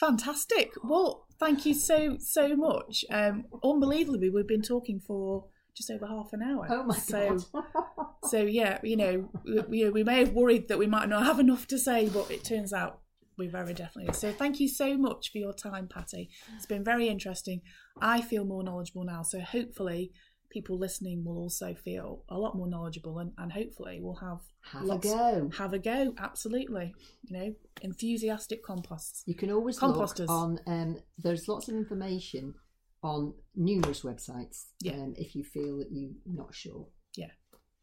Fantastic. 0.00 0.72
Well, 0.84 1.26
thank 1.40 1.66
you 1.66 1.74
so 1.74 2.16
so 2.18 2.54
much. 2.56 3.04
Um, 3.10 3.46
unbelievably, 3.64 4.30
we've 4.30 4.46
been 4.46 4.62
talking 4.62 5.00
for 5.00 5.46
just 5.76 5.90
over 5.90 6.06
half 6.06 6.32
an 6.32 6.42
hour. 6.42 6.66
Oh 6.70 6.82
my 6.84 6.96
so, 6.96 7.38
god. 7.54 8.06
So 8.24 8.42
yeah, 8.42 8.78
you 8.82 8.96
know, 8.96 9.28
we, 9.44 9.60
we, 9.68 9.90
we 9.90 10.04
may 10.04 10.18
have 10.20 10.32
worried 10.32 10.68
that 10.68 10.78
we 10.78 10.86
might 10.86 11.08
not 11.08 11.24
have 11.24 11.38
enough 11.40 11.66
to 11.68 11.78
say, 11.78 12.08
but 12.08 12.30
it 12.30 12.44
turns 12.44 12.72
out 12.72 13.00
we 13.38 13.46
very 13.46 13.72
definitely. 13.74 14.12
So 14.14 14.32
thank 14.32 14.60
you 14.60 14.68
so 14.68 14.96
much 14.98 15.30
for 15.32 15.38
your 15.38 15.52
time, 15.52 15.88
Patti. 15.88 16.28
It's 16.56 16.66
been 16.66 16.84
very 16.84 17.08
interesting. 17.08 17.62
I 18.00 18.20
feel 18.20 18.44
more 18.44 18.62
knowledgeable 18.64 19.04
now, 19.04 19.22
so 19.22 19.40
hopefully 19.40 20.10
people 20.50 20.78
listening 20.78 21.24
will 21.24 21.36
also 21.38 21.74
feel 21.74 22.24
a 22.30 22.38
lot 22.38 22.56
more 22.56 22.66
knowledgeable 22.66 23.18
and, 23.18 23.32
and 23.36 23.52
hopefully 23.52 23.98
we'll 24.00 24.14
have 24.14 24.38
Have 24.72 24.88
a 24.88 24.96
go. 24.98 25.50
have 25.58 25.74
a 25.74 25.78
go 25.78 26.14
absolutely 26.16 26.94
you 27.24 27.38
know 27.38 27.54
enthusiastic 27.82 28.62
composts 28.64 29.24
You 29.26 29.34
can 29.34 29.52
always 29.52 29.78
Composters. 29.78 30.20
look 30.20 30.30
on. 30.30 30.58
Um, 30.66 30.96
there's 31.18 31.48
lots 31.48 31.68
of 31.68 31.74
information 31.74 32.54
on 33.02 33.34
numerous 33.54 34.00
websites. 34.00 34.68
Yeah. 34.80 34.94
Um, 34.94 35.12
if 35.18 35.34
you 35.36 35.44
feel 35.44 35.76
that 35.80 35.88
you're 35.92 36.12
not 36.24 36.54
sure. 36.54 36.86
yeah 37.14 37.32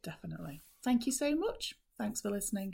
definitely 0.01 0.63
thank 0.83 1.05
you 1.05 1.11
so 1.11 1.35
much 1.35 1.75
thanks 1.99 2.21
for 2.21 2.31
listening 2.31 2.73